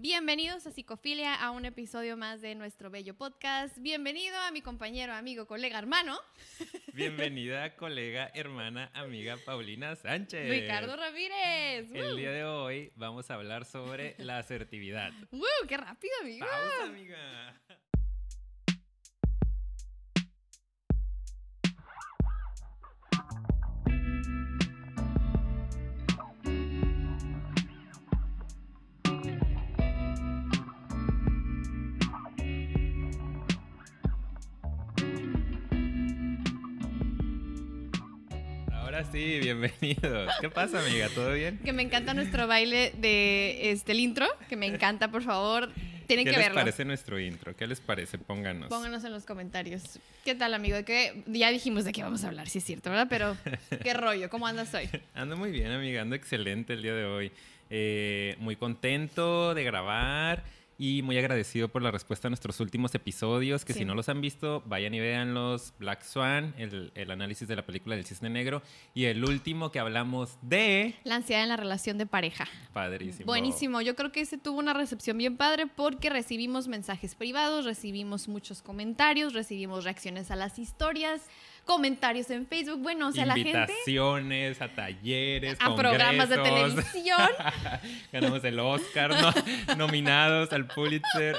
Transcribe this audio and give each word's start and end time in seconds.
Bienvenidos 0.00 0.64
a 0.64 0.70
Psicofilia, 0.70 1.34
a 1.34 1.50
un 1.50 1.64
episodio 1.64 2.16
más 2.16 2.40
de 2.40 2.54
nuestro 2.54 2.88
bello 2.88 3.14
podcast. 3.14 3.76
Bienvenido 3.78 4.36
a 4.38 4.52
mi 4.52 4.62
compañero, 4.62 5.12
amigo, 5.12 5.48
colega, 5.48 5.76
hermano. 5.76 6.16
Bienvenida, 6.94 7.74
colega, 7.74 8.30
hermana, 8.32 8.92
amiga 8.94 9.36
Paulina 9.44 9.96
Sánchez. 9.96 10.48
Ricardo 10.48 10.94
Ramírez. 10.94 11.90
El 11.92 12.16
día 12.16 12.30
de 12.30 12.44
hoy 12.44 12.92
vamos 12.94 13.28
a 13.32 13.34
hablar 13.34 13.64
sobre 13.64 14.14
la 14.18 14.38
asertividad. 14.38 15.10
¡Uh! 15.32 15.66
¡Qué 15.66 15.76
rápido, 15.76 16.12
amigo! 16.22 16.46
Pausa, 16.46 16.84
amiga. 16.84 17.60
Ahora 38.98 39.12
sí, 39.12 39.38
bienvenidos. 39.38 40.32
¿Qué 40.40 40.50
pasa, 40.50 40.80
amiga? 40.84 41.08
¿Todo 41.14 41.32
bien? 41.32 41.58
Que 41.58 41.72
me 41.72 41.84
encanta 41.84 42.14
nuestro 42.14 42.48
baile 42.48 42.92
de 42.98 43.70
este 43.70 43.92
el 43.92 44.00
intro, 44.00 44.26
que 44.48 44.56
me 44.56 44.66
encanta, 44.66 45.08
por 45.08 45.22
favor, 45.22 45.70
tienen 46.08 46.24
¿Qué 46.24 46.32
que 46.32 46.36
les 46.36 46.46
verlo. 46.46 46.58
parece 46.58 46.84
nuestro 46.84 47.20
intro? 47.20 47.54
¿Qué 47.54 47.68
les 47.68 47.78
parece? 47.78 48.18
Pónganos. 48.18 48.68
Pónganos 48.68 49.04
en 49.04 49.12
los 49.12 49.24
comentarios. 49.24 50.00
¿Qué 50.24 50.34
tal, 50.34 50.52
amigo? 50.52 50.84
Que 50.84 51.22
ya 51.26 51.50
dijimos 51.50 51.84
de 51.84 51.92
qué 51.92 52.02
vamos 52.02 52.24
a 52.24 52.26
hablar, 52.26 52.48
sí 52.48 52.58
es 52.58 52.64
cierto, 52.64 52.90
¿verdad? 52.90 53.06
Pero 53.08 53.36
qué 53.84 53.94
rollo, 53.94 54.28
¿cómo 54.30 54.48
andas 54.48 54.74
hoy? 54.74 54.90
Ando 55.14 55.36
muy 55.36 55.52
bien, 55.52 55.70
amiga. 55.70 56.02
Ando 56.02 56.16
excelente 56.16 56.72
el 56.72 56.82
día 56.82 56.94
de 56.94 57.04
hoy. 57.04 57.30
Eh, 57.70 58.34
muy 58.40 58.56
contento 58.56 59.54
de 59.54 59.62
grabar 59.62 60.42
y 60.80 61.02
muy 61.02 61.18
agradecido 61.18 61.68
por 61.68 61.82
la 61.82 61.90
respuesta 61.90 62.28
a 62.28 62.30
nuestros 62.30 62.60
últimos 62.60 62.94
episodios. 62.94 63.64
Que 63.64 63.72
Sí. 63.72 63.80
si 63.80 63.84
no 63.84 63.96
los 63.96 64.08
han 64.08 64.20
visto, 64.20 64.62
vayan 64.66 64.94
y 64.94 65.00
véanlos. 65.00 65.74
Black 65.80 66.02
Swan, 66.04 66.54
el, 66.56 66.92
el 66.94 67.10
análisis 67.10 67.48
de 67.48 67.56
la 67.56 67.66
película 67.66 67.96
del 67.96 68.04
cisne 68.04 68.30
negro. 68.30 68.62
Y 68.94 69.06
el 69.06 69.24
último 69.24 69.72
que 69.72 69.80
hablamos 69.80 70.38
de. 70.40 70.94
La 71.04 71.16
ansiedad 71.16 71.42
en 71.42 71.48
la 71.48 71.56
relación 71.56 71.98
de 71.98 72.06
pareja. 72.06 72.46
Padrísimo. 72.72 73.26
Buenísimo, 73.26 73.80
yo 73.80 73.96
creo 73.96 74.12
que 74.12 74.20
ese 74.20 74.38
tuvo 74.38 74.58
una 74.60 74.72
recepción 74.72 75.18
bien 75.18 75.36
padre 75.36 75.66
porque 75.66 76.10
recibimos 76.10 76.68
mensajes 76.68 77.16
privados, 77.16 77.64
recibimos 77.64 78.28
muchos 78.28 78.62
comentarios, 78.62 79.32
recibimos 79.34 79.82
reacciones 79.82 80.30
a 80.30 80.36
las 80.36 80.58
historias, 80.60 81.22
comentarios 81.68 82.30
en 82.30 82.46
Facebook, 82.46 82.80
bueno, 82.80 83.08
o 83.08 83.12
sea, 83.12 83.26
la 83.26 83.34
gente 83.34 83.50
Invitaciones 83.50 84.62
a 84.62 84.68
talleres, 84.74 85.58
a 85.60 85.76
programas 85.76 86.30
de 86.30 86.38
televisión. 86.38 87.28
Ganamos 88.12 88.42
el 88.42 88.58
Oscar, 88.58 89.10
¿no? 89.10 89.76
nominados 89.76 90.50
al 90.54 90.66
Pulitzer. 90.66 91.36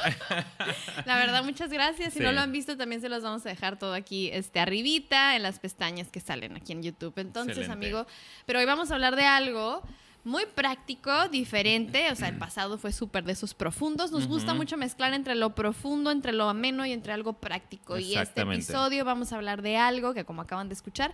La 1.06 1.16
verdad, 1.18 1.44
muchas 1.44 1.72
gracias. 1.72 2.14
Si 2.14 2.20
Sí. 2.20 2.24
no 2.24 2.32
lo 2.32 2.42
han 2.42 2.52
visto, 2.52 2.78
también 2.78 3.02
se 3.02 3.10
los 3.10 3.24
vamos 3.24 3.44
a 3.48 3.50
dejar 3.50 3.80
todo 3.80 3.96
aquí, 3.96 4.30
este, 4.32 4.60
arribita, 4.60 5.36
en 5.36 5.42
las 5.42 5.58
pestañas 5.58 6.10
que 6.12 6.20
salen 6.20 6.56
aquí 6.56 6.74
en 6.74 6.84
YouTube. 6.84 7.14
Entonces, 7.18 7.58
Excelente. 7.58 7.88
amigo, 7.88 8.06
pero 8.46 8.60
hoy 8.60 8.66
vamos 8.66 8.92
a 8.92 8.94
hablar 8.94 9.16
de 9.16 9.26
algo 9.26 9.82
muy 10.24 10.46
práctico, 10.46 11.30
diferente. 11.30 12.12
O 12.12 12.16
sea, 12.16 12.28
el 12.28 12.38
pasado 12.38 12.78
fue 12.78 12.92
súper 12.92 13.24
de 13.24 13.34
esos 13.34 13.54
profundos. 13.54 14.12
Nos 14.12 14.28
gusta 14.28 14.54
mucho 14.54 14.78
mezclar 14.78 15.14
entre 15.14 15.36
lo 15.36 15.56
profundo, 15.56 16.12
entre 16.12 16.34
lo 16.34 16.50
ameno 16.50 16.86
y 16.86 16.92
entre 16.92 17.14
algo 17.14 17.34
práctico. 17.34 17.98
Y 17.98 18.16
este 18.16 18.42
episodio 18.42 19.06
vamos 19.06 19.32
a 19.34 19.38
hablar 19.38 19.62
de 19.62 19.78
algo 19.78 20.14
que, 20.14 20.26
como 20.26 20.42
acaban 20.42 20.70
de 20.70 20.74
escuchar, 20.74 21.14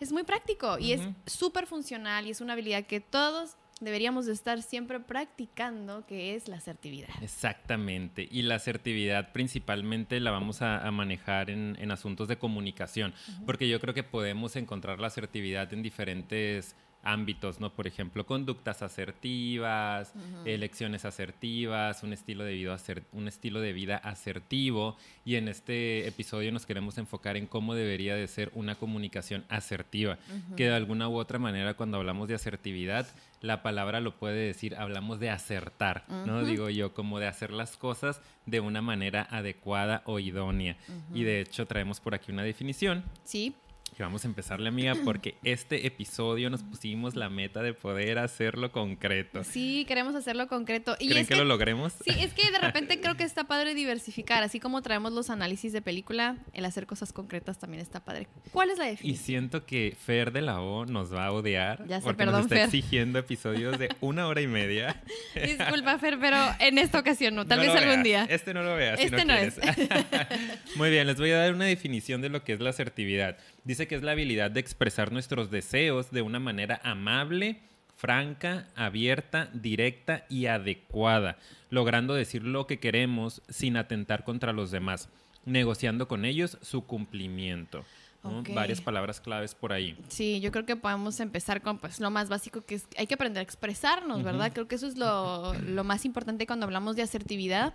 es 0.00 0.12
muy 0.12 0.24
práctico 0.24 0.78
y 0.78 0.92
es 0.92 1.00
súper 1.26 1.66
funcional 1.66 2.26
y 2.26 2.30
es 2.30 2.40
una 2.40 2.52
habilidad 2.52 2.84
que 2.84 3.00
todos 3.00 3.56
deberíamos 3.80 4.26
de 4.26 4.32
estar 4.32 4.62
siempre 4.62 5.00
practicando, 5.00 6.06
que 6.06 6.34
es 6.34 6.48
la 6.48 6.56
asertividad. 6.56 7.10
Exactamente. 7.22 8.28
Y 8.30 8.42
la 8.42 8.56
asertividad 8.56 9.32
principalmente 9.32 10.20
la 10.20 10.30
vamos 10.30 10.62
a, 10.62 10.86
a 10.86 10.90
manejar 10.90 11.50
en, 11.50 11.76
en 11.80 11.90
asuntos 11.90 12.28
de 12.28 12.38
comunicación, 12.38 13.14
porque 13.46 13.68
yo 13.68 13.80
creo 13.80 13.94
que 13.94 14.04
podemos 14.04 14.56
encontrar 14.56 15.00
la 15.00 15.08
asertividad 15.08 15.72
en 15.72 15.82
diferentes 15.82 16.76
ámbitos, 17.04 17.60
¿no? 17.60 17.70
Por 17.70 17.86
ejemplo, 17.86 18.26
conductas 18.26 18.82
asertivas, 18.82 20.12
elecciones 20.44 21.04
asertivas, 21.04 22.02
un 22.02 22.12
estilo 22.12 22.44
de 22.44 22.54
vida 22.54 22.76
un 23.12 23.28
estilo 23.28 23.60
de 23.60 23.72
vida 23.72 23.96
asertivo 23.96 24.96
y 25.24 25.36
en 25.36 25.48
este 25.48 26.06
episodio 26.06 26.52
nos 26.52 26.66
queremos 26.66 26.98
enfocar 26.98 27.36
en 27.36 27.46
cómo 27.46 27.74
debería 27.74 28.14
de 28.14 28.26
ser 28.28 28.50
una 28.54 28.74
comunicación 28.74 29.44
asertiva, 29.48 30.18
que 30.56 30.64
de 30.64 30.74
alguna 30.74 31.08
u 31.08 31.16
otra 31.16 31.38
manera 31.38 31.74
cuando 31.74 31.98
hablamos 31.98 32.28
de 32.28 32.34
asertividad, 32.34 33.06
la 33.40 33.62
palabra 33.62 34.00
lo 34.00 34.16
puede 34.16 34.46
decir, 34.46 34.74
hablamos 34.76 35.20
de 35.20 35.30
acertar, 35.30 36.04
¿no? 36.08 36.38
Ujú. 36.38 36.46
Digo 36.46 36.70
yo, 36.70 36.94
como 36.94 37.18
de 37.18 37.26
hacer 37.26 37.52
las 37.52 37.76
cosas 37.76 38.20
de 38.46 38.60
una 38.60 38.82
manera 38.82 39.26
adecuada 39.30 40.02
o 40.06 40.18
idónea. 40.18 40.76
Y 41.12 41.24
de 41.24 41.40
hecho 41.40 41.66
traemos 41.66 42.00
por 42.00 42.14
aquí 42.14 42.32
una 42.32 42.42
definición 42.42 43.04
Sí, 43.24 43.54
que 43.96 44.02
vamos 44.02 44.24
a 44.24 44.28
empezarle, 44.28 44.68
amiga, 44.68 44.94
porque 45.04 45.36
este 45.44 45.86
episodio 45.86 46.50
nos 46.50 46.62
pusimos 46.62 47.14
la 47.16 47.28
meta 47.30 47.62
de 47.62 47.74
poder 47.74 48.18
hacerlo 48.18 48.72
concreto. 48.72 49.44
sí, 49.44 49.84
queremos 49.86 50.14
hacerlo 50.14 50.48
concreto. 50.48 50.96
Y 50.98 51.06
¿Creen 51.08 51.22
es 51.22 51.28
que, 51.28 51.34
que, 51.34 51.38
lo 51.40 51.44
logremos? 51.44 51.92
sí, 52.04 52.10
es 52.18 52.32
que 52.34 52.50
de 52.50 52.58
repente 52.58 53.00
creo 53.00 53.16
que 53.16 53.24
está 53.24 53.44
padre 53.44 53.74
diversificar, 53.74 54.42
así 54.42 54.60
como 54.60 54.82
traemos 54.82 55.12
los 55.12 55.30
análisis 55.30 55.72
de 55.72 55.82
película, 55.82 56.36
el 56.52 56.64
hacer 56.64 56.86
cosas 56.86 57.12
concretas 57.12 57.58
también 57.58 57.80
está 57.82 58.04
padre. 58.04 58.26
¿Cuál 58.52 58.70
es 58.70 58.78
la 58.78 58.86
Y 58.88 58.90
definición? 58.90 59.24
siento 59.24 59.66
que 59.66 59.96
Fer 59.98 60.32
de 60.32 60.42
la 60.42 60.60
O 60.60 60.86
nos 60.86 61.12
va 61.14 61.26
a 61.26 61.32
odiar 61.32 61.86
Ya 61.86 61.98
sé, 61.98 62.04
porque 62.04 62.18
perdón, 62.18 62.34
nos 62.34 62.42
está 62.44 62.56
Fer. 62.56 62.64
exigiendo 62.66 63.18
episodios 63.18 63.78
de 63.78 63.88
una 64.00 64.26
hora 64.26 64.40
y 64.40 64.46
media. 64.46 65.02
Disculpa, 65.34 65.98
Fer, 65.98 66.18
pero 66.20 66.36
en 66.60 66.78
esta 66.78 66.98
ocasión 66.98 67.34
no, 67.34 67.46
tal 67.46 67.58
No 67.58 67.64
vez 67.72 67.82
algún 67.82 68.02
veas. 68.02 68.26
día. 68.28 68.34
Este 68.34 68.52
no 68.54 68.62
lo 68.62 68.74
veas. 68.76 68.98
si 68.98 69.06
Este 69.06 69.24
no 69.24 69.34
quieres. 69.34 69.58
Muy 70.76 70.90
bien, 70.90 71.06
les 71.06 71.16
voy 71.16 71.30
a 71.30 71.38
dar 71.38 71.54
una 71.54 71.64
definición 71.66 72.20
de 72.20 72.28
lo 72.28 72.42
que 72.44 72.52
es 72.54 72.60
la 72.60 72.70
asertividad. 72.70 73.36
Dice 73.64 73.88
que 73.88 73.94
es 73.94 74.02
la 74.02 74.12
habilidad 74.12 74.50
de 74.50 74.60
expresar 74.60 75.10
nuestros 75.10 75.50
deseos 75.50 76.10
de 76.10 76.20
una 76.20 76.38
manera 76.38 76.80
amable, 76.84 77.60
franca, 77.96 78.68
abierta, 78.76 79.48
directa 79.54 80.26
y 80.28 80.46
adecuada, 80.46 81.38
logrando 81.70 82.12
decir 82.14 82.44
lo 82.44 82.66
que 82.66 82.78
queremos 82.78 83.40
sin 83.48 83.78
atentar 83.78 84.24
contra 84.24 84.52
los 84.52 84.70
demás, 84.70 85.08
negociando 85.46 86.08
con 86.08 86.26
ellos 86.26 86.58
su 86.60 86.84
cumplimiento. 86.84 87.84
¿no? 88.22 88.40
Ok. 88.40 88.50
Varias 88.54 88.82
palabras 88.82 89.20
claves 89.20 89.54
por 89.54 89.72
ahí. 89.72 89.96
Sí, 90.08 90.40
yo 90.40 90.52
creo 90.52 90.66
que 90.66 90.76
podemos 90.76 91.18
empezar 91.20 91.62
con 91.62 91.78
pues 91.78 92.00
lo 92.00 92.10
más 92.10 92.28
básico 92.28 92.62
que 92.66 92.74
es 92.74 92.86
hay 92.98 93.06
que 93.06 93.14
aprender 93.14 93.40
a 93.40 93.44
expresarnos, 93.44 94.22
¿verdad? 94.22 94.52
Creo 94.52 94.68
que 94.68 94.74
eso 94.74 94.86
es 94.86 94.98
lo, 94.98 95.54
lo 95.54 95.84
más 95.84 96.04
importante 96.04 96.46
cuando 96.46 96.64
hablamos 96.66 96.96
de 96.96 97.02
asertividad, 97.02 97.74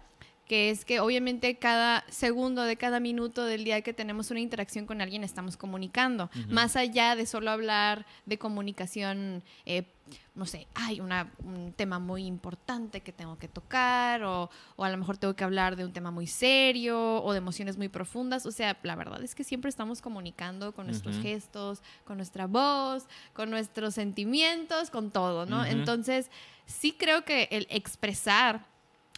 que 0.50 0.72
es 0.72 0.84
que 0.84 1.00
obviamente 1.00 1.60
cada 1.60 2.04
segundo 2.10 2.64
de 2.64 2.76
cada 2.76 3.00
minuto 3.00 3.46
del 3.46 3.64
día 3.64 3.82
que 3.82 3.94
tenemos 3.94 4.32
una 4.32 4.40
interacción 4.40 4.88
con 4.88 5.00
alguien 5.00 5.24
estamos 5.24 5.58
comunicando, 5.58 6.32
más 6.50 6.76
allá 6.76 7.16
de 7.16 7.28
solo 7.28 7.52
hablar 7.52 8.08
de 8.26 8.40
comunicación, 8.40 9.44
eh, 9.68 9.84
no 10.34 10.48
sé, 10.48 10.66
hay 10.74 11.02
una, 11.02 11.32
un 11.44 11.72
tema 11.74 12.00
muy 12.00 12.26
importante 12.26 13.02
que 13.02 13.12
tengo 13.12 13.38
que 13.38 13.48
tocar 13.48 14.24
o, 14.24 14.50
o 14.76 14.84
a 14.84 14.90
lo 14.90 14.98
mejor 14.98 15.18
tengo 15.18 15.36
que 15.36 15.44
hablar 15.44 15.76
de 15.76 15.86
un 15.86 15.94
tema 15.94 16.10
muy 16.10 16.26
serio 16.26 17.24
o 17.24 17.32
de 17.32 17.38
emociones 17.38 17.78
muy 17.78 17.88
profundas, 17.88 18.48
o 18.48 18.52
sea, 18.52 18.76
la 18.82 18.96
verdad 18.96 19.22
es 19.22 19.36
que 19.36 19.44
siempre 19.44 19.70
estamos 19.70 20.02
comunicando 20.02 20.74
con 20.74 20.88
nuestros 20.88 21.20
gestos, 21.20 21.84
con 22.06 22.18
nuestra 22.18 22.48
voz, 22.48 23.06
con 23.34 23.52
nuestros 23.52 23.94
sentimientos, 23.94 24.90
con 24.90 25.12
todo, 25.12 25.46
¿no? 25.46 25.64
Entonces, 25.64 26.32
sí 26.66 26.96
creo 26.98 27.24
que 27.24 27.50
el 27.52 27.68
expresar 27.70 28.66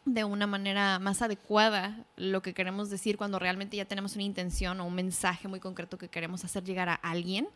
de 0.05 0.23
una 0.23 0.47
manera 0.47 0.97
más 0.99 1.21
adecuada 1.21 2.05
lo 2.15 2.41
que 2.41 2.53
queremos 2.53 2.89
decir 2.89 3.17
cuando 3.17 3.37
realmente 3.37 3.77
ya 3.77 3.85
tenemos 3.85 4.15
una 4.15 4.23
intención 4.23 4.79
o 4.79 4.85
un 4.85 4.95
mensaje 4.95 5.47
muy 5.47 5.59
concreto 5.59 5.97
que 5.97 6.09
queremos 6.09 6.43
hacer 6.43 6.63
llegar 6.63 6.89
a 6.89 6.95
alguien, 6.95 7.47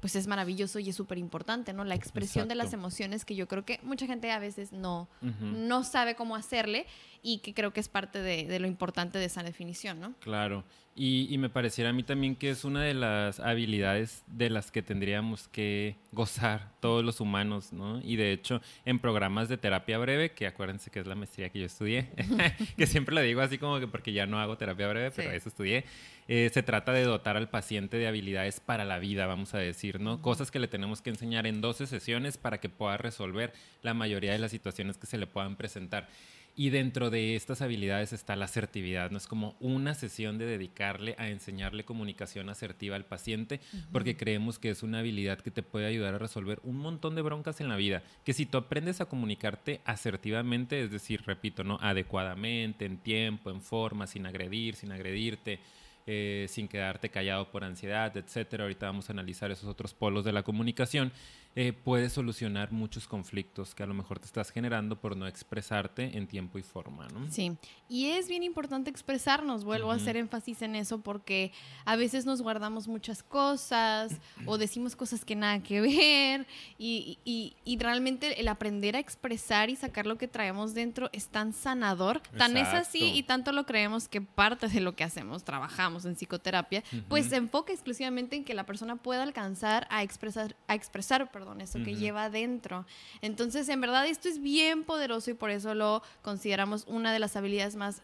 pues 0.00 0.16
es 0.16 0.26
maravilloso 0.26 0.80
y 0.80 0.88
es 0.88 0.96
súper 0.96 1.18
importante, 1.18 1.72
¿no? 1.72 1.84
La 1.84 1.94
expresión 1.94 2.48
de 2.48 2.56
las 2.56 2.72
emociones 2.72 3.24
que 3.24 3.36
yo 3.36 3.46
creo 3.46 3.64
que 3.64 3.78
mucha 3.84 4.06
gente 4.06 4.32
a 4.32 4.40
veces 4.40 4.72
no, 4.72 5.08
no 5.20 5.84
sabe 5.84 6.16
cómo 6.16 6.34
hacerle 6.34 6.86
y 7.22 7.38
que 7.38 7.54
creo 7.54 7.72
que 7.72 7.78
es 7.78 7.88
parte 7.88 8.20
de, 8.20 8.46
de 8.46 8.58
lo 8.58 8.66
importante 8.66 9.20
de 9.20 9.26
esa 9.26 9.44
definición, 9.44 10.00
¿no? 10.00 10.14
Claro. 10.18 10.64
Y, 10.94 11.26
y 11.30 11.38
me 11.38 11.48
pareciera 11.48 11.88
a 11.88 11.92
mí 11.94 12.02
también 12.02 12.36
que 12.36 12.50
es 12.50 12.64
una 12.66 12.82
de 12.82 12.92
las 12.92 13.40
habilidades 13.40 14.22
de 14.26 14.50
las 14.50 14.70
que 14.70 14.82
tendríamos 14.82 15.48
que 15.48 15.96
gozar 16.12 16.70
todos 16.80 17.02
los 17.02 17.20
humanos, 17.20 17.72
¿no? 17.72 18.02
Y 18.02 18.16
de 18.16 18.30
hecho, 18.32 18.60
en 18.84 18.98
programas 18.98 19.48
de 19.48 19.56
terapia 19.56 19.96
breve, 19.96 20.32
que 20.32 20.46
acuérdense 20.46 20.90
que 20.90 21.00
es 21.00 21.06
la 21.06 21.14
maestría 21.14 21.48
que 21.48 21.60
yo 21.60 21.64
estudié, 21.64 22.10
que 22.76 22.86
siempre 22.86 23.14
lo 23.14 23.22
digo 23.22 23.40
así 23.40 23.56
como 23.56 23.80
que 23.80 23.86
porque 23.88 24.12
ya 24.12 24.26
no 24.26 24.38
hago 24.38 24.58
terapia 24.58 24.86
breve, 24.88 25.10
pero 25.16 25.30
Sí. 25.30 25.36
eso 25.36 25.48
estudié, 25.48 25.84
eh, 26.28 26.50
se 26.52 26.62
trata 26.62 26.92
de 26.92 27.04
dotar 27.04 27.38
al 27.38 27.48
paciente 27.48 27.96
de 27.96 28.06
habilidades 28.06 28.60
para 28.60 28.84
la 28.84 28.98
vida, 28.98 29.24
vamos 29.26 29.54
a 29.54 29.58
decir, 29.58 29.98
¿no? 29.98 30.20
Cosas 30.20 30.50
que 30.50 30.58
le 30.58 30.68
tenemos 30.68 31.00
que 31.00 31.08
enseñar 31.08 31.46
en 31.46 31.62
12 31.62 31.86
sesiones 31.86 32.36
para 32.36 32.60
que 32.60 32.68
pueda 32.68 32.98
resolver 32.98 33.54
la 33.80 33.94
mayoría 33.94 34.32
de 34.32 34.38
las 34.38 34.50
situaciones 34.50 34.98
que 34.98 35.06
se 35.06 35.16
le 35.16 35.26
puedan 35.26 35.56
presentar. 35.56 36.08
Y 36.54 36.68
dentro 36.68 37.08
de 37.08 37.34
estas 37.34 37.62
habilidades 37.62 38.12
está 38.12 38.36
la 38.36 38.44
asertividad, 38.44 39.10
no 39.10 39.16
es 39.16 39.26
como 39.26 39.56
una 39.58 39.94
sesión 39.94 40.36
de 40.36 40.44
dedicarle 40.44 41.14
a 41.16 41.28
enseñarle 41.28 41.84
comunicación 41.84 42.50
asertiva 42.50 42.94
al 42.94 43.06
paciente, 43.06 43.60
porque 43.90 44.18
creemos 44.18 44.58
que 44.58 44.68
es 44.68 44.82
una 44.82 44.98
habilidad 44.98 45.40
que 45.40 45.50
te 45.50 45.62
puede 45.62 45.86
ayudar 45.86 46.14
a 46.14 46.18
resolver 46.18 46.60
un 46.62 46.76
montón 46.76 47.14
de 47.14 47.22
broncas 47.22 47.62
en 47.62 47.70
la 47.70 47.76
vida, 47.76 48.02
que 48.22 48.34
si 48.34 48.44
tú 48.44 48.58
aprendes 48.58 49.00
a 49.00 49.06
comunicarte 49.06 49.80
asertivamente, 49.86 50.82
es 50.82 50.90
decir, 50.90 51.22
repito, 51.24 51.64
¿no? 51.64 51.78
adecuadamente, 51.80 52.84
en 52.84 52.98
tiempo, 52.98 53.50
en 53.50 53.62
forma, 53.62 54.06
sin 54.06 54.26
agredir, 54.26 54.74
sin 54.74 54.92
agredirte, 54.92 55.58
eh, 56.04 56.46
sin 56.48 56.66
quedarte 56.66 57.10
callado 57.10 57.50
por 57.52 57.62
ansiedad, 57.62 58.16
etcétera. 58.16 58.64
Ahorita 58.64 58.86
vamos 58.86 59.08
a 59.08 59.12
analizar 59.12 59.52
esos 59.52 59.68
otros 59.68 59.94
polos 59.94 60.24
de 60.24 60.32
la 60.32 60.42
comunicación 60.42 61.12
eh, 61.54 61.74
puede 61.74 62.08
solucionar 62.08 62.72
muchos 62.72 63.06
conflictos 63.06 63.74
que 63.74 63.82
a 63.82 63.86
lo 63.86 63.92
mejor 63.92 64.18
te 64.18 64.24
estás 64.24 64.50
generando 64.50 64.98
por 64.98 65.18
no 65.18 65.26
expresarte 65.26 66.16
en 66.16 66.26
tiempo 66.26 66.58
y 66.58 66.62
forma, 66.62 67.06
¿no? 67.08 67.30
Sí, 67.30 67.58
y 67.90 68.06
es 68.06 68.26
bien 68.26 68.42
importante 68.42 68.88
expresarnos, 68.88 69.62
vuelvo 69.62 69.92
a 69.92 69.96
hacer 69.96 70.16
énfasis 70.16 70.62
en 70.62 70.76
eso 70.76 71.02
porque 71.02 71.52
a 71.84 71.96
veces 71.96 72.24
nos 72.24 72.40
guardamos 72.40 72.88
muchas 72.88 73.22
cosas 73.22 74.12
o 74.46 74.56
decimos 74.56 74.96
cosas 74.96 75.26
que 75.26 75.36
nada 75.36 75.62
que 75.62 75.82
ver 75.82 76.46
y, 76.78 77.18
y, 77.24 77.76
realmente 77.76 78.40
el 78.40 78.48
aprender 78.48 78.96
a 78.96 79.00
expresar 79.00 79.68
y 79.68 79.76
sacar 79.76 80.06
lo 80.06 80.16
que 80.16 80.28
traemos 80.28 80.72
dentro 80.72 81.10
es 81.12 81.28
tan 81.28 81.52
sanador, 81.52 82.20
tan 82.38 82.56
es 82.56 82.68
así 82.68 83.12
y 83.12 83.24
tanto 83.24 83.52
lo 83.52 83.66
creemos 83.66 84.08
que 84.08 84.22
parte 84.22 84.68
de 84.68 84.80
lo 84.80 84.94
que 84.94 85.04
hacemos, 85.04 85.44
trabajamos 85.44 86.06
en 86.06 86.14
psicoterapia, 86.14 86.82
pues 87.08 87.26
se 87.26 87.36
enfoca 87.36 87.72
exclusivamente 87.72 88.36
en 88.36 88.44
que 88.44 88.54
la 88.54 88.64
persona 88.64 88.96
pueda 88.96 89.22
alcanzar 89.22 89.86
a 89.90 90.02
expresar, 90.02 90.56
a 90.68 90.74
expresar, 90.74 91.30
perdón, 91.30 91.41
eso 91.60 91.78
que 91.84 91.94
lleva 91.94 92.24
adentro. 92.24 92.86
Entonces, 93.20 93.68
en 93.68 93.80
verdad, 93.80 94.06
esto 94.06 94.28
es 94.28 94.40
bien 94.40 94.84
poderoso 94.84 95.30
y 95.30 95.34
por 95.34 95.50
eso 95.50 95.74
lo 95.74 96.02
consideramos 96.22 96.84
una 96.86 97.12
de 97.12 97.18
las 97.18 97.36
habilidades 97.36 97.76
más 97.76 98.02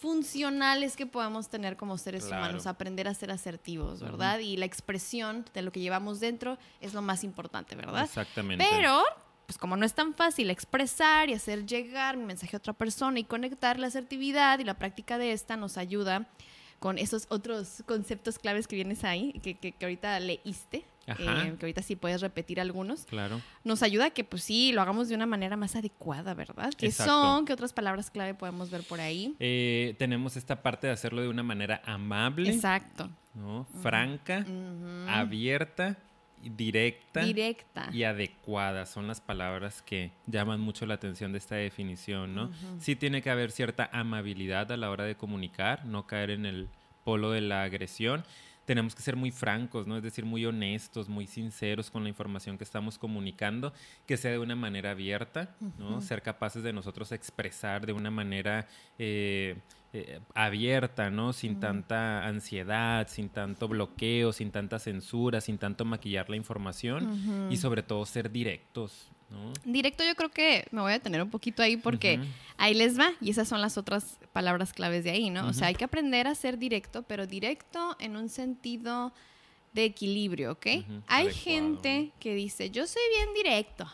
funcionales 0.00 0.96
que 0.96 1.04
podemos 1.04 1.50
tener 1.50 1.76
como 1.76 1.98
seres 1.98 2.24
humanos, 2.24 2.66
aprender 2.66 3.06
a 3.06 3.12
ser 3.12 3.30
asertivos, 3.30 4.00
¿verdad? 4.00 4.38
Y 4.38 4.56
la 4.56 4.64
expresión 4.64 5.44
de 5.52 5.60
lo 5.60 5.72
que 5.72 5.80
llevamos 5.80 6.20
dentro 6.20 6.56
es 6.80 6.94
lo 6.94 7.02
más 7.02 7.22
importante, 7.22 7.76
¿verdad? 7.76 8.04
Exactamente. 8.04 8.64
Pero, 8.70 9.02
pues 9.44 9.58
como 9.58 9.76
no 9.76 9.84
es 9.84 9.92
tan 9.92 10.14
fácil 10.14 10.48
expresar 10.48 11.28
y 11.28 11.34
hacer 11.34 11.66
llegar 11.66 12.16
mi 12.16 12.24
mensaje 12.24 12.56
a 12.56 12.58
otra 12.58 12.72
persona 12.72 13.18
y 13.18 13.24
conectar 13.24 13.78
la 13.78 13.88
asertividad 13.88 14.58
y 14.58 14.64
la 14.64 14.74
práctica 14.74 15.18
de 15.18 15.32
esta 15.32 15.58
nos 15.58 15.76
ayuda 15.76 16.26
con 16.78 16.96
esos 16.96 17.26
otros 17.28 17.82
conceptos 17.86 18.38
claves 18.38 18.66
que 18.66 18.76
vienes 18.76 19.04
ahí, 19.04 19.34
que, 19.42 19.54
que, 19.54 19.72
que 19.72 19.84
ahorita 19.84 20.18
leíste, 20.18 20.86
eh, 21.06 21.56
que 21.58 21.66
ahorita 21.66 21.82
sí 21.82 21.96
puedes 21.96 22.20
repetir 22.20 22.60
algunos. 22.60 23.04
Claro. 23.04 23.40
Nos 23.64 23.82
ayuda 23.82 24.06
a 24.06 24.10
que, 24.10 24.24
pues 24.24 24.44
sí, 24.44 24.72
lo 24.72 24.82
hagamos 24.82 25.08
de 25.08 25.14
una 25.14 25.26
manera 25.26 25.56
más 25.56 25.76
adecuada, 25.76 26.34
¿verdad? 26.34 26.72
¿Qué 26.76 26.90
son? 26.90 27.44
¿Qué 27.44 27.52
otras 27.52 27.72
palabras 27.72 28.10
clave 28.10 28.34
podemos 28.34 28.70
ver 28.70 28.82
por 28.82 29.00
ahí? 29.00 29.34
Eh, 29.38 29.94
tenemos 29.98 30.36
esta 30.36 30.62
parte 30.62 30.86
de 30.86 30.92
hacerlo 30.92 31.22
de 31.22 31.28
una 31.28 31.42
manera 31.42 31.82
amable. 31.84 32.50
Exacto. 32.50 33.10
¿no? 33.34 33.66
Franca, 33.80 34.44
abierta, 35.08 35.96
directa, 36.42 37.20
directa 37.20 37.88
y 37.92 38.04
adecuada. 38.04 38.86
Son 38.86 39.06
las 39.06 39.20
palabras 39.20 39.82
que 39.82 40.10
llaman 40.26 40.60
mucho 40.60 40.86
la 40.86 40.94
atención 40.94 41.32
de 41.32 41.38
esta 41.38 41.56
definición, 41.56 42.34
¿no? 42.34 42.50
Sí 42.78 42.96
tiene 42.96 43.22
que 43.22 43.30
haber 43.30 43.50
cierta 43.50 43.88
amabilidad 43.92 44.70
a 44.72 44.76
la 44.76 44.90
hora 44.90 45.04
de 45.04 45.16
comunicar, 45.16 45.84
no 45.84 46.06
caer 46.06 46.30
en 46.30 46.46
el 46.46 46.68
polo 47.04 47.30
de 47.30 47.40
la 47.40 47.62
agresión 47.62 48.24
tenemos 48.70 48.94
que 48.94 49.02
ser 49.02 49.16
muy 49.16 49.32
francos, 49.32 49.88
¿no? 49.88 49.96
Es 49.96 50.02
decir, 50.04 50.24
muy 50.24 50.46
honestos, 50.46 51.08
muy 51.08 51.26
sinceros 51.26 51.90
con 51.90 52.04
la 52.04 52.08
información 52.08 52.56
que 52.56 52.62
estamos 52.62 52.98
comunicando, 52.98 53.72
que 54.06 54.16
sea 54.16 54.30
de 54.30 54.38
una 54.38 54.54
manera 54.54 54.92
abierta, 54.92 55.56
¿no? 55.76 56.00
Ser 56.00 56.22
capaces 56.22 56.62
de 56.62 56.72
nosotros 56.72 57.10
expresar 57.10 57.84
de 57.84 57.92
una 57.92 58.12
manera 58.12 58.68
eh, 58.96 59.56
eh, 59.92 60.20
abierta, 60.36 61.10
¿no? 61.10 61.32
Sin 61.32 61.58
tanta 61.58 62.24
ansiedad, 62.24 63.08
sin 63.08 63.28
tanto 63.28 63.66
bloqueo, 63.66 64.32
sin 64.32 64.52
tanta 64.52 64.78
censura, 64.78 65.40
sin 65.40 65.58
tanto 65.58 65.84
maquillar 65.84 66.30
la 66.30 66.36
información 66.36 67.50
y 67.50 67.56
sobre 67.56 67.82
todo 67.82 68.06
ser 68.06 68.30
directos, 68.30 69.10
Directo 69.64 70.04
yo 70.04 70.14
creo 70.14 70.30
que 70.30 70.66
me 70.70 70.80
voy 70.80 70.92
a 70.92 70.98
tener 70.98 71.22
un 71.22 71.30
poquito 71.30 71.62
ahí 71.62 71.76
porque 71.76 72.20
ahí 72.56 72.74
les 72.74 72.98
va 72.98 73.12
y 73.20 73.30
esas 73.30 73.48
son 73.48 73.60
las 73.60 73.78
otras 73.78 74.18
palabras 74.32 74.72
claves 74.72 75.04
de 75.04 75.10
ahí, 75.10 75.30
¿no? 75.30 75.48
O 75.48 75.52
sea, 75.52 75.68
hay 75.68 75.74
que 75.74 75.84
aprender 75.84 76.26
a 76.26 76.34
ser 76.34 76.58
directo, 76.58 77.02
pero 77.02 77.26
directo 77.26 77.96
en 78.00 78.16
un 78.16 78.28
sentido 78.28 79.12
de 79.72 79.84
equilibrio, 79.84 80.52
¿ok? 80.52 80.66
Hay 81.06 81.32
gente 81.32 82.12
que 82.18 82.34
dice, 82.34 82.70
yo 82.70 82.86
soy 82.86 83.02
bien 83.16 83.34
directo 83.34 83.86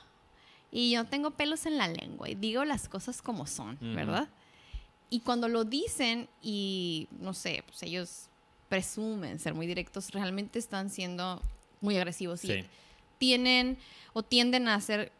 y 0.70 0.90
yo 0.92 1.04
tengo 1.04 1.30
pelos 1.32 1.66
en 1.66 1.78
la 1.78 1.88
lengua 1.88 2.28
y 2.28 2.34
digo 2.34 2.64
las 2.64 2.88
cosas 2.88 3.22
como 3.22 3.46
son, 3.46 3.78
¿verdad? 3.80 4.28
Y 5.08 5.20
cuando 5.20 5.48
lo 5.48 5.64
dicen 5.64 6.28
y, 6.42 7.08
no 7.20 7.34
sé, 7.34 7.62
pues 7.66 7.82
ellos 7.82 8.28
presumen 8.68 9.38
ser 9.38 9.54
muy 9.54 9.66
directos, 9.66 10.10
realmente 10.10 10.58
están 10.58 10.90
siendo 10.90 11.40
muy 11.80 11.96
agresivos 11.96 12.44
y 12.44 12.64
tienen 13.18 13.78
o 14.12 14.22
tienden 14.22 14.68
a 14.68 14.80
ser 14.80 15.12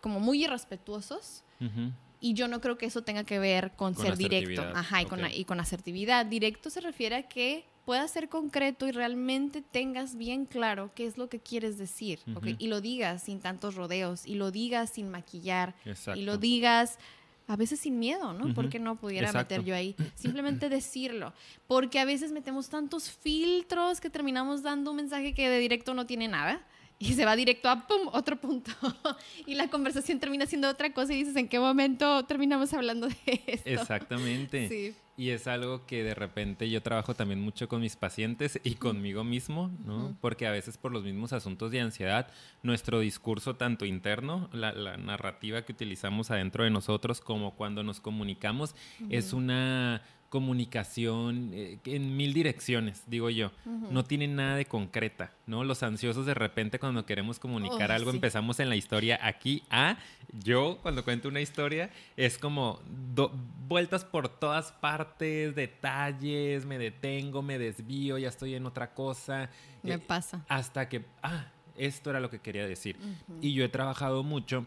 como 0.00 0.20
muy 0.20 0.44
irrespetuosos. 0.44 1.44
Y 2.20 2.34
yo 2.34 2.48
no 2.48 2.60
creo 2.60 2.76
que 2.78 2.86
eso 2.86 3.02
tenga 3.02 3.24
que 3.24 3.38
ver 3.38 3.72
con, 3.76 3.94
ser 3.94 4.16
directo. 4.16 4.62
Ajá, 4.74 5.02
y, 5.02 5.06
con, 5.06 5.20
y 5.32 5.44
con 5.44 5.60
asertividad. 5.60 6.26
Directo 6.26 6.70
se 6.70 6.80
refiere 6.80 7.16
a 7.16 7.22
que 7.22 7.64
puedas 7.84 8.10
ser 8.10 8.28
concreto 8.28 8.86
y 8.86 8.92
realmente 8.92 9.62
tengas 9.62 10.16
bien 10.16 10.44
claro 10.44 10.90
qué 10.94 11.06
es 11.06 11.16
lo 11.16 11.28
que 11.28 11.40
quieres 11.40 11.78
decir. 11.78 12.20
Y 12.58 12.66
lo 12.66 12.80
digas 12.80 13.22
sin 13.22 13.40
tantos 13.40 13.76
rodeos. 13.76 14.26
Y 14.26 14.34
lo 14.34 14.50
digas 14.50 14.90
sin 14.90 15.10
maquillar. 15.10 15.74
Y 16.14 16.22
lo 16.22 16.38
digas 16.38 16.98
a 17.46 17.56
veces 17.56 17.80
sin 17.80 17.98
miedo, 17.98 18.34
¿no? 18.34 18.52
Porque 18.52 18.78
no 18.78 18.96
pudiera 18.96 19.32
meter 19.32 19.64
yo 19.64 19.74
ahí. 19.74 19.96
Simplemente 20.16 20.68
decirlo. 20.68 21.32
Porque 21.66 21.98
a 21.98 22.04
veces 22.04 22.30
metemos 22.30 22.68
tantos 22.68 23.10
filtros 23.10 24.00
que 24.00 24.10
terminamos 24.10 24.62
dando 24.62 24.90
un 24.90 24.98
mensaje 24.98 25.32
que 25.32 25.48
de 25.48 25.58
directo 25.58 25.94
no 25.94 26.04
tiene 26.04 26.28
nada 26.28 26.60
y 27.00 27.14
se 27.14 27.24
va 27.24 27.36
directo 27.36 27.68
a 27.68 27.86
pum, 27.86 28.08
otro 28.12 28.40
punto. 28.40 28.72
y 29.46 29.54
la 29.54 29.68
conversación 29.68 30.18
termina 30.18 30.46
siendo 30.46 30.68
otra 30.68 30.92
cosa 30.92 31.14
y 31.14 31.18
dices, 31.18 31.36
¿en 31.36 31.48
qué 31.48 31.60
momento 31.60 32.24
terminamos 32.24 32.72
hablando 32.74 33.08
de 33.08 33.42
esto? 33.46 33.68
Exactamente. 33.68 34.68
Sí. 34.78 34.94
Y 35.16 35.30
es 35.30 35.48
algo 35.48 35.84
que 35.84 36.04
de 36.04 36.14
repente 36.14 36.70
yo 36.70 36.80
trabajo 36.80 37.12
también 37.12 37.40
mucho 37.40 37.68
con 37.68 37.80
mis 37.80 37.96
pacientes 37.96 38.60
y 38.62 38.76
conmigo 38.76 39.24
mismo, 39.24 39.68
¿no? 39.84 40.16
Porque 40.20 40.46
a 40.46 40.52
veces 40.52 40.78
por 40.78 40.92
los 40.92 41.02
mismos 41.02 41.32
asuntos 41.32 41.72
de 41.72 41.80
ansiedad, 41.80 42.28
nuestro 42.62 43.00
discurso 43.00 43.56
tanto 43.56 43.84
interno, 43.84 44.48
la, 44.52 44.96
narrativa 44.96 45.62
que 45.62 45.72
utilizamos 45.72 46.30
adentro 46.30 46.62
de 46.62 46.70
nosotros, 46.70 47.20
como 47.20 47.56
cuando 47.56 47.82
nos 47.82 47.98
comunicamos, 47.98 48.76
es 49.10 49.32
una 49.32 50.02
comunicación 50.28 51.50
eh, 51.52 51.78
en 51.84 52.16
mil 52.16 52.34
direcciones, 52.34 53.02
digo 53.06 53.30
yo. 53.30 53.50
No 53.90 54.04
tiene 54.04 54.28
nada 54.28 54.56
de 54.56 54.66
concreta, 54.66 55.32
¿no? 55.46 55.64
Los 55.64 55.82
ansiosos 55.82 56.26
de 56.26 56.34
repente 56.34 56.78
cuando 56.78 57.06
queremos 57.06 57.38
comunicar 57.38 57.90
algo 57.92 58.10
empezamos 58.10 58.60
en 58.60 58.68
la 58.68 58.76
historia 58.76 59.18
aquí 59.22 59.62
a 59.70 59.98
yo 60.32 60.78
cuando 60.82 61.04
cuento 61.04 61.28
una 61.28 61.40
historia 61.40 61.90
es 62.16 62.38
como 62.38 62.80
vueltas 63.66 64.04
por 64.04 64.28
todas 64.28 64.72
partes, 64.72 65.54
detalles, 65.54 66.66
me 66.66 66.78
detengo, 66.78 67.42
me 67.42 67.58
desvío, 67.58 68.18
ya 68.18 68.28
estoy 68.28 68.54
en 68.54 68.66
otra 68.66 68.92
cosa. 68.92 69.50
Me 69.82 69.94
eh, 69.94 69.98
pasa. 69.98 70.44
Hasta 70.48 70.88
que, 70.88 71.04
ah, 71.22 71.46
esto 71.76 72.10
era 72.10 72.20
lo 72.20 72.30
que 72.30 72.40
quería 72.40 72.66
decir. 72.66 72.96
Y 73.40 73.54
yo 73.54 73.64
he 73.64 73.68
trabajado 73.68 74.22
mucho 74.22 74.66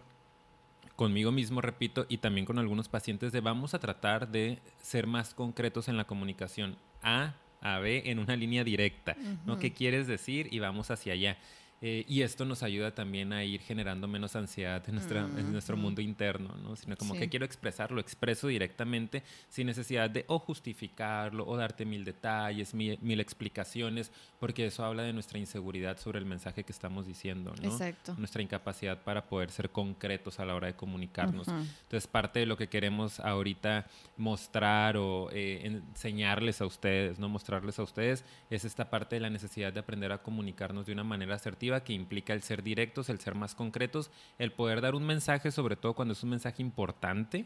conmigo 1.02 1.32
mismo, 1.32 1.62
repito, 1.62 2.06
y 2.10 2.20
también 2.20 2.46
con 2.46 2.60
algunos 2.60 2.88
pacientes 2.88 3.32
de 3.32 3.40
vamos 3.40 3.74
a 3.74 3.80
tratar 3.80 4.28
de 4.28 4.60
ser 4.84 5.08
más 5.08 5.34
concretos 5.34 5.88
en 5.88 5.98
la 5.98 6.06
comunicación 6.06 6.78
A 7.02 7.34
a 7.60 7.80
B 7.80 8.04
en 8.06 8.20
una 8.20 8.36
línea 8.36 8.64
directa, 8.64 9.18
¿no? 9.48 9.58
¿Qué 9.58 9.74
quieres 9.74 10.06
decir? 10.06 10.48
Y 10.52 10.60
vamos 10.60 10.92
hacia 10.92 11.14
allá. 11.14 11.40
Eh, 11.84 12.06
y 12.08 12.22
esto 12.22 12.46
nos 12.46 12.62
ayuda 12.62 12.94
también 12.94 13.34
a 13.34 13.44
ir 13.44 13.60
generando 13.62 14.08
menos 14.08 14.36
ansiedad 14.36 14.84
en, 14.88 14.94
nuestra, 14.94 15.22
en 15.22 15.52
nuestro 15.52 15.76
mundo 15.76 16.00
interno, 16.00 16.56
¿no? 16.62 16.76
Sino 16.76 16.96
como 16.96 17.16
que 17.16 17.28
quiero 17.28 17.44
expresarlo, 17.44 18.00
expreso 18.00 18.48
directamente 18.48 19.24
sin 19.50 19.66
necesidad 19.66 20.08
de 20.08 20.24
o 20.28 20.38
justificarlo 20.38 21.44
o 21.48 21.58
darte 21.58 21.84
mil 21.84 22.06
detalles, 22.06 22.76
mil, 22.76 23.20
explicaciones, 23.20 24.12
porque 24.40 24.68
eso 24.68 24.86
habla 24.86 25.02
de 25.02 25.12
nuestra 25.12 25.40
inseguridad 25.40 25.98
sobre 25.98 26.20
el 26.20 26.26
mensaje 26.26 26.64
que 26.64 26.72
estamos 26.72 27.08
diciendo, 27.08 27.52
¿no? 27.60 27.72
Exacto. 27.72 28.14
Nuestra 28.16 28.44
incapacidad 28.44 29.02
para 29.02 29.26
poder 29.26 29.50
ser 29.50 29.72
concretos 29.72 30.40
a 30.40 30.46
la 30.46 30.54
hora 30.54 30.68
de 30.68 30.76
comunicarnos. 30.76 31.48
Entonces, 31.48 32.06
parte 32.06 32.42
de 32.42 32.46
lo 32.46 32.58
que 32.58 32.68
queremos 32.68 33.20
ahorita 33.20 33.88
mostrar 34.18 34.98
o 34.98 35.32
eh, 35.32 35.62
enseñarles 35.64 36.62
a 36.62 36.68
ustedes, 36.68 37.18
¿no? 37.18 37.28
Mostrarles 37.28 37.80
a 37.80 37.84
ustedes 37.84 38.24
es 38.52 38.66
esta 38.66 38.92
parte 38.92 39.16
de 39.16 39.22
la 39.22 39.32
necesidad 39.32 39.74
de 39.74 39.80
aprender 39.80 40.12
a 40.12 40.20
comunicarnos 40.20 40.86
de 40.86 40.94
una 40.94 41.04
manera 41.04 41.34
asertiva 41.34 41.71
que 41.80 41.94
implica 41.94 42.34
el 42.34 42.44
ser 42.44 42.62
directos, 42.62 43.10
el 43.10 43.20
ser 43.20 43.34
más 43.34 43.56
concretos, 43.56 44.12
el 44.38 44.52
poder 44.52 44.82
dar 44.82 44.94
un 44.94 45.06
mensaje, 45.06 45.50
sobre 45.52 45.78
todo 45.78 45.94
cuando 45.94 46.12
es 46.12 46.22
un 46.22 46.30
mensaje 46.30 46.62
importante, 46.62 47.46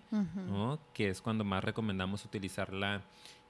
que 0.94 1.10
es 1.10 1.22
cuando 1.22 1.44
más 1.44 1.64
recomendamos 1.64 2.26
utilizar 2.26 2.74
la 2.74 3.04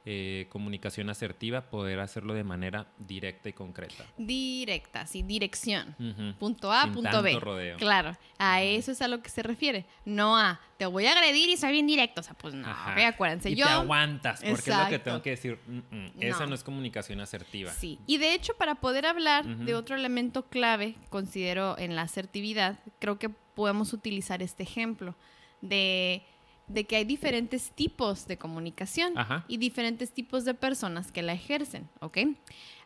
eh, 0.07 0.45
comunicación 0.50 1.09
asertiva, 1.09 1.69
poder 1.69 2.00
hacerlo 2.00 2.35
de 2.35 2.43
manera 2.43 2.88
directa 3.00 3.50
y 3.50 3.53
concreta. 3.53 4.05
Directa, 4.17 5.07
sí, 5.07 5.24
dirección. 5.24 5.95
Punto 6.38 6.71
A, 6.71 6.91
punto 6.91 7.24
B. 7.24 7.75
Claro, 7.77 8.15
a 8.38 8.62
eso 8.62 8.91
es 8.91 9.01
a 9.01 9.07
lo 9.07 9.21
que 9.21 9.29
se 9.29 9.41
refiere. 9.41 9.85
No 10.05 10.38
a 10.38 10.62
te 10.77 10.85
voy 10.85 11.05
a 11.05 11.13
agredir 11.13 11.50
y 11.50 11.57
soy 11.57 11.71
bien 11.71 11.88
directo. 11.88 12.21
O 12.21 12.24
sea, 12.24 12.33
pues 12.35 12.53
no, 12.53 12.67
acuérdense. 12.67 13.50
Y 13.50 13.55
yo... 13.55 13.65
te 13.65 13.71
aguantas, 13.71 14.41
porque 14.41 14.71
es 14.71 14.77
lo 14.77 14.89
que 14.89 15.00
tengo 15.00 15.21
que 15.21 15.29
decir. 15.31 15.59
Esa 16.19 16.45
no 16.45 16.53
es 16.55 16.63
comunicación 16.63 17.19
asertiva. 17.21 17.71
Sí, 17.71 18.00
y 18.05 18.17
de 18.17 18.33
hecho, 18.33 18.53
para 18.57 18.75
poder 18.75 19.05
hablar 19.05 19.45
de 19.45 19.74
otro 19.74 19.95
elemento 19.95 20.47
clave, 20.47 20.95
considero 21.09 21.77
en 21.77 21.95
la 21.95 22.03
asertividad, 22.03 22.79
creo 23.00 23.17
que 23.17 23.29
podemos 23.29 23.93
utilizar 23.93 24.43
este 24.43 24.63
ejemplo 24.63 25.15
de 25.62 26.24
de 26.67 26.86
que 26.86 26.95
hay 26.95 27.05
diferentes 27.05 27.72
tipos 27.72 28.27
de 28.27 28.38
comunicación 28.38 29.13
y 29.48 29.57
diferentes 29.57 30.12
tipos 30.12 30.45
de 30.45 30.53
personas 30.53 31.12
que 31.12 31.22
la 31.22 31.34
ejercen, 31.34 31.88
¿ok? 32.00 32.19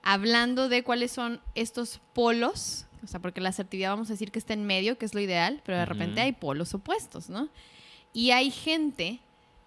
Hablando 0.04 0.70
de 0.70 0.84
cuáles 0.84 1.12
son 1.12 1.40
estos 1.56 2.00
polos, 2.14 2.86
o 3.04 3.08
sea, 3.08 3.22
porque 3.22 3.42
la 3.42 3.50
asertividad 3.50 3.92
vamos 3.92 4.10
a 4.10 4.14
decir 4.14 4.32
que 4.32 4.40
está 4.40 4.54
en 4.54 4.66
medio, 4.66 4.98
que 4.98 5.06
es 5.06 5.14
lo 5.14 5.22
ideal, 5.22 5.62
pero 5.66 5.78
de 5.78 5.86
repente 5.86 6.20
hay 6.22 6.34
polos 6.34 6.74
opuestos, 6.74 7.30
¿no? 7.30 7.50
Y 8.14 8.32
hay 8.32 8.52
gente 8.52 9.20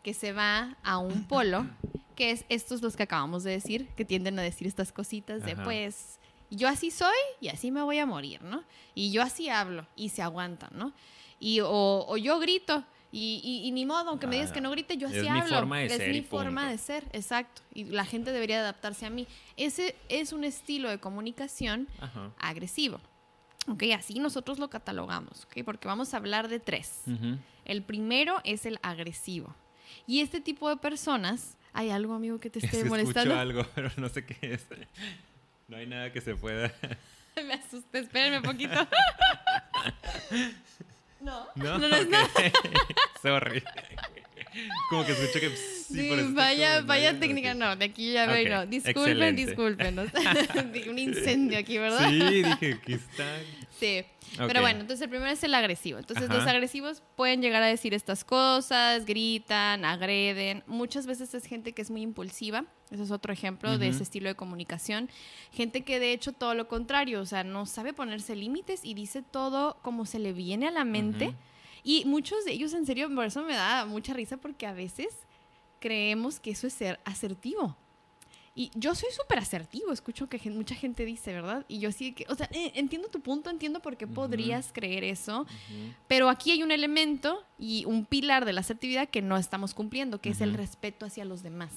que 0.03 0.15
se 0.15 0.33
va 0.33 0.77
a 0.83 0.99
un 0.99 1.25
polo, 1.25 1.67
que 2.15 2.33
es 2.33 2.45
estos 2.49 2.83
los 2.83 2.97
que 2.97 3.05
acabamos 3.05 3.45
de 3.45 3.53
decir, 3.53 3.89
que 3.97 4.05
tienden 4.05 4.39
a 4.39 4.43
decir 4.43 4.67
estas 4.67 4.93
cositas 4.93 5.43
de, 5.45 5.57
pues, 5.57 6.19
yo 6.51 6.69
así 6.69 6.91
soy 6.91 7.17
y 7.41 7.49
así 7.49 7.71
me 7.71 7.81
voy 7.83 7.99
a 7.99 8.05
morir, 8.05 8.43
¿no? 8.43 8.63
Y 8.95 9.11
yo 9.11 9.23
así 9.23 9.49
hablo 9.49 9.87
y 9.97 10.11
se 10.11 10.21
aguantan, 10.21 10.71
¿no? 10.75 10.93
Y, 11.41 11.61
o 11.63 12.17
yo 12.19 12.39
grito 12.39 12.85
y, 13.15 13.71
ni 13.73 13.85
modo, 13.85 14.09
aunque 14.09 14.27
me 14.27 14.37
digas 14.37 14.53
que 14.53 14.63
no 14.63 14.71
grite, 14.71 14.97
yo 14.97 15.09
así 15.09 15.19
es 15.19 15.29
hablo. 15.29 15.45
Mi 15.45 15.51
forma 15.51 15.79
de 15.79 15.87
es 15.87 15.97
ser 15.97 16.11
mi 16.11 16.23
forma 16.23 16.71
de 16.71 16.79
ser, 16.79 17.05
exacto. 17.13 17.61
Y 17.75 17.85
la 17.85 18.07
gente 18.07 18.33
debería 18.33 18.61
adaptarse 18.61 19.05
a 19.05 19.11
mí. 19.11 19.27
Ese 19.59 19.95
es 20.09 20.33
un 20.33 20.45
estilo 20.45 20.89
de 20.89 20.99
comunicación 20.99 21.89
agresivo. 22.39 23.01
Ok, 23.69 23.85
así 23.97 24.19
nosotros 24.19 24.59
lo 24.59 24.71
catalogamos, 24.71 25.45
ok, 25.45 25.65
porque 25.65 25.87
vamos 25.87 26.15
a 26.15 26.17
hablar 26.17 26.49
de 26.49 26.59
tres. 26.59 27.03
El 27.65 27.83
primero 27.83 28.41
es 28.45 28.67
el 28.67 28.79
agresivo. 28.83 29.55
Y 30.07 30.21
este 30.21 30.41
tipo 30.41 30.69
de 30.69 30.77
personas, 30.77 31.57
¿hay 31.73 31.91
algo, 31.91 32.15
amigo, 32.15 32.41
que 32.41 32.51
te 32.51 32.59
esté 32.65 32.79
es 32.79 32.83
que 32.85 32.89
molestando? 32.89 33.35
Escucho 33.35 33.41
algo, 33.41 33.67
pero 33.75 33.91
no 33.99 34.09
sé 34.09 34.25
qué 34.25 34.55
es. 34.55 34.67
No 35.69 35.77
hay 35.77 35.87
nada 35.87 36.13
que 36.13 36.21
se 36.21 36.35
pueda. 36.35 36.73
me 37.37 37.55
asusté, 37.55 38.01
espérenme 38.01 38.39
un 38.39 38.45
poquito. 38.45 38.75
No, 41.23 41.47
no, 41.55 41.79
no, 41.79 41.97
es 41.97 42.09
Sorry. 43.23 43.63
Como 44.91 45.07
que 45.07 45.13
escucho 45.13 45.41
que 45.41 45.57
sí, 45.57 46.11
vaya, 46.35 46.83
vaya 46.83 47.19
técnica, 47.19 47.55
no, 47.55 47.75
de 47.75 47.87
aquí 47.87 48.13
ya 48.13 48.27
veo, 48.27 48.49
no. 48.51 48.67
Disculpen, 48.67 49.35
disculpen. 49.35 49.99
un 50.91 50.99
incendio 50.99 51.59
aquí, 51.59 51.79
¿verdad? 51.79 52.09
Sí, 52.11 52.43
dije, 52.43 52.81
que 52.81 52.95
está. 52.95 53.25
Sí. 53.79 54.05
Pero 54.37 54.61
bueno, 54.61 54.81
entonces 54.81 55.03
el 55.03 55.11
primero 55.11 55.31
es 55.31 55.43
el 55.43 55.55
agresivo. 55.55 55.99
Entonces 55.99 56.29
los 56.29 56.47
agresivos 56.47 57.03
pueden 57.17 57.41
llegar 57.43 57.63
a 57.63 57.67
decir 57.67 57.95
estas 57.95 58.25
cosas, 58.25 59.05
gritan, 59.07 59.85
agreden. 59.85 60.63
Muchas 60.67 61.07
veces 61.07 61.35
es 61.35 61.45
gente 61.45 61.73
que 61.73 61.83
es 61.83 61.91
muy 61.91 62.03
impulsiva. 62.03 62.65
Ese 62.93 63.05
es 63.05 63.11
otro 63.11 63.33
ejemplo 63.33 63.79
de 63.79 63.89
ese 63.89 64.03
estilo 64.03 64.29
de 64.29 64.35
comunicación. 64.35 65.09
Gente 65.51 65.81
que 65.81 65.99
de 65.99 66.13
hecho 66.13 66.33
todo 66.33 66.55
lo 66.55 66.69
contrario, 66.69 67.23
o 67.23 67.27
sea, 67.27 67.43
no 67.43 67.65
sabe 67.65 67.95
ponerse 67.95 68.37
límites 68.37 68.85
y 68.85 68.93
dice 68.93 69.23
todo 69.23 69.79
como 69.83 70.05
se 70.05 70.19
le 70.19 70.35
viene 70.35 70.69
a 70.69 70.71
la 70.71 70.85
mente. 70.85 71.35
Y 71.83 72.05
muchos 72.05 72.45
de 72.45 72.53
ellos, 72.53 72.75
en 72.75 72.85
serio, 72.85 73.13
por 73.13 73.25
eso 73.25 73.43
me 73.43 73.55
da 73.55 73.87
mucha 73.87 74.13
risa 74.13 74.37
porque 74.37 74.67
a 74.67 74.75
veces 74.75 75.09
creemos 75.81 76.39
que 76.39 76.51
eso 76.51 76.67
es 76.67 76.75
ser 76.75 77.01
asertivo. 77.05 77.77
Y 78.55 78.71
yo 78.75 78.95
soy 78.95 79.09
súper 79.11 79.39
asertivo, 79.39 79.93
escucho 79.93 80.29
que 80.29 80.39
mucha 80.51 80.75
gente 80.75 81.07
dice, 81.07 81.33
¿verdad? 81.33 81.65
Y 81.69 81.79
yo 81.79 81.91
sí 81.91 82.13
que, 82.13 82.27
o 82.29 82.35
sea, 82.35 82.51
eh, 82.53 82.73
entiendo 82.75 83.09
tu 83.09 83.21
punto, 83.21 83.49
entiendo 83.49 83.81
por 83.81 83.97
qué 83.97 84.07
podrías 84.07 84.71
creer 84.75 85.05
eso, 85.05 85.47
pero 86.07 86.29
aquí 86.29 86.51
hay 86.51 86.63
un 86.63 86.71
elemento 86.71 87.43
y 87.59 87.87
un 87.87 88.05
pilar 88.05 88.45
de 88.45 88.53
la 88.53 88.61
asertividad 88.61 89.09
que 89.09 89.23
no 89.23 89.39
estamos 89.39 89.73
cumpliendo, 89.73 90.21
que 90.21 90.29
es 90.29 90.43
el 90.43 90.53
respeto 90.53 91.07
hacia 91.07 91.25
los 91.25 91.43
demás. 91.43 91.71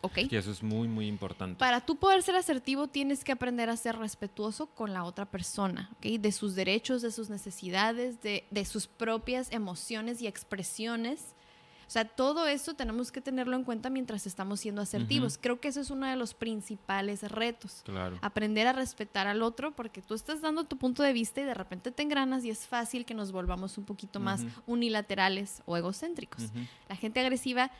¿Ok? 0.00 0.18
Y 0.30 0.36
eso 0.36 0.50
es 0.50 0.62
muy, 0.62 0.88
muy 0.88 1.06
importante. 1.06 1.58
Para 1.58 1.80
tú 1.80 1.96
poder 1.96 2.22
ser 2.22 2.36
asertivo, 2.36 2.86
tienes 2.88 3.24
que 3.24 3.32
aprender 3.32 3.68
a 3.68 3.76
ser 3.76 3.96
respetuoso 3.96 4.66
con 4.66 4.92
la 4.92 5.04
otra 5.04 5.26
persona, 5.26 5.90
¿ok? 5.96 6.20
De 6.20 6.32
sus 6.32 6.54
derechos, 6.54 7.02
de 7.02 7.10
sus 7.10 7.30
necesidades, 7.30 8.22
de, 8.22 8.46
de 8.50 8.64
sus 8.64 8.86
propias 8.86 9.50
emociones 9.52 10.22
y 10.22 10.26
expresiones 10.26 11.34
o 11.88 11.90
sea, 11.90 12.04
todo 12.04 12.46
eso 12.46 12.74
tenemos 12.74 13.10
que 13.10 13.22
tenerlo 13.22 13.56
en 13.56 13.64
cuenta 13.64 13.88
mientras 13.88 14.26
estamos 14.26 14.60
siendo 14.60 14.82
asertivos. 14.82 15.38
Creo 15.38 15.58
que 15.58 15.68
eso 15.68 15.80
es 15.80 15.88
uno 15.88 16.06
de 16.06 16.16
los 16.16 16.34
principales 16.34 17.22
retos. 17.22 17.80
Claro. 17.82 18.18
Aprender 18.20 18.66
a 18.66 18.74
respetar 18.74 19.26
al 19.26 19.40
otro 19.40 19.74
porque 19.74 20.02
tú 20.02 20.12
estás 20.12 20.42
dando 20.42 20.64
tu 20.64 20.76
punto 20.76 21.02
de 21.02 21.14
vista 21.14 21.40
y 21.40 21.44
de 21.44 21.54
repente 21.54 21.90
te 21.90 22.02
engranas 22.02 22.44
y 22.44 22.50
es 22.50 22.66
fácil 22.66 23.06
que 23.06 23.14
nos 23.14 23.32
volvamos 23.32 23.78
un 23.78 23.86
poquito 23.86 24.20
más 24.20 24.44
unilaterales 24.66 25.62
o 25.64 25.78
egocéntricos. 25.78 26.52
La 26.90 26.96
gente 26.96 27.20
agresiva 27.20 27.70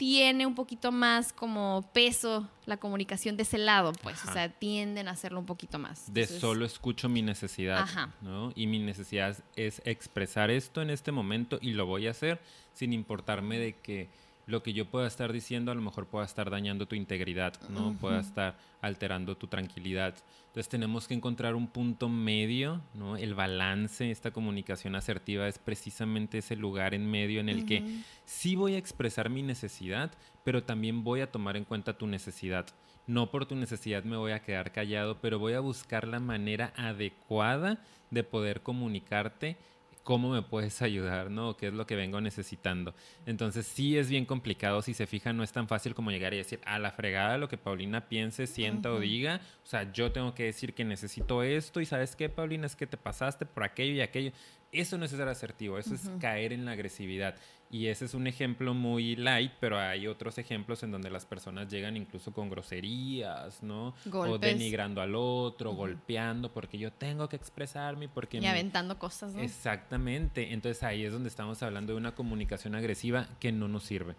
tiene 0.00 0.46
un 0.46 0.54
poquito 0.54 0.92
más 0.92 1.30
como 1.30 1.86
peso 1.92 2.48
la 2.64 2.78
comunicación 2.78 3.36
de 3.36 3.42
ese 3.42 3.58
lado, 3.58 3.92
pues, 4.02 4.24
o 4.24 4.32
sea, 4.32 4.48
tienden 4.48 5.08
a 5.08 5.10
hacerlo 5.10 5.38
un 5.40 5.44
poquito 5.44 5.78
más. 5.78 6.10
de 6.10 6.26
solo 6.26 6.64
escucho 6.64 7.10
mi 7.10 7.20
necesidad, 7.20 7.86
¿no? 8.22 8.50
Y 8.54 8.66
mi 8.66 8.78
necesidad 8.78 9.36
es 9.56 9.82
expresar 9.84 10.50
esto 10.50 10.80
en 10.80 10.88
este 10.88 11.12
momento 11.12 11.58
y 11.60 11.74
lo 11.74 11.84
voy 11.84 12.06
a 12.06 12.12
hacer 12.12 12.40
sin 12.72 12.94
importarme 12.94 13.58
de 13.58 13.74
que 13.74 14.08
lo 14.50 14.62
que 14.62 14.72
yo 14.72 14.86
pueda 14.86 15.06
estar 15.06 15.32
diciendo 15.32 15.70
a 15.70 15.74
lo 15.74 15.80
mejor 15.80 16.06
pueda 16.06 16.24
estar 16.24 16.50
dañando 16.50 16.86
tu 16.86 16.94
integridad, 16.94 17.54
¿no? 17.68 17.94
Pueda 18.00 18.20
estar 18.20 18.56
alterando 18.80 19.36
tu 19.36 19.46
tranquilidad. 19.46 20.14
Entonces 20.46 20.68
tenemos 20.68 21.06
que 21.06 21.14
encontrar 21.14 21.54
un 21.54 21.68
punto 21.68 22.08
medio, 22.08 22.80
¿no? 22.94 23.16
El 23.16 23.34
balance, 23.34 24.10
esta 24.10 24.32
comunicación 24.32 24.96
asertiva 24.96 25.46
es 25.46 25.58
precisamente 25.58 26.38
ese 26.38 26.56
lugar 26.56 26.94
en 26.94 27.08
medio 27.08 27.40
en 27.40 27.48
el 27.48 27.64
que 27.64 28.02
sí 28.24 28.56
voy 28.56 28.74
a 28.74 28.78
expresar 28.78 29.30
mi 29.30 29.42
necesidad, 29.42 30.10
pero 30.42 30.64
también 30.64 31.04
voy 31.04 31.20
a 31.20 31.30
tomar 31.30 31.56
en 31.56 31.64
cuenta 31.64 31.96
tu 31.96 32.06
necesidad. 32.06 32.66
No 33.06 33.30
por 33.30 33.46
tu 33.46 33.54
necesidad 33.54 34.04
me 34.04 34.16
voy 34.16 34.32
a 34.32 34.42
quedar 34.42 34.72
callado, 34.72 35.20
pero 35.20 35.38
voy 35.38 35.52
a 35.52 35.60
buscar 35.60 36.06
la 36.06 36.20
manera 36.20 36.72
adecuada 36.76 37.78
de 38.10 38.24
poder 38.24 38.62
comunicarte 38.62 39.56
cómo 40.10 40.30
me 40.30 40.42
puedes 40.42 40.82
ayudar, 40.82 41.30
¿no? 41.30 41.56
¿Qué 41.56 41.68
es 41.68 41.72
lo 41.72 41.86
que 41.86 41.94
vengo 41.94 42.20
necesitando? 42.20 42.96
Entonces 43.26 43.64
sí 43.64 43.96
es 43.96 44.10
bien 44.10 44.26
complicado, 44.26 44.82
si 44.82 44.92
se 44.92 45.06
fijan, 45.06 45.36
no 45.36 45.44
es 45.44 45.52
tan 45.52 45.68
fácil 45.68 45.94
como 45.94 46.10
llegar 46.10 46.34
y 46.34 46.38
decir, 46.38 46.60
a 46.64 46.80
la 46.80 46.90
fregada 46.90 47.38
lo 47.38 47.48
que 47.48 47.56
Paulina 47.56 48.08
piense, 48.08 48.48
sienta 48.48 48.90
o 48.90 48.98
diga, 48.98 49.40
o 49.62 49.66
sea, 49.68 49.92
yo 49.92 50.10
tengo 50.10 50.34
que 50.34 50.46
decir 50.46 50.74
que 50.74 50.84
necesito 50.84 51.44
esto 51.44 51.80
y 51.80 51.86
sabes 51.86 52.16
qué, 52.16 52.28
Paulina, 52.28 52.66
es 52.66 52.74
que 52.74 52.88
te 52.88 52.96
pasaste 52.96 53.46
por 53.46 53.62
aquello 53.62 53.92
y 53.92 54.00
aquello. 54.00 54.32
Eso 54.72 54.98
no 54.98 55.04
es 55.04 55.10
ser 55.10 55.28
asertivo, 55.28 55.78
eso 55.78 55.94
es 55.94 56.10
caer 56.20 56.52
en 56.52 56.64
la 56.64 56.72
agresividad. 56.72 57.34
Y 57.72 57.86
ese 57.86 58.04
es 58.04 58.14
un 58.14 58.26
ejemplo 58.26 58.74
muy 58.74 59.14
light, 59.14 59.52
pero 59.60 59.78
hay 59.78 60.08
otros 60.08 60.38
ejemplos 60.38 60.82
en 60.82 60.90
donde 60.90 61.08
las 61.08 61.24
personas 61.24 61.68
llegan 61.68 61.96
incluso 61.96 62.32
con 62.32 62.50
groserías, 62.50 63.62
¿no? 63.62 63.94
O 64.12 64.38
denigrando 64.38 65.00
al 65.00 65.14
otro, 65.14 65.72
golpeando, 65.72 66.52
porque 66.52 66.78
yo 66.78 66.92
tengo 66.92 67.28
que 67.28 67.36
expresarme, 67.36 68.08
porque... 68.08 68.38
Y 68.38 68.46
aventando 68.46 68.98
cosas, 68.98 69.34
¿no? 69.34 69.42
Exactamente. 69.42 70.52
Entonces 70.52 70.82
ahí 70.82 71.04
es 71.04 71.12
donde 71.12 71.28
estamos 71.28 71.62
hablando 71.62 71.92
de 71.92 71.98
una 71.98 72.14
comunicación 72.14 72.74
agresiva 72.74 73.28
que 73.38 73.52
no 73.52 73.68
nos 73.68 73.84
sirve. 73.84 74.16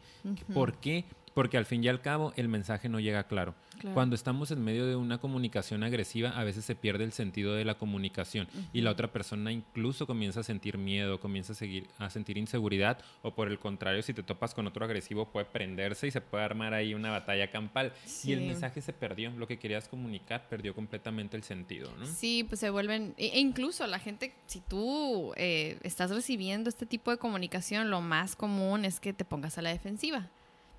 ¿Por 0.54 0.78
qué? 0.80 1.04
Porque 1.34 1.58
al 1.58 1.66
fin 1.66 1.84
y 1.84 1.88
al 1.88 2.02
cabo 2.02 2.34
el 2.36 2.48
mensaje 2.48 2.90
no 2.90 3.00
llega 3.00 3.24
claro. 3.24 3.56
Cuando 3.94 4.16
estamos 4.16 4.52
en 4.52 4.64
medio 4.64 4.86
de 4.86 4.96
una 4.96 5.18
comunicación 5.18 5.84
agresiva, 5.84 6.30
a 6.30 6.44
veces 6.44 6.66
se 6.66 6.76
pierde 6.76 7.04
el 7.04 7.14
sentido 7.14 7.56
de 7.56 7.66
la 7.66 7.76
comunicación 7.76 8.48
y 8.74 8.82
la 8.82 8.92
otra 8.92 9.12
persona 9.12 9.52
incluso 9.52 10.06
comienza 10.06 10.42
a 10.42 10.44
sentir 10.44 10.78
miedo, 10.78 11.20
comienza 11.20 11.54
a, 11.54 11.56
seguir, 11.56 11.88
a 11.98 12.10
sentir 12.10 12.38
inseguridad 12.38 13.00
o 13.22 13.34
por 13.34 13.48
el 13.48 13.60
contrario, 13.60 14.04
si 14.04 14.14
te 14.14 14.24
topas 14.24 14.54
con 14.54 14.68
otro 14.68 14.86
agresivo 14.86 15.26
puede 15.26 15.46
prenderse 15.46 16.08
y 16.08 16.12
se 16.12 16.22
puede 16.22 16.44
armar 16.44 16.74
ahí 16.74 16.94
una 16.94 17.10
batalla 17.10 17.50
campal. 17.50 17.94
Y 18.24 18.34
el 18.34 18.42
mensaje 18.42 18.82
se 18.82 18.94
perdió, 18.94 19.32
lo 19.32 19.48
que 19.48 19.58
querías 19.58 19.88
comunicar 19.88 20.48
perdió 20.48 20.76
completamente 20.76 21.38
el 21.38 21.44
sentido. 21.44 21.92
¿no? 21.98 22.06
Sí, 22.06 22.46
pues 22.48 22.60
se 22.60 22.70
vuelven, 22.70 23.14
e, 23.18 23.28
e 23.28 23.40
incluso 23.40 23.86
la 23.88 24.00
gente, 24.00 24.34
si 24.46 24.60
tú 24.60 25.34
eh, 25.38 25.80
estás 25.84 26.12
recibiendo 26.12 26.70
este 26.70 26.86
tipo 26.86 27.12
de 27.12 27.18
comunicación, 27.18 27.90
lo 27.90 28.02
más 28.02 28.36
común 28.36 28.86
es 28.86 29.00
que 29.00 29.14
te 29.14 29.26
pongas 29.26 29.58
a 29.58 29.62
la 29.62 29.70
defensiva 29.72 30.30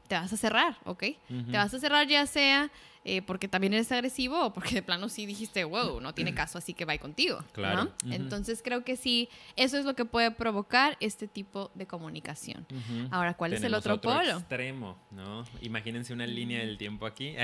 te 0.08 0.14
vas 0.14 0.32
a 0.32 0.36
cerrar, 0.36 0.76
¿ok? 0.84 1.04
Te 1.50 1.56
vas 1.56 1.72
a 1.72 1.78
cerrar 1.78 2.06
ya 2.06 2.26
sea 2.26 2.70
eh, 3.04 3.20
porque 3.20 3.48
también 3.48 3.74
eres 3.74 3.90
agresivo 3.90 4.46
o 4.46 4.52
porque 4.52 4.76
de 4.76 4.82
plano 4.82 5.08
sí 5.08 5.26
dijiste, 5.26 5.64
wow, 5.64 6.00
no 6.00 6.14
tiene 6.14 6.34
caso, 6.34 6.58
así 6.58 6.72
que 6.72 6.84
va 6.84 6.96
contigo. 6.98 7.42
Claro. 7.52 7.92
Entonces 8.08 8.62
creo 8.62 8.84
que 8.84 8.96
sí, 8.96 9.28
eso 9.56 9.76
es 9.76 9.84
lo 9.84 9.94
que 9.94 10.04
puede 10.04 10.30
provocar 10.30 10.96
este 11.00 11.26
tipo 11.26 11.72
de 11.74 11.86
comunicación. 11.86 12.64
Ahora, 13.10 13.34
¿cuál 13.34 13.54
es 13.54 13.62
el 13.64 13.74
otro, 13.74 13.94
otro 13.94 14.12
polo? 14.12 14.38
extremo, 14.38 14.96
¿no? 15.10 15.44
Imagínense 15.62 16.12
una 16.12 16.26
línea 16.26 16.60
del 16.60 16.78
tiempo 16.78 17.06
aquí. 17.06 17.34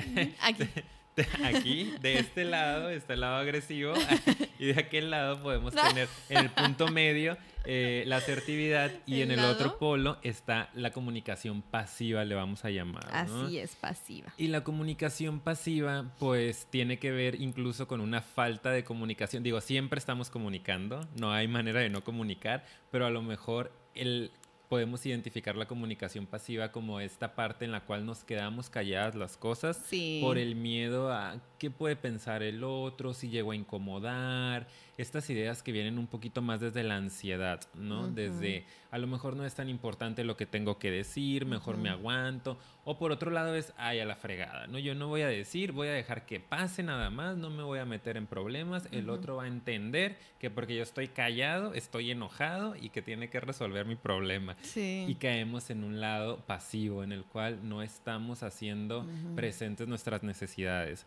aquí. 0.40 0.64
aquí, 1.44 1.94
de 2.00 2.18
este 2.18 2.44
lado, 2.44 2.90
está 2.90 3.14
el 3.14 3.20
lado 3.20 3.36
agresivo 3.36 3.94
y 4.58 4.66
de 4.66 4.80
aquel 4.80 5.10
lado 5.10 5.42
podemos 5.42 5.74
tener 5.74 6.08
en 6.28 6.38
el 6.38 6.50
punto 6.50 6.88
medio 6.88 7.36
eh, 7.64 8.04
la 8.06 8.16
asertividad 8.16 8.90
y 9.04 9.20
en 9.20 9.30
el 9.30 9.40
otro 9.40 9.78
polo 9.78 10.18
está 10.22 10.70
la 10.74 10.90
comunicación 10.90 11.62
pasiva, 11.62 12.24
le 12.24 12.34
vamos 12.34 12.64
a 12.64 12.70
llamar. 12.70 13.06
Así 13.12 13.58
es, 13.58 13.76
pasiva. 13.76 14.32
Y 14.36 14.48
la 14.48 14.64
comunicación 14.64 15.40
pasiva, 15.40 16.14
pues 16.18 16.66
tiene 16.70 16.98
que 16.98 17.10
ver 17.10 17.40
incluso 17.40 17.86
con 17.86 18.00
una 18.00 18.22
falta 18.22 18.70
de 18.70 18.84
comunicación. 18.84 19.42
Digo, 19.42 19.60
siempre 19.60 19.98
estamos 19.98 20.30
comunicando, 20.30 21.06
no 21.16 21.32
hay 21.32 21.46
manera 21.46 21.80
de 21.80 21.90
no 21.90 22.02
comunicar, 22.02 22.64
pero 22.90 23.06
a 23.06 23.10
lo 23.10 23.22
mejor 23.22 23.72
el 23.94 24.30
podemos 24.68 25.04
identificar 25.06 25.56
la 25.56 25.66
comunicación 25.66 26.26
pasiva 26.26 26.70
como 26.72 27.00
esta 27.00 27.34
parte 27.34 27.64
en 27.64 27.72
la 27.72 27.80
cual 27.80 28.04
nos 28.04 28.24
quedamos 28.24 28.68
calladas 28.68 29.14
las 29.14 29.36
cosas 29.36 29.82
por 30.20 30.36
el 30.36 30.54
miedo 30.54 31.10
a 31.12 31.40
qué 31.58 31.70
puede 31.70 31.96
pensar 31.96 32.42
el 32.42 32.62
otro, 32.62 33.14
si 33.14 33.30
llego 33.30 33.52
a 33.52 33.56
incomodar, 33.56 34.66
estas 34.98 35.30
ideas 35.30 35.62
que 35.62 35.70
vienen 35.70 35.96
un 35.96 36.08
poquito 36.08 36.42
más 36.42 36.60
desde 36.60 36.82
la 36.82 36.96
ansiedad, 36.96 37.60
¿no? 37.74 38.08
Desde 38.08 38.66
a 38.90 38.98
lo 38.98 39.06
mejor 39.06 39.36
no 39.36 39.46
es 39.46 39.54
tan 39.54 39.68
importante 39.68 40.24
lo 40.24 40.36
que 40.36 40.44
tengo 40.44 40.78
que 40.78 40.90
decir, 40.90 41.46
mejor 41.46 41.76
me 41.76 41.88
aguanto, 41.88 42.58
o 42.84 42.98
por 42.98 43.12
otro 43.12 43.30
lado 43.30 43.54
es, 43.54 43.72
ay, 43.76 44.00
a 44.00 44.04
la 44.04 44.16
fregada, 44.16 44.66
¿no? 44.66 44.78
Yo 44.78 44.96
no 44.96 45.06
voy 45.06 45.22
a 45.22 45.28
decir, 45.28 45.70
voy 45.70 45.86
a 45.86 45.92
dejar 45.92 46.26
que 46.26 46.40
pase 46.40 46.82
nada 46.82 47.10
más, 47.10 47.36
no 47.36 47.48
me 47.48 47.62
voy 47.62 47.78
a 47.78 47.84
meter 47.84 48.16
en 48.16 48.26
problemas, 48.26 48.88
el 48.90 49.08
otro 49.08 49.36
va 49.36 49.44
a 49.44 49.46
entender 49.46 50.18
que 50.40 50.50
porque 50.50 50.74
yo 50.74 50.82
estoy 50.82 51.06
callado, 51.06 51.74
estoy 51.74 52.10
enojado 52.10 52.74
y 52.74 52.88
que 52.88 53.00
tiene 53.00 53.30
que 53.30 53.38
resolver 53.38 53.86
mi 53.86 53.94
problema. 53.94 54.56
Y 54.74 55.14
caemos 55.14 55.70
en 55.70 55.84
un 55.84 56.00
lado 56.00 56.38
pasivo 56.44 57.04
en 57.04 57.12
el 57.12 57.24
cual 57.24 57.60
no 57.68 57.82
estamos 57.82 58.42
haciendo 58.42 59.06
presentes 59.36 59.86
nuestras 59.86 60.24
necesidades. 60.24 61.06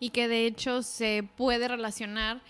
Y 0.00 0.10
que 0.10 0.26
de 0.26 0.46
hecho 0.46 0.82
se 0.82 1.28
puede 1.36 1.68
relacionar 1.68 2.40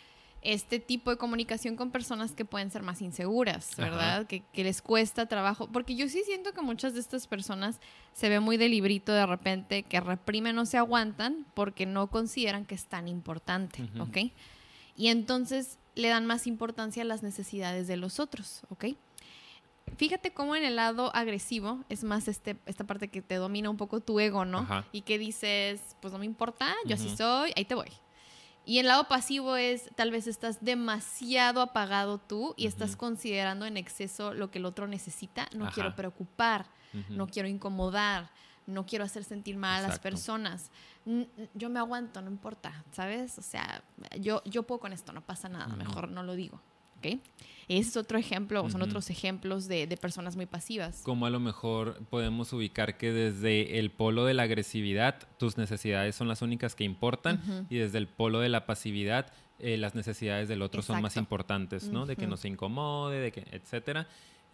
este 0.46 0.78
tipo 0.78 1.10
de 1.10 1.16
comunicación 1.16 1.74
con 1.74 1.90
personas 1.90 2.30
que 2.30 2.44
pueden 2.44 2.70
ser 2.70 2.82
más 2.82 3.02
inseguras, 3.02 3.74
¿verdad? 3.76 4.28
Que, 4.28 4.44
les 4.54 4.80
cuesta 4.80 5.26
trabajo. 5.26 5.68
Porque 5.72 5.96
yo 5.96 6.08
sí 6.08 6.22
siento 6.24 6.52
que 6.52 6.62
muchas 6.62 6.94
de 6.94 7.00
estas 7.00 7.26
personas 7.26 7.80
se 8.12 8.28
ven 8.28 8.44
muy 8.44 8.56
de 8.56 8.68
librito 8.68 9.12
de 9.12 9.26
repente, 9.26 9.82
que 9.82 9.98
reprimen 9.98 10.56
o 10.58 10.64
se 10.64 10.78
aguantan 10.78 11.44
porque 11.54 11.84
no 11.84 12.06
consideran 12.06 12.64
que 12.64 12.76
es 12.76 12.86
tan 12.86 13.08
importante, 13.08 13.88
¿ok? 13.98 14.32
Y 14.96 15.08
entonces 15.08 15.78
le 15.96 16.08
dan 16.08 16.26
más 16.26 16.46
importancia 16.46 17.02
a 17.02 17.06
las 17.06 17.24
necesidades 17.24 17.88
de 17.88 17.96
los 17.96 18.20
otros, 18.20 18.62
¿ok? 18.68 18.84
Fíjate 19.96 20.32
cómo 20.32 20.54
en 20.54 20.64
el 20.64 20.76
lado 20.76 21.14
agresivo 21.14 21.84
es 21.88 22.04
más 22.04 22.28
este, 22.28 22.56
esta 22.66 22.84
parte 22.84 23.08
que 23.08 23.20
te 23.20 23.34
domina 23.34 23.68
un 23.68 23.76
poco 23.76 24.00
tu 24.00 24.20
ego, 24.20 24.44
¿no? 24.44 24.64
Y 24.92 25.02
que 25.02 25.18
dices, 25.18 25.96
pues 26.00 26.12
no 26.12 26.20
me 26.20 26.26
importa, 26.26 26.72
yo 26.86 26.94
así 26.94 27.16
soy, 27.16 27.52
ahí 27.56 27.64
te 27.64 27.74
voy. 27.74 27.90
Y 28.68 28.80
el 28.80 28.88
lado 28.88 29.06
pasivo 29.06 29.56
es, 29.56 29.88
tal 29.94 30.11
vez 30.11 30.26
estás 30.26 30.58
demasiado 30.61 31.61
apagado 31.61 32.18
tú 32.18 32.52
y 32.56 32.66
estás 32.66 32.96
considerando 32.96 33.64
en 33.64 33.76
exceso 33.76 34.35
lo 34.35 34.50
que 34.50 34.58
el 34.58 34.64
otro 34.64 34.88
necesita. 34.88 35.49
No 35.56 35.70
quiero 35.70 35.94
preocupar, 35.94 36.66
no 37.08 37.28
quiero 37.28 37.49
incomodar, 37.49 38.28
no 38.66 38.85
quiero 38.85 39.04
hacer 39.04 39.23
sentir 39.23 39.56
mal 39.56 39.85
a 39.85 39.88
las 39.88 40.00
personas. 40.00 40.73
Yo 41.54 41.70
me 41.70 41.78
aguanto, 41.78 42.20
no 42.20 42.28
importa, 42.28 42.85
¿sabes? 42.90 43.38
O 43.38 43.42
sea, 43.42 43.85
yo, 44.18 44.42
yo 44.44 44.64
puedo 44.64 44.80
con 44.80 44.92
esto, 44.92 45.12
no 45.12 45.20
pasa 45.20 45.49
nada, 45.49 45.68
mejor 45.68 46.08
no 46.08 46.25
lo 46.25 46.35
digo. 46.35 46.61
¿Ok? 46.98 47.20
Ese 47.68 47.88
es 47.88 47.96
otro 47.96 48.16
ejemplo, 48.16 48.68
son 48.70 48.82
otros 48.82 49.10
ejemplos 49.10 49.66
de, 49.66 49.88
personas 50.00 50.36
muy 50.36 50.46
pasivas. 50.46 51.00
Como 51.02 51.26
a 51.26 51.30
lo 51.30 51.40
mejor 51.40 51.98
podemos 52.10 52.52
ubicar 52.52 52.96
que 52.96 53.12
desde 53.12 53.80
el 53.80 53.90
polo 53.90 54.24
de 54.24 54.34
la 54.34 54.44
agresividad, 54.44 55.16
tus 55.38 55.58
necesidades 55.58 56.14
son 56.14 56.28
las 56.28 56.42
únicas 56.42 56.76
que 56.76 56.84
importan, 56.84 57.66
y 57.68 57.76
desde 57.76 57.98
el 57.98 58.06
polo 58.06 58.38
de 58.38 58.50
la 58.50 58.66
pasividad, 58.66 59.32
eh, 59.58 59.76
las 59.78 59.94
necesidades 59.94 60.48
del 60.48 60.62
otro 60.62 60.82
son 60.82 61.02
más 61.02 61.16
importantes, 61.16 61.88
¿no? 61.88 62.06
De 62.06 62.14
que 62.14 62.26
no 62.26 62.36
se 62.36 62.48
incomode, 62.48 63.18
de 63.18 63.32
que, 63.32 63.44
etcétera. 63.50 64.06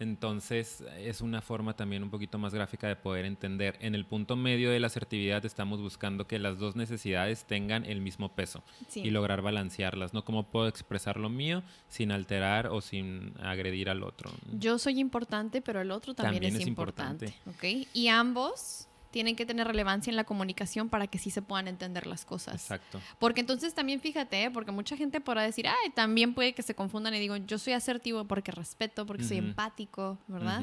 Entonces 0.02 0.82
es 0.98 1.20
una 1.20 1.40
forma 1.40 1.74
también 1.76 2.02
un 2.02 2.10
poquito 2.10 2.36
más 2.36 2.52
gráfica 2.52 2.88
de 2.88 2.96
poder 2.96 3.24
entender. 3.24 3.76
En 3.80 3.94
el 3.94 4.04
punto 4.04 4.34
medio 4.36 4.70
de 4.70 4.80
la 4.80 4.88
asertividad 4.88 5.44
estamos 5.44 5.80
buscando 5.80 6.26
que 6.26 6.38
las 6.38 6.58
dos 6.58 6.74
necesidades 6.74 7.44
tengan 7.44 7.84
el 7.84 8.00
mismo 8.00 8.34
peso 8.34 8.64
y 8.94 9.10
lograr 9.10 9.42
balancearlas, 9.42 10.12
¿no? 10.12 10.24
¿Cómo 10.24 10.50
puedo 10.50 10.66
expresar 10.66 11.18
lo 11.18 11.28
mío 11.28 11.62
sin 11.88 12.10
alterar 12.10 12.66
o 12.66 12.80
sin 12.80 13.32
agredir 13.40 13.88
al 13.88 14.02
otro? 14.02 14.30
Yo 14.58 14.78
soy 14.78 14.98
importante, 14.98 15.62
pero 15.62 15.80
el 15.80 15.92
otro 15.92 16.14
también, 16.14 16.44
es, 16.44 16.66
importante. 16.66 17.34
importante. 17.46 17.88
Y 17.94 18.08
ambos 18.08 18.88
tienen 19.12 19.36
que 19.36 19.46
tener 19.46 19.66
relevancia 19.68 20.10
en 20.10 20.16
la 20.16 20.24
comunicación 20.24 20.88
para 20.88 21.06
que 21.06 21.18
sí 21.18 21.30
se 21.30 21.42
puedan 21.42 21.68
entender 21.68 22.06
las 22.06 22.24
cosas. 22.24 22.54
Exacto. 22.54 23.00
Porque 23.18 23.40
entonces 23.40 23.74
también 23.74 24.00
fíjate, 24.00 24.44
¿eh? 24.44 24.50
porque 24.50 24.72
mucha 24.72 24.96
gente 24.96 25.20
podrá 25.20 25.42
decir, 25.42 25.68
ay, 25.68 25.90
también 25.90 26.34
puede 26.34 26.54
que 26.54 26.62
se 26.62 26.74
confundan 26.74 27.14
y 27.14 27.20
digo, 27.20 27.36
yo 27.36 27.58
soy 27.58 27.74
asertivo 27.74 28.24
porque 28.24 28.50
respeto, 28.50 29.06
porque 29.06 29.22
soy 29.22 29.36
empático, 29.36 30.18
¿verdad? 30.26 30.62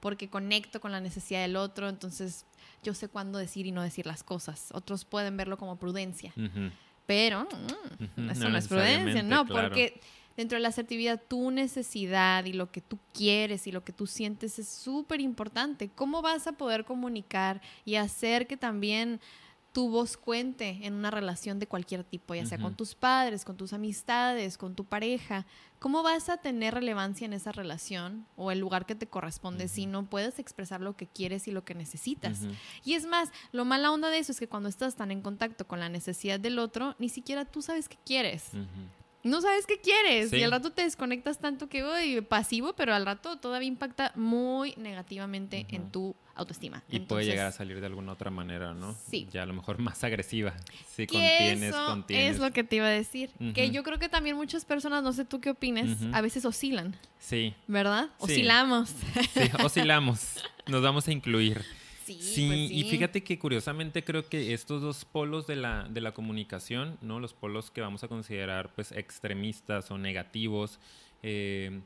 Porque 0.00 0.30
conecto 0.30 0.80
con 0.80 0.92
la 0.92 1.00
necesidad 1.00 1.42
del 1.42 1.56
otro, 1.56 1.88
entonces 1.88 2.46
yo 2.84 2.94
sé 2.94 3.08
cuándo 3.08 3.38
decir 3.38 3.66
y 3.66 3.72
no 3.72 3.82
decir 3.82 4.06
las 4.06 4.22
cosas. 4.22 4.68
Otros 4.72 5.04
pueden 5.04 5.36
verlo 5.36 5.58
como 5.58 5.76
prudencia. 5.76 6.32
Pero 7.04 7.48
mm, 8.16 8.30
eso 8.30 8.48
no, 8.48 8.58
es 8.58 8.68
prudencia, 8.68 9.22
no, 9.22 9.44
porque 9.44 10.00
dentro 10.38 10.54
de 10.54 10.62
la 10.62 10.68
asertividad, 10.68 11.20
tu 11.26 11.50
necesidad 11.50 12.44
y 12.44 12.52
lo 12.52 12.70
que 12.70 12.80
tú 12.80 12.96
quieres 13.12 13.66
y 13.66 13.72
lo 13.72 13.82
que 13.82 13.92
tú 13.92 14.06
sientes 14.06 14.60
es 14.60 14.68
súper 14.68 15.20
importante. 15.20 15.90
¿Cómo 15.92 16.22
vas 16.22 16.46
a 16.46 16.52
poder 16.52 16.84
comunicar 16.84 17.60
y 17.84 17.96
hacer 17.96 18.46
que 18.46 18.56
también 18.56 19.20
tu 19.72 19.90
voz 19.90 20.16
cuente 20.16 20.78
en 20.82 20.94
una 20.94 21.10
relación 21.10 21.58
de 21.58 21.66
cualquier 21.66 22.04
tipo, 22.04 22.36
ya 22.36 22.46
sea 22.46 22.58
con 22.58 22.76
tus 22.76 22.94
padres, 22.94 23.44
con 23.44 23.56
tus 23.56 23.72
amistades, 23.72 24.56
con 24.56 24.76
tu 24.76 24.84
pareja? 24.84 25.44
¿Cómo 25.80 26.04
vas 26.04 26.28
a 26.28 26.36
tener 26.36 26.72
relevancia 26.72 27.24
en 27.24 27.32
esa 27.32 27.50
relación 27.50 28.24
o 28.36 28.52
el 28.52 28.60
lugar 28.60 28.86
que 28.86 28.94
te 28.94 29.08
corresponde 29.08 29.66
si 29.66 29.86
no 29.86 30.06
puedes 30.06 30.38
expresar 30.38 30.80
lo 30.80 30.96
que 30.96 31.08
quieres 31.08 31.48
y 31.48 31.50
lo 31.50 31.64
que 31.64 31.74
necesitas? 31.74 32.42
Y 32.84 32.94
es 32.94 33.06
más, 33.06 33.30
lo 33.50 33.64
mala 33.64 33.90
onda 33.90 34.08
de 34.08 34.18
eso 34.18 34.30
es 34.30 34.38
que 34.38 34.48
cuando 34.48 34.68
estás 34.68 34.94
tan 34.94 35.10
en 35.10 35.20
contacto 35.20 35.66
con 35.66 35.80
la 35.80 35.88
necesidad 35.88 36.38
del 36.38 36.60
otro, 36.60 36.94
ni 37.00 37.08
siquiera 37.08 37.44
tú 37.44 37.60
sabes 37.60 37.88
qué 37.88 37.98
quieres 38.04 38.52
no 39.24 39.40
sabes 39.40 39.66
qué 39.66 39.80
quieres 39.80 40.32
y 40.32 40.42
al 40.42 40.50
rato 40.50 40.70
te 40.70 40.82
desconectas 40.82 41.38
tanto 41.38 41.68
que 41.68 41.82
voy 41.82 42.20
pasivo, 42.20 42.74
pero 42.74 42.94
al 42.94 43.04
rato 43.04 43.36
todavía 43.38 43.68
impacta 43.68 44.12
muy 44.14 44.74
negativamente 44.76 45.66
en 45.70 45.90
tu 45.90 46.14
autoestima. 46.34 46.82
Y 46.88 47.00
puede 47.00 47.24
llegar 47.24 47.46
a 47.46 47.52
salir 47.52 47.80
de 47.80 47.86
alguna 47.86 48.12
otra 48.12 48.30
manera, 48.30 48.72
¿no? 48.72 48.96
Sí. 49.10 49.28
Ya 49.32 49.42
a 49.42 49.46
lo 49.46 49.54
mejor 49.54 49.78
más 49.78 50.02
agresiva. 50.04 50.54
Si 50.86 51.06
contienes, 51.06 51.74
eso 51.74 52.04
Es 52.08 52.38
lo 52.38 52.52
que 52.52 52.64
te 52.64 52.76
iba 52.76 52.86
a 52.86 52.90
decir. 52.90 53.30
Que 53.54 53.70
yo 53.70 53.82
creo 53.82 53.98
que 53.98 54.08
también 54.08 54.36
muchas 54.36 54.64
personas, 54.64 55.02
no 55.02 55.12
sé 55.12 55.24
tú 55.24 55.40
qué 55.40 55.50
opines, 55.50 55.98
a 56.12 56.20
veces 56.20 56.44
oscilan. 56.44 56.96
Sí. 57.18 57.54
¿Verdad? 57.66 58.10
Oscilamos. 58.18 58.90
Sí, 59.34 59.50
oscilamos. 59.62 60.44
Nos 60.66 60.82
vamos 60.82 61.08
a 61.08 61.12
incluir. 61.12 61.64
Sí, 62.14 62.46
pues 62.46 62.70
y 62.70 62.84
fíjate 62.84 63.22
que 63.22 63.38
curiosamente 63.38 64.04
creo 64.04 64.28
que 64.28 64.54
estos 64.54 64.82
dos 64.82 65.04
polos 65.04 65.46
de 65.46 65.56
la, 65.56 65.88
de 65.88 66.00
la 66.00 66.12
comunicación, 66.12 66.98
¿no? 67.02 67.20
Los 67.20 67.34
polos 67.34 67.70
que 67.70 67.80
vamos 67.80 68.04
a 68.04 68.08
considerar 68.08 68.72
pues 68.74 68.92
extremistas 68.92 69.90
o 69.90 69.98
negativos, 69.98 70.78
eh, 71.22 71.80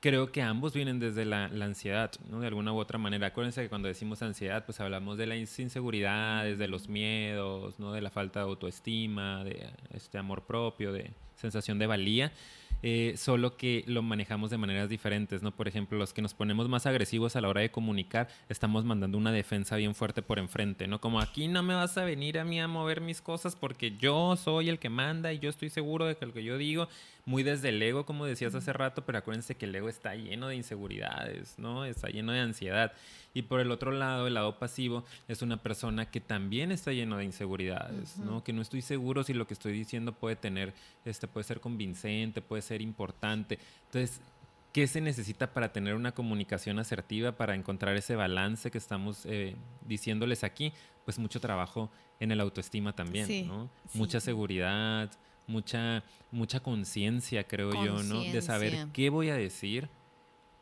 creo 0.00 0.30
que 0.30 0.42
ambos 0.42 0.72
vienen 0.72 1.00
desde 1.00 1.24
la, 1.24 1.46
ansiedad, 1.46 2.12
¿no? 2.30 2.40
De 2.40 2.46
alguna 2.46 2.72
u 2.72 2.78
otra 2.78 2.98
manera. 2.98 3.28
Acuérdense 3.28 3.62
que 3.62 3.68
cuando 3.68 3.88
decimos 3.88 4.22
ansiedad, 4.22 4.64
pues 4.64 4.80
hablamos 4.80 5.18
de 5.18 5.26
la 5.26 5.36
inseguridad, 5.36 6.44
de 6.44 6.68
los 6.68 6.88
miedos, 6.88 7.78
¿no? 7.78 7.92
De 7.92 8.00
la 8.00 8.10
falta 8.10 8.40
de 8.40 8.46
autoestima, 8.46 9.42
de 9.42 9.68
este 9.92 10.18
amor 10.18 10.42
propio, 10.42 10.92
de 10.92 11.10
sensación 11.34 11.78
de 11.78 11.86
valía. 11.86 12.32
Eh, 12.82 13.14
solo 13.16 13.56
que 13.56 13.84
lo 13.86 14.02
manejamos 14.02 14.50
de 14.50 14.58
maneras 14.58 14.88
diferentes, 14.88 15.42
¿no? 15.42 15.50
Por 15.50 15.66
ejemplo, 15.66 15.98
los 15.98 16.12
que 16.12 16.22
nos 16.22 16.34
ponemos 16.34 16.68
más 16.68 16.86
agresivos 16.86 17.34
a 17.34 17.40
la 17.40 17.48
hora 17.48 17.62
de 17.62 17.70
comunicar, 17.70 18.28
estamos 18.48 18.84
mandando 18.84 19.18
una 19.18 19.32
defensa 19.32 19.76
bien 19.76 19.94
fuerte 19.94 20.22
por 20.22 20.38
enfrente, 20.38 20.86
¿no? 20.86 21.00
Como 21.00 21.20
aquí 21.20 21.48
no 21.48 21.62
me 21.62 21.74
vas 21.74 21.96
a 21.98 22.04
venir 22.04 22.38
a 22.38 22.44
mí 22.44 22.60
a 22.60 22.68
mover 22.68 23.00
mis 23.00 23.22
cosas 23.22 23.56
porque 23.56 23.96
yo 23.96 24.36
soy 24.36 24.68
el 24.68 24.78
que 24.78 24.90
manda 24.90 25.32
y 25.32 25.38
yo 25.38 25.48
estoy 25.48 25.70
seguro 25.70 26.04
de 26.04 26.16
que 26.16 26.26
lo 26.26 26.32
que 26.32 26.44
yo 26.44 26.58
digo 26.58 26.88
muy 27.26 27.42
desde 27.42 27.70
el 27.70 27.82
ego, 27.82 28.06
como 28.06 28.24
decías 28.24 28.54
hace 28.54 28.72
rato, 28.72 29.04
pero 29.04 29.18
acuérdense 29.18 29.56
que 29.56 29.66
el 29.66 29.74
ego 29.74 29.88
está 29.88 30.14
lleno 30.14 30.46
de 30.46 30.54
inseguridades, 30.54 31.58
¿no? 31.58 31.84
Está 31.84 32.08
lleno 32.08 32.30
de 32.30 32.38
ansiedad. 32.38 32.92
Y 33.34 33.42
por 33.42 33.58
el 33.58 33.72
otro 33.72 33.90
lado, 33.90 34.28
el 34.28 34.34
lado 34.34 34.60
pasivo 34.60 35.04
es 35.26 35.42
una 35.42 35.60
persona 35.60 36.08
que 36.08 36.20
también 36.20 36.70
está 36.70 36.92
lleno 36.92 37.16
de 37.16 37.24
inseguridades, 37.24 38.16
¿no? 38.18 38.44
Que 38.44 38.52
no 38.52 38.62
estoy 38.62 38.80
seguro 38.80 39.24
si 39.24 39.34
lo 39.34 39.48
que 39.48 39.54
estoy 39.54 39.72
diciendo 39.72 40.12
puede 40.12 40.36
tener, 40.36 40.72
este, 41.04 41.26
puede 41.26 41.42
ser 41.42 41.60
convincente, 41.60 42.42
puede 42.42 42.62
ser 42.62 42.80
importante. 42.80 43.58
Entonces, 43.86 44.20
¿qué 44.72 44.86
se 44.86 45.00
necesita 45.00 45.52
para 45.52 45.72
tener 45.72 45.96
una 45.96 46.12
comunicación 46.12 46.78
asertiva, 46.78 47.32
para 47.32 47.56
encontrar 47.56 47.96
ese 47.96 48.14
balance 48.14 48.70
que 48.70 48.78
estamos 48.78 49.26
eh, 49.26 49.56
diciéndoles 49.84 50.44
aquí? 50.44 50.72
Pues 51.04 51.18
mucho 51.18 51.40
trabajo 51.40 51.90
en 52.20 52.30
el 52.30 52.40
autoestima 52.40 52.94
también, 52.94 53.48
¿no? 53.48 53.68
Mucha 53.94 54.20
seguridad, 54.20 55.10
mucha, 55.46 56.02
mucha 56.30 56.60
conciencia, 56.60 57.44
creo 57.44 57.72
yo, 57.84 58.02
¿no? 58.02 58.22
De 58.22 58.42
saber 58.42 58.88
qué 58.92 59.10
voy 59.10 59.30
a 59.30 59.36
decir, 59.36 59.88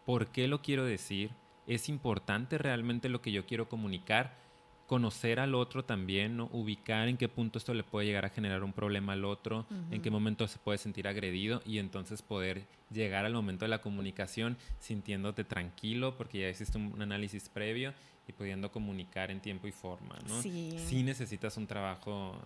por 0.04 0.28
qué 0.28 0.48
lo 0.48 0.62
quiero 0.62 0.84
decir, 0.84 1.30
es 1.66 1.88
importante 1.88 2.58
realmente 2.58 3.08
lo 3.08 3.20
que 3.20 3.32
yo 3.32 3.46
quiero 3.46 3.68
comunicar 3.68 4.44
conocer 4.86 5.40
al 5.40 5.54
otro 5.54 5.84
también, 5.84 6.36
¿no? 6.36 6.48
Ubicar 6.52 7.08
en 7.08 7.16
qué 7.16 7.28
punto 7.28 7.58
esto 7.58 7.74
le 7.74 7.84
puede 7.84 8.06
llegar 8.06 8.24
a 8.24 8.28
generar 8.28 8.62
un 8.62 8.72
problema 8.72 9.14
al 9.14 9.24
otro, 9.24 9.66
en 9.90 10.02
qué 10.02 10.10
momento 10.10 10.46
se 10.46 10.58
puede 10.58 10.78
sentir 10.78 11.08
agredido 11.08 11.62
y 11.64 11.78
entonces 11.78 12.22
poder 12.22 12.66
llegar 12.90 13.24
al 13.24 13.32
momento 13.32 13.64
de 13.64 13.70
la 13.70 13.80
comunicación 13.80 14.56
sintiéndote 14.80 15.44
tranquilo 15.44 16.16
porque 16.16 16.40
ya 16.40 16.48
hiciste 16.48 16.78
un 16.78 17.00
análisis 17.00 17.48
previo 17.48 17.94
y 18.28 18.32
pudiendo 18.32 18.70
comunicar 18.70 19.30
en 19.30 19.40
tiempo 19.40 19.66
y 19.66 19.72
forma, 19.72 20.18
¿no? 20.28 20.42
Sí. 20.42 20.76
Sí 20.78 21.02
necesitas 21.02 21.56
un 21.56 21.66
trabajo 21.66 22.36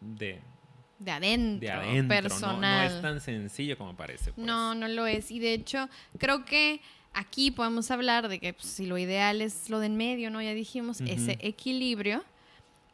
de 0.00 0.40
de 0.98 1.10
adentro, 1.10 1.60
de 1.60 1.72
adentro 1.72 2.08
personal. 2.08 2.88
No, 2.88 2.96
es 2.96 3.02
tan 3.02 3.20
sencillo 3.20 3.78
como 3.78 3.94
parece. 3.94 4.32
Pues. 4.32 4.46
No, 4.46 4.74
no 4.74 4.88
lo 4.88 5.06
es. 5.06 5.30
Y 5.30 5.38
de 5.38 5.52
hecho, 5.52 5.88
creo 6.18 6.44
que 6.44 6.80
aquí 7.14 7.50
podemos 7.50 7.90
hablar 7.90 8.28
de 8.28 8.38
que 8.38 8.52
pues, 8.52 8.66
si 8.66 8.86
lo 8.86 8.98
ideal 8.98 9.40
es 9.40 9.70
lo 9.70 9.80
de 9.80 9.86
en 9.86 9.96
medio, 9.96 10.30
¿no? 10.30 10.42
Ya 10.42 10.54
dijimos, 10.54 11.00
ese 11.00 11.38
equilibrio. 11.40 12.24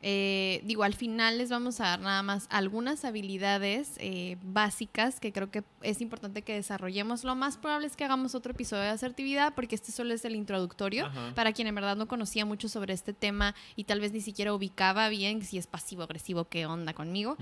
Eh, 0.06 0.60
digo, 0.64 0.84
al 0.84 0.92
final 0.92 1.38
les 1.38 1.48
vamos 1.48 1.80
a 1.80 1.84
dar 1.84 2.00
nada 2.00 2.22
más 2.22 2.46
algunas 2.50 3.06
habilidades 3.06 3.92
eh, 3.96 4.36
básicas 4.42 5.18
que 5.18 5.32
creo 5.32 5.50
que 5.50 5.64
es 5.80 6.02
importante 6.02 6.42
que 6.42 6.52
desarrollemos. 6.52 7.24
Lo 7.24 7.34
más 7.34 7.56
probable 7.56 7.86
es 7.86 7.96
que 7.96 8.04
hagamos 8.04 8.34
otro 8.34 8.52
episodio 8.52 8.82
de 8.82 8.90
asertividad 8.90 9.54
porque 9.54 9.74
este 9.74 9.92
solo 9.92 10.12
es 10.12 10.22
el 10.26 10.34
introductorio 10.34 11.10
para 11.34 11.54
quien 11.54 11.68
en 11.68 11.74
verdad 11.74 11.96
no 11.96 12.06
conocía 12.06 12.44
mucho 12.44 12.68
sobre 12.68 12.92
este 12.92 13.14
tema 13.14 13.54
y 13.76 13.84
tal 13.84 14.00
vez 14.00 14.12
ni 14.12 14.20
siquiera 14.20 14.52
ubicaba 14.52 15.08
bien 15.08 15.42
si 15.42 15.56
es 15.56 15.66
pasivo-agresivo, 15.66 16.44
qué 16.50 16.66
onda 16.66 16.92
conmigo. 16.92 17.38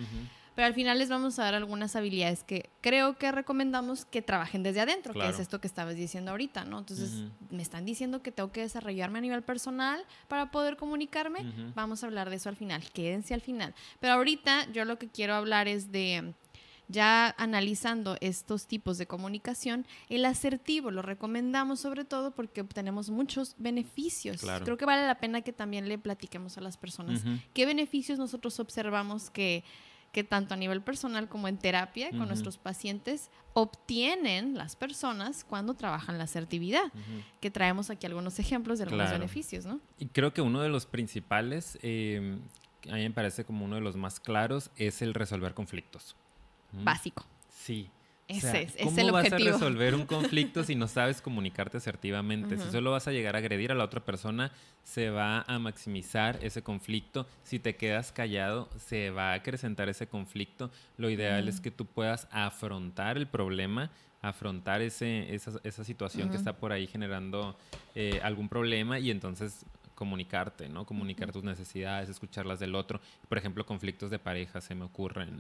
Pero 0.55 0.67
al 0.67 0.75
final 0.75 0.99
les 0.99 1.09
vamos 1.09 1.39
a 1.39 1.45
dar 1.45 1.55
algunas 1.55 1.97
habilidades 1.97 2.45
que 2.45 2.69
creo 2.81 3.17
que 3.17 3.33
recomendamos 3.33 4.05
que 4.05 4.23
trabajen 4.23 4.63
desde 4.63 4.81
adentro, 4.81 5.15
que 5.15 5.29
es 5.29 5.39
esto 5.39 5.61
que 5.61 5.67
estabas 5.67 5.97
diciendo 5.97 6.31
ahorita, 6.31 6.65
¿no? 6.65 6.79
Entonces, 6.79 7.11
me 7.51 7.63
están 7.63 7.85
diciendo 7.85 8.23
que 8.23 8.33
tengo 8.33 8.53
que 8.53 8.61
desarrollarme 8.61 9.19
a 9.19 9.23
nivel 9.23 9.43
personal 9.43 10.05
para 10.29 10.51
poder 10.51 10.77
comunicarme. 10.77 11.73
Vamos 11.75 12.03
a 12.03 12.07
hablar 12.07 12.31
de 12.31 12.37
eso 12.37 12.49
al 12.49 12.57
final. 12.57 12.83
Quédense 12.93 13.35
al 13.35 13.41
final. 13.41 13.75
Pero 14.01 14.15
ahorita 14.15 14.71
yo 14.73 14.85
lo 14.85 14.99
que 14.99 15.09
quiero 15.09 15.35
hablar 15.35 15.69
es 15.69 15.91
de 15.93 16.35
ya 16.89 17.35
analizando 17.39 18.17
estos 18.21 18.67
tipos 18.67 18.99
de 18.99 19.07
comunicación, 19.07 19.87
el 20.09 20.25
asertivo 20.25 20.91
lo 20.91 21.03
recomendamos 21.03 21.81
sobre 21.81 22.05
todo 22.05 22.33
porque 22.33 22.61
obtenemos 22.61 23.09
muchos 23.09 23.55
beneficios. 23.59 24.43
Creo 24.65 24.77
que 24.77 24.85
vale 24.85 25.07
la 25.07 25.17
pena 25.17 25.41
que 25.41 25.53
también 25.53 25.89
le 25.89 25.99
platiquemos 25.99 26.59
a 26.59 26.61
las 26.61 26.77
personas 26.77 27.25
qué 27.55 27.67
beneficios 27.67 28.19
nosotros 28.19 28.61
observamos 28.61 29.31
que 29.31 29.65
que 30.13 30.23
tanto 30.23 30.55
a 30.55 30.57
nivel 30.57 30.83
personal 30.83 31.29
como 31.29 31.49
en 31.49 31.57
terapia 31.57 32.11
con 32.11 32.29
nuestros 32.29 32.59
pacientes 32.59 33.31
obtienen 33.55 34.55
las 34.55 34.77
personas 34.77 35.45
cuando 35.45 35.75
trabajan 35.75 36.19
la 36.19 36.25
asertividad, 36.25 36.93
que 37.41 37.51
traemos 37.51 37.89
aquí 37.91 38.07
algunos 38.07 38.39
ejemplos 38.39 38.79
de 38.79 38.85
algunos 38.85 39.11
beneficios, 39.11 39.65
¿no? 39.65 39.81
Y 39.99 40.07
creo 40.07 40.33
que 40.35 40.43
uno 40.43 40.61
de 40.61 40.69
los 40.69 40.85
principales, 40.87 41.79
eh, 41.83 42.39
a 42.91 42.95
mí 42.95 43.03
me 43.03 43.11
parece 43.11 43.45
como 43.45 43.65
uno 43.65 43.77
de 43.77 43.81
los 43.81 43.97
más 43.97 44.21
claros, 44.21 44.71
es 44.77 45.01
el 45.01 45.15
resolver 45.15 45.55
conflictos. 45.55 46.15
Básico. 46.73 47.25
Sí. 47.49 47.91
Ese 48.39 48.63
es, 48.63 48.77
¿Cómo 48.83 48.99
el 48.99 49.13
vas 49.13 49.33
a 49.33 49.39
resolver 49.39 49.95
un 49.95 50.07
conflicto 50.07 50.65
si 50.65 50.75
no 50.75 50.89
sabes 50.89 51.21
comunicarte 51.21 51.77
asertivamente? 51.77 52.57
Si 52.57 52.71
solo 52.71 52.91
vas 52.91 53.09
a 53.09 53.13
llegar 53.13 53.35
a 53.35 53.39
agredir 53.39 53.73
a 53.73 53.75
la 53.75 53.85
otra 53.85 54.05
persona, 54.05 54.53
se 54.83 55.11
va 55.11 55.43
a 55.43 55.59
maximizar 55.59 56.39
ese 56.43 56.63
conflicto. 56.63 57.27
Si 57.43 57.59
te 57.59 57.77
quedas 57.77 58.13
callado, 58.13 58.69
se 58.79 59.11
va 59.11 59.33
a 59.33 59.35
acrecentar 59.35 59.89
ese 59.89 60.07
conflicto. 60.07 60.71
Lo 60.97 61.11
ideal 61.11 61.49
es 61.49 61.61
que 61.61 61.71
tú 61.71 61.87
puedas 61.87 62.29
afrontar 62.31 63.17
el 63.17 63.27
problema, 63.27 63.91
afrontar 64.23 64.83
ese, 64.83 65.35
esa, 65.35 65.85
situación 65.85 66.31
que 66.31 66.37
está 66.37 66.57
por 66.57 66.73
ahí 66.73 66.87
generando 66.87 67.57
eh, 67.95 68.21
algún 68.23 68.49
problema 68.49 68.99
y 68.99 69.11
entonces 69.11 69.67
comunicarte, 70.03 70.69
¿no? 70.69 70.85
Comunicar 70.85 71.31
tus 71.31 71.45
necesidades, 71.45 72.09
escucharlas 72.09 72.59
del 72.59 72.75
otro. 72.75 73.01
Por 73.29 73.39
ejemplo, 73.39 73.65
conflictos 73.65 74.11
de 74.11 74.19
pareja 74.19 74.61
se 74.61 74.75
me 74.75 74.85
ocurren. 74.85 75.31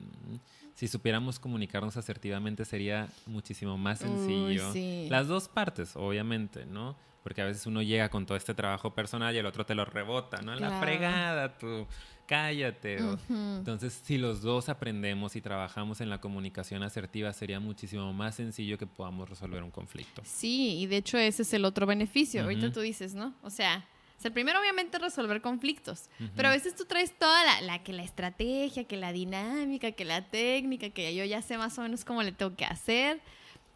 Si 0.74 0.86
supiéramos 0.86 1.40
comunicarnos 1.40 1.96
asertivamente 1.96 2.64
sería 2.64 3.08
muchísimo 3.26 3.76
más 3.76 3.98
sencillo. 3.98 4.72
Las 5.10 5.26
dos 5.26 5.48
partes, 5.48 5.96
obviamente, 5.96 6.64
¿no? 6.64 6.94
Porque 7.24 7.42
a 7.42 7.44
veces 7.44 7.66
uno 7.66 7.82
llega 7.82 8.08
con 8.08 8.24
todo 8.24 8.36
este 8.36 8.54
trabajo 8.54 8.94
personal 8.94 9.34
y 9.34 9.38
el 9.38 9.46
otro 9.46 9.66
te 9.66 9.74
lo 9.74 9.84
rebota, 9.84 10.42
¿no? 10.42 10.54
La 10.54 10.78
fregada, 10.80 11.58
tú 11.58 11.88
cállate. 12.24 12.98
Entonces, 13.28 14.00
si 14.04 14.16
los 14.16 14.42
dos 14.42 14.68
aprendemos 14.68 15.34
y 15.34 15.40
trabajamos 15.40 16.00
en 16.00 16.08
la 16.08 16.20
comunicación 16.20 16.84
asertiva, 16.84 17.32
sería 17.32 17.58
muchísimo 17.58 18.12
más 18.12 18.36
sencillo 18.36 18.78
que 18.78 18.86
podamos 18.86 19.28
resolver 19.28 19.62
un 19.62 19.70
conflicto. 19.70 20.22
Sí, 20.24 20.78
y 20.78 20.86
de 20.86 20.98
hecho 20.98 21.18
ese 21.18 21.42
es 21.42 21.52
el 21.52 21.64
otro 21.64 21.84
beneficio. 21.84 22.42
Ahorita 22.42 22.72
tú 22.72 22.80
dices, 22.80 23.14
¿no? 23.14 23.34
O 23.42 23.50
sea, 23.50 23.84
el 24.24 24.32
primero 24.32 24.60
obviamente 24.60 24.98
resolver 24.98 25.40
conflictos, 25.40 26.08
pero 26.36 26.48
a 26.48 26.52
veces 26.52 26.74
tú 26.74 26.84
traes 26.84 27.16
toda 27.18 27.44
la, 27.44 27.60
la, 27.62 27.82
que 27.82 27.92
la 27.92 28.02
estrategia, 28.02 28.84
que 28.84 28.96
la 28.96 29.12
dinámica, 29.12 29.92
que 29.92 30.04
la 30.04 30.22
técnica, 30.28 30.90
que 30.90 31.14
yo 31.14 31.24
ya 31.24 31.42
sé 31.42 31.58
más 31.58 31.78
o 31.78 31.82
menos 31.82 32.04
cómo 32.04 32.22
le 32.22 32.32
tengo 32.32 32.54
que 32.56 32.64
hacer, 32.64 33.20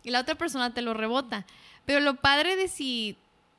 y 0.02 0.10
la 0.10 0.20
otra 0.20 0.36
persona 0.36 0.72
te 0.72 0.82
lo 0.82 0.94
rebota. 0.94 1.46
Pero 1.84 2.00
lo 2.00 2.16
padre 2.16 2.56
de 2.56 2.68
si 2.68 3.16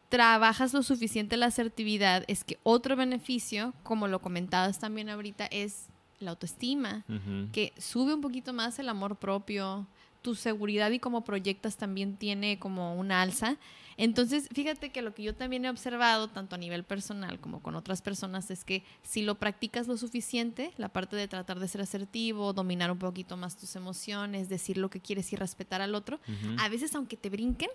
trabajas 0.09 0.73
lo 0.73 0.83
suficiente 0.83 1.37
la 1.37 1.47
asertividad 1.47 2.23
es 2.27 2.43
que 2.43 2.57
otro 2.63 2.95
beneficio, 2.95 3.73
como 3.83 4.07
lo 4.07 4.19
comentabas 4.19 4.79
también 4.79 5.09
ahorita, 5.09 5.45
es 5.47 5.87
la 6.19 6.31
autoestima, 6.31 7.03
que 7.51 7.73
sube 7.77 8.13
un 8.13 8.21
poquito 8.21 8.53
más 8.53 8.79
el 8.79 8.89
amor 8.89 9.17
propio, 9.17 9.85
tu 10.21 10.35
seguridad 10.35 10.89
y 10.91 10.99
cómo 10.99 11.23
proyectas 11.23 11.77
también 11.77 12.17
tiene 12.17 12.57
como 12.59 12.95
un 12.95 13.11
alza. 13.11 13.57
Entonces, 13.97 14.47
fíjate 14.53 14.91
que 14.91 15.01
lo 15.01 15.13
que 15.13 15.23
yo 15.23 15.35
también 15.35 15.65
he 15.65 15.69
observado, 15.69 16.27
tanto 16.29 16.55
a 16.55 16.59
nivel 16.59 16.83
personal 16.83 17.39
como 17.39 17.61
con 17.61 17.75
otras 17.75 18.03
personas, 18.03 18.51
es 18.51 18.63
que 18.63 18.83
si 19.01 19.23
lo 19.23 19.35
practicas 19.35 19.87
lo 19.87 19.97
suficiente, 19.97 20.71
la 20.77 20.89
parte 20.89 21.15
de 21.15 21.27
tratar 21.27 21.59
de 21.59 21.67
ser 21.67 21.81
asertivo, 21.81 22.53
dominar 22.53 22.91
un 22.91 22.99
poquito 22.99 23.37
más 23.37 23.57
tus 23.57 23.75
emociones, 23.75 24.49
decir 24.49 24.77
lo 24.77 24.89
que 24.89 25.01
quieres 25.01 25.33
y 25.33 25.35
respetar 25.35 25.81
al 25.81 25.95
otro, 25.95 26.19
a 26.59 26.69
veces 26.69 26.93
aunque 26.93 27.17
te 27.17 27.29
brinquen, 27.29 27.69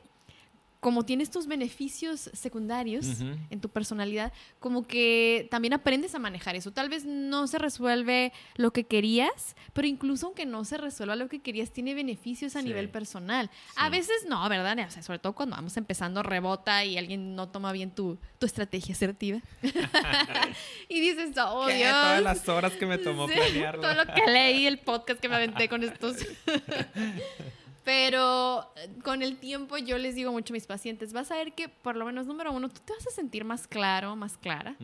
como 0.82 1.04
tienes 1.04 1.30
tus 1.30 1.46
beneficios 1.46 2.28
secundarios 2.32 3.20
en 3.50 3.60
tu 3.60 3.68
personalidad, 3.68 4.32
como 4.58 4.84
que 4.84 5.46
también 5.48 5.74
aprendes 5.74 6.16
a 6.16 6.18
manejar 6.18 6.56
eso. 6.56 6.72
Tal 6.72 6.88
vez 6.88 7.04
no 7.04 7.46
se 7.46 7.58
resuelve 7.58 8.32
lo 8.56 8.72
que 8.72 8.82
querías, 8.82 9.54
pero 9.74 9.86
incluso 9.86 10.26
aunque 10.26 10.44
no 10.44 10.64
se 10.64 10.78
resuelva 10.78 11.14
lo 11.14 11.28
que 11.28 11.40
querías, 11.40 11.70
tiene 11.70 11.94
beneficios 11.94 12.56
a 12.56 12.62
nivel 12.62 12.88
personal. 12.88 13.48
A 13.76 13.90
veces 13.90 14.26
no, 14.28 14.48
¿verdad? 14.48 14.76
O 14.84 14.90
sea, 14.90 15.04
sobre 15.04 15.20
todo 15.20 15.34
cuando 15.34 15.54
vamos 15.54 15.76
empezando, 15.76 16.24
rebota 16.24 16.84
y 16.84 16.98
alguien 16.98 17.36
no 17.36 17.48
toma 17.48 17.70
bien 17.70 17.92
tu, 17.92 18.18
estrategia 18.40 18.96
asertiva. 18.96 19.38
y 20.88 20.98
dices, 20.98 21.30
oh, 21.38 21.68
Dios. 21.68 21.92
Todas 21.92 22.22
las 22.22 22.48
horas 22.48 22.72
que 22.72 22.86
me 22.86 22.98
tomó 22.98 23.28
planearlo. 23.28 23.82
Todo 23.82 23.94
lo 23.94 24.12
que 24.12 24.28
leí, 24.28 24.66
el 24.66 24.80
podcast 24.80 25.20
que 25.20 25.28
me 25.28 25.36
aventé 25.36 25.68
con 25.68 25.84
estos. 25.84 26.16
Pero 27.84 28.72
eh, 28.76 28.88
con 29.02 29.22
el 29.22 29.36
tiempo 29.38 29.76
yo 29.76 29.98
les 29.98 30.14
digo 30.14 30.30
mucho 30.32 30.52
a 30.52 30.54
mis 30.54 30.66
pacientes, 30.66 31.12
vas 31.12 31.30
a 31.30 31.36
ver 31.36 31.52
que 31.52 31.68
por 31.68 31.96
lo 31.96 32.04
menos 32.04 32.26
número 32.26 32.52
uno, 32.52 32.68
tú 32.68 32.80
te 32.84 32.92
vas 32.92 33.06
a 33.06 33.10
sentir 33.10 33.44
más 33.44 33.66
claro, 33.66 34.14
más 34.14 34.36
clara, 34.36 34.76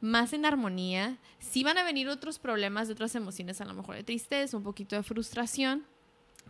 más 0.00 0.32
en 0.32 0.44
armonía. 0.44 1.18
Sí 1.38 1.62
van 1.62 1.78
a 1.78 1.84
venir 1.84 2.08
otros 2.08 2.38
problemas 2.38 2.88
de 2.88 2.94
otras 2.94 3.14
emociones, 3.14 3.60
a 3.60 3.64
lo 3.64 3.74
mejor 3.74 3.94
de 3.94 4.02
tristeza, 4.02 4.56
un 4.56 4.64
poquito 4.64 4.96
de 4.96 5.02
frustración, 5.02 5.84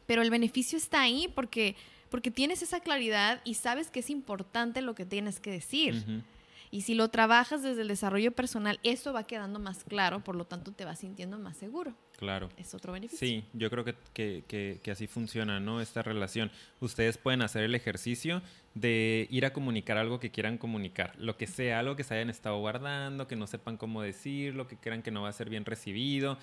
pero 0.07 0.23
el 0.23 0.31
beneficio 0.31 0.79
está 0.79 1.03
ahí 1.03 1.29
porque, 1.35 1.77
porque 2.09 2.31
tienes 2.31 2.63
esa 2.63 2.81
claridad 2.81 3.43
y 3.45 3.55
sabes 3.55 3.91
que 3.91 4.01
es 4.01 4.09
importante 4.09 4.81
lo 4.81 4.95
que 4.95 5.05
tienes 5.05 5.41
que 5.41 5.51
decir. 5.51 6.25
Y 6.73 6.83
si 6.83 6.95
lo 6.95 7.09
trabajas 7.09 7.63
desde 7.63 7.83
el 7.83 7.89
desarrollo 7.89 8.31
personal, 8.31 8.79
eso 8.85 9.13
va 9.13 9.25
quedando 9.25 9.59
más 9.59 9.83
claro, 9.83 10.23
por 10.23 10.37
lo 10.37 10.45
tanto 10.45 10.73
te 10.73 10.85
vas 10.85 11.01
sintiendo 11.01 11.37
más 11.39 11.57
seguro. 11.57 11.97
Claro. 12.17 12.49
Es 12.57 12.75
otro 12.75 12.93
beneficio. 12.93 13.27
Sí, 13.27 13.45
yo 13.53 13.71
creo 13.71 13.85
que, 13.85 13.97
que, 14.13 14.81
que, 14.81 14.91
así 14.91 15.09
funciona, 15.09 15.59
¿no? 15.59 15.81
Esta 15.81 16.03
relación. 16.03 16.53
Ustedes 16.79 17.19
pueden 17.19 17.43
hacer 17.43 17.65
el 17.65 17.75
ejercicio 17.75 18.41
de 18.75 19.27
ir 19.31 19.47
a 19.47 19.53
comunicar 19.53 19.99
algo 19.99 20.21
que 20.21 20.31
quieran 20.31 20.59
comunicar, 20.59 21.15
lo 21.19 21.37
que 21.37 21.49
sea, 21.49 21.81
algo 21.81 21.97
que 21.97 22.05
se 22.05 22.15
hayan 22.15 22.31
estado 22.31 22.59
guardando, 22.61 23.27
que 23.27 23.35
no 23.35 23.49
sepan 23.49 23.77
cómo 23.77 24.03
decirlo, 24.03 24.69
que 24.69 24.77
crean 24.77 25.03
que 25.03 25.11
no 25.11 25.23
va 25.23 25.29
a 25.29 25.33
ser 25.33 25.51
bien 25.51 25.65
recibido 25.65 26.39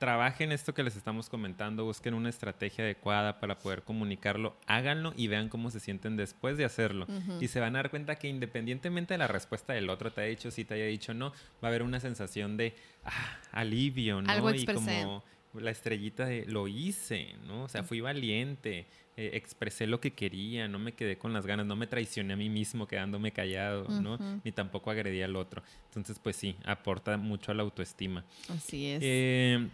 trabajen 0.00 0.50
esto 0.50 0.72
que 0.72 0.82
les 0.82 0.96
estamos 0.96 1.28
comentando, 1.28 1.84
busquen 1.84 2.14
una 2.14 2.30
estrategia 2.30 2.84
adecuada 2.84 3.38
para 3.38 3.58
poder 3.58 3.82
comunicarlo, 3.82 4.56
háganlo 4.66 5.12
y 5.14 5.28
vean 5.28 5.50
cómo 5.50 5.70
se 5.70 5.78
sienten 5.78 6.16
después 6.16 6.56
de 6.56 6.64
hacerlo. 6.64 7.06
Y 7.38 7.48
se 7.48 7.60
van 7.60 7.76
a 7.76 7.80
dar 7.80 7.90
cuenta 7.90 8.16
que 8.16 8.26
independientemente 8.26 9.12
de 9.12 9.18
la 9.18 9.28
respuesta 9.28 9.74
del 9.74 9.90
otro, 9.90 10.10
te 10.10 10.22
haya 10.22 10.30
dicho 10.30 10.50
sí, 10.50 10.64
te 10.64 10.72
haya 10.72 10.86
dicho 10.86 11.12
no, 11.12 11.32
va 11.62 11.64
a 11.64 11.66
haber 11.68 11.82
una 11.82 12.00
sensación 12.00 12.56
de 12.56 12.74
ah, 13.04 13.38
alivio, 13.52 14.22
¿no? 14.22 14.32
Algo 14.32 14.50
y 14.54 14.64
como 14.64 15.22
la 15.52 15.70
estrellita 15.70 16.24
de 16.24 16.46
lo 16.46 16.66
hice, 16.66 17.34
¿no? 17.46 17.64
O 17.64 17.68
sea, 17.68 17.82
fui 17.82 18.00
valiente, 18.00 18.86
eh, 19.18 19.32
expresé 19.34 19.86
lo 19.86 20.00
que 20.00 20.14
quería, 20.14 20.66
no 20.66 20.78
me 20.78 20.92
quedé 20.92 21.18
con 21.18 21.34
las 21.34 21.44
ganas, 21.44 21.66
no 21.66 21.76
me 21.76 21.86
traicioné 21.86 22.32
a 22.32 22.36
mí 22.36 22.48
mismo 22.48 22.88
quedándome 22.88 23.32
callado, 23.32 23.86
¿no? 24.00 24.18
Ni 24.44 24.52
tampoco 24.52 24.90
agredí 24.90 25.20
al 25.20 25.36
otro. 25.36 25.62
Entonces, 25.88 26.18
pues 26.18 26.36
sí, 26.36 26.56
aporta 26.64 27.18
mucho 27.18 27.52
a 27.52 27.54
la 27.54 27.64
autoestima. 27.64 28.24
Así 28.48 28.86
es. 28.86 29.00
Eh, 29.04 29.68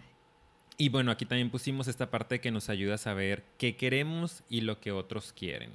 y 0.78 0.88
bueno, 0.90 1.10
aquí 1.10 1.24
también 1.24 1.50
pusimos 1.50 1.88
esta 1.88 2.10
parte 2.10 2.40
que 2.40 2.50
nos 2.50 2.68
ayuda 2.68 2.94
a 2.96 2.98
saber 2.98 3.44
qué 3.58 3.76
queremos 3.76 4.42
y 4.48 4.60
lo 4.60 4.80
que 4.80 4.92
otros 4.92 5.32
quieren. 5.32 5.72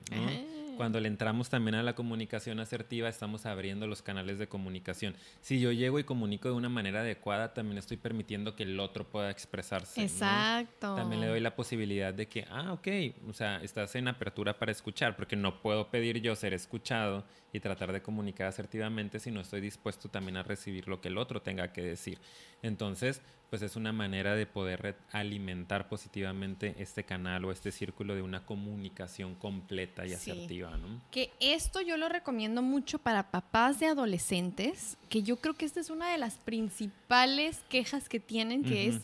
Cuando 0.78 1.00
le 1.00 1.10
entramos 1.10 1.50
también 1.50 1.76
a 1.76 1.84
la 1.84 1.94
comunicación 1.94 2.60
asertiva, 2.60 3.08
estamos 3.08 3.46
abriendo 3.46 3.86
los 3.88 4.02
canales 4.02 4.40
de 4.40 4.48
comunicación. 4.48 5.16
Si 5.42 5.60
yo 5.60 5.72
llego 5.72 6.00
y 6.00 6.04
comunico 6.04 6.50
de 6.50 6.56
una 6.56 6.70
manera 6.70 7.02
adecuada, 7.02 7.54
también 7.54 7.78
estoy 7.78 7.98
permitiendo 7.98 8.56
que 8.56 8.64
el 8.64 8.80
otro 8.80 9.08
pueda 9.08 9.30
expresarse. 9.30 10.02
Exacto. 10.02 10.96
También 10.96 11.22
le 11.22 11.28
doy 11.28 11.40
la 11.40 11.56
posibilidad 11.56 12.14
de 12.14 12.28
que, 12.28 12.48
ah, 12.50 12.74
ok, 12.74 12.88
o 13.28 13.34
sea, 13.34 13.58
estás 13.58 13.94
en 13.96 14.08
apertura 14.08 14.58
para 14.58 14.72
escuchar, 14.72 15.16
porque 15.16 15.36
no 15.36 15.62
puedo 15.62 15.90
pedir 15.92 16.20
yo 16.20 16.36
ser 16.36 16.54
escuchado 16.54 17.26
y 17.54 17.60
tratar 17.60 17.92
de 17.92 18.02
comunicar 18.02 18.48
asertivamente 18.48 19.20
si 19.20 19.30
no 19.30 19.42
estoy 19.42 19.62
dispuesto 19.62 20.10
también 20.10 20.38
a 20.38 20.44
recibir 20.44 20.88
lo 20.88 21.02
que 21.02 21.10
el 21.10 21.18
otro 21.18 21.42
tenga 21.42 21.74
que 21.74 21.82
decir. 21.82 22.18
Entonces, 22.64 23.22
pues 23.52 23.64
es 23.64 23.76
una 23.76 23.92
manera 23.92 24.34
de 24.34 24.46
poder 24.46 24.96
alimentar 25.12 25.90
positivamente 25.90 26.74
este 26.80 27.04
canal 27.04 27.44
o 27.44 27.52
este 27.52 27.74
círculo 27.74 28.16
de 28.16 28.22
una 28.22 28.46
comunicación 28.46 29.36
completa 29.36 30.08
y 30.08 30.14
asertiva, 30.14 30.78
¿no? 30.78 31.02
Que 31.12 31.32
esto 31.42 31.82
yo 31.82 31.98
lo 31.98 32.08
recomiendo 32.08 32.62
mucho 32.62 32.98
para 32.98 33.30
papás 33.30 33.82
de 33.82 33.88
adolescentes, 33.88 34.98
que 35.10 35.22
yo 35.22 35.36
creo 35.36 35.54
que 35.54 35.66
esta 35.66 35.82
es 35.82 35.90
una 35.90 36.10
de 36.10 36.18
las 36.18 36.38
principales 36.38 37.60
quejas 37.68 38.08
que 38.08 38.22
tienen, 38.22 38.64
que 38.64 38.88
es, 38.88 39.02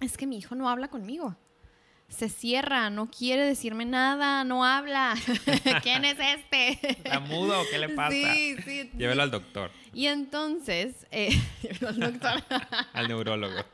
es 0.00 0.16
que 0.16 0.26
mi 0.26 0.38
hijo 0.38 0.54
no 0.54 0.70
habla 0.70 0.88
conmigo 0.88 1.36
se 2.08 2.28
cierra, 2.28 2.90
no 2.90 3.10
quiere 3.10 3.44
decirme 3.44 3.84
nada, 3.84 4.42
no 4.42 4.64
habla. 4.64 5.14
¿Quién 5.82 6.04
es 6.04 6.16
este? 6.18 6.78
¿Está 6.82 7.20
mudo? 7.20 7.62
¿Qué 7.70 7.78
le 7.78 7.90
pasa? 7.90 8.10
Sí, 8.12 8.56
sí. 8.64 8.90
Llévelo 8.96 9.22
al 9.22 9.30
doctor. 9.30 9.70
Y 9.92 10.06
entonces, 10.06 11.06
eh, 11.10 11.30
llévelo 11.62 11.88
al 11.88 12.00
doctor. 12.00 12.42
al 12.92 13.08
neurólogo. 13.08 13.64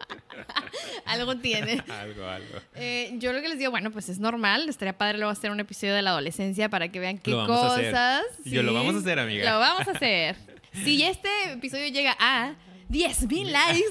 algo 1.06 1.36
tiene. 1.36 1.82
algo, 1.88 2.26
algo. 2.26 2.58
Eh, 2.74 3.12
yo 3.14 3.32
lo 3.32 3.40
que 3.40 3.48
les 3.48 3.58
digo, 3.58 3.70
bueno, 3.70 3.90
pues 3.92 4.08
es 4.08 4.18
normal. 4.18 4.68
Estaría 4.68 4.98
padre 4.98 5.18
luego 5.18 5.30
hacer 5.30 5.50
un 5.50 5.60
episodio 5.60 5.94
de 5.94 6.02
la 6.02 6.10
adolescencia 6.10 6.68
para 6.68 6.88
que 6.88 6.98
vean 7.00 7.18
qué 7.18 7.32
cosas. 7.32 8.24
Yo 8.44 8.62
lo 8.62 8.74
vamos 8.74 8.96
a 8.96 8.98
hacer, 8.98 9.18
amiga. 9.20 9.52
Lo 9.52 9.60
vamos 9.60 9.86
a 9.86 9.92
hacer. 9.92 10.36
Si 10.72 11.02
este 11.04 11.52
episodio 11.52 11.88
llega 11.88 12.16
a 12.18 12.54
10 12.88 13.28
mil 13.28 13.52
likes. 13.52 13.86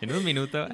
en 0.00 0.12
un 0.12 0.24
minuto. 0.24 0.66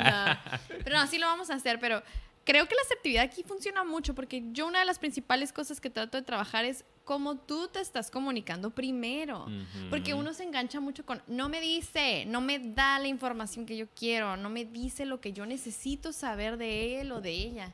Pero 0.82 0.96
no, 0.96 1.06
sí 1.06 1.18
lo 1.18 1.26
vamos 1.26 1.50
a 1.50 1.54
hacer, 1.54 1.78
pero 1.78 2.02
creo 2.44 2.66
que 2.66 2.74
la 2.74 2.82
asertividad 2.82 3.24
aquí 3.24 3.42
funciona 3.42 3.84
mucho 3.84 4.14
porque 4.14 4.42
yo 4.52 4.66
una 4.66 4.80
de 4.80 4.84
las 4.84 4.98
principales 4.98 5.52
cosas 5.52 5.80
que 5.80 5.90
trato 5.90 6.16
de 6.16 6.22
trabajar 6.22 6.64
es 6.64 6.84
cómo 7.04 7.36
tú 7.36 7.68
te 7.68 7.80
estás 7.80 8.10
comunicando 8.10 8.70
primero. 8.70 9.46
Porque 9.90 10.14
uno 10.14 10.32
se 10.32 10.44
engancha 10.44 10.80
mucho 10.80 11.04
con, 11.04 11.22
no 11.26 11.48
me 11.48 11.60
dice, 11.60 12.24
no 12.26 12.40
me 12.40 12.58
da 12.58 12.98
la 12.98 13.08
información 13.08 13.66
que 13.66 13.76
yo 13.76 13.86
quiero, 13.94 14.36
no 14.36 14.50
me 14.50 14.64
dice 14.64 15.04
lo 15.04 15.20
que 15.20 15.32
yo 15.32 15.46
necesito 15.46 16.12
saber 16.12 16.56
de 16.56 17.00
él 17.00 17.12
o 17.12 17.20
de 17.20 17.30
ella. 17.30 17.72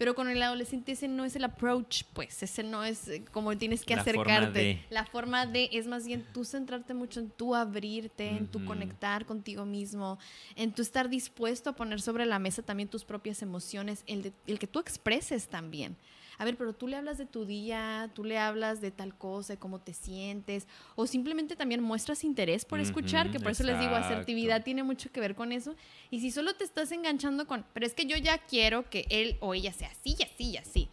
Pero 0.00 0.14
con 0.14 0.30
el 0.30 0.42
adolescente 0.42 0.92
ese 0.92 1.08
no 1.08 1.26
es 1.26 1.36
el 1.36 1.44
approach, 1.44 2.04
pues 2.14 2.42
ese 2.42 2.62
no 2.62 2.84
es 2.84 3.06
eh, 3.06 3.22
como 3.32 3.54
tienes 3.58 3.84
que 3.84 3.92
acercarte. 3.92 4.82
La 4.88 5.04
forma 5.04 5.44
de 5.44 5.68
es 5.72 5.86
más 5.86 6.06
bien 6.06 6.24
tú 6.32 6.46
centrarte 6.46 6.94
mucho 6.94 7.20
en 7.20 7.28
tú 7.28 7.54
abrirte, 7.54 8.30
en 8.30 8.46
tu 8.46 8.64
conectar 8.64 9.26
contigo 9.26 9.66
mismo, 9.66 10.18
en 10.56 10.72
tú 10.72 10.80
estar 10.80 11.10
dispuesto 11.10 11.68
a 11.68 11.72
poner 11.74 12.00
sobre 12.00 12.24
la 12.24 12.38
mesa 12.38 12.62
también 12.62 12.88
tus 12.88 13.04
propias 13.04 13.42
emociones, 13.42 14.02
el, 14.06 14.32
el 14.46 14.58
que 14.58 14.66
tú 14.66 14.78
expreses 14.78 15.48
también 15.48 15.98
a 16.40 16.44
ver, 16.46 16.56
pero 16.56 16.72
tú 16.72 16.88
le 16.88 16.96
hablas 16.96 17.18
de 17.18 17.26
tu 17.26 17.44
día, 17.44 18.10
tú 18.14 18.24
le 18.24 18.38
hablas 18.38 18.80
de 18.80 18.90
tal 18.90 19.14
cosa, 19.14 19.52
de 19.52 19.58
cómo 19.58 19.78
te 19.78 19.92
sientes, 19.92 20.66
o 20.94 21.06
simplemente 21.06 21.54
también 21.54 21.82
muestras 21.82 22.24
interés 22.24 22.64
por 22.64 22.80
escuchar, 22.80 23.30
que 23.30 23.38
por 23.38 23.52
eso 23.52 23.62
les 23.62 23.78
digo, 23.78 23.94
asertividad 23.94 24.64
tiene 24.64 24.82
mucho 24.82 25.12
que 25.12 25.20
ver 25.20 25.34
con 25.34 25.52
eso. 25.52 25.76
Y 26.10 26.20
si 26.20 26.30
solo 26.30 26.54
te 26.54 26.64
estás 26.64 26.92
enganchando 26.92 27.46
con, 27.46 27.66
pero 27.74 27.84
es 27.84 27.92
que 27.92 28.06
yo 28.06 28.16
ya 28.16 28.38
quiero 28.38 28.88
que 28.88 29.04
él 29.10 29.36
o 29.40 29.52
ella 29.52 29.74
sea 29.74 29.88
así 29.88 30.16
y 30.18 30.22
así 30.22 30.44
y 30.52 30.56
así, 30.56 30.88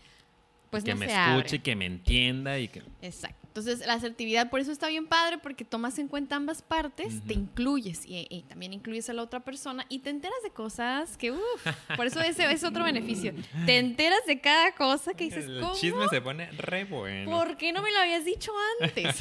pues 0.70 0.84
que 0.84 0.96
me 0.96 1.06
escuche, 1.06 1.60
que 1.60 1.78
me 1.78 1.86
entienda 1.86 2.60
y 2.60 2.68
que... 2.68 2.84
Exacto. 3.02 3.47
Entonces, 3.58 3.88
la 3.88 3.94
asertividad 3.94 4.52
por 4.52 4.60
eso 4.60 4.72
está 4.72 4.88
bien 4.88 5.08
padre, 5.08 5.40
porque 5.40 5.66
tomas 5.66 5.98
en 5.98 6.08
cuenta 6.08 6.36
ambas 6.36 6.62
partes, 6.62 7.24
te 7.26 7.34
incluyes 7.34 8.04
y, 8.06 8.46
también 8.48 8.72
incluyes 8.72 9.10
a 9.10 9.14
la 9.14 9.24
otra 9.24 9.40
persona 9.40 9.84
y 9.90 9.98
te 9.98 10.12
enteras 10.12 10.38
de 10.44 10.52
cosas 10.52 11.18
que, 11.18 11.32
uff, 11.32 11.68
por 11.96 12.06
eso 12.06 12.22
ese 12.22 12.52
es 12.52 12.64
otro 12.64 12.84
beneficio. 12.84 13.34
Te 13.66 13.80
enteras 13.80 14.20
de 14.28 14.40
cada 14.42 14.74
cosa 14.74 15.16
que 15.16 15.24
dices, 15.24 15.46
El 15.46 15.66
chisme 15.74 16.08
se 16.08 16.22
pone 16.22 16.52
re 16.52 16.86
bueno. 16.86 17.32
¿Por 17.32 17.58
qué 17.58 17.74
no 17.74 17.82
me 17.82 17.92
lo 17.92 17.98
habías 17.98 18.26
dicho 18.26 18.52
antes? 18.80 19.16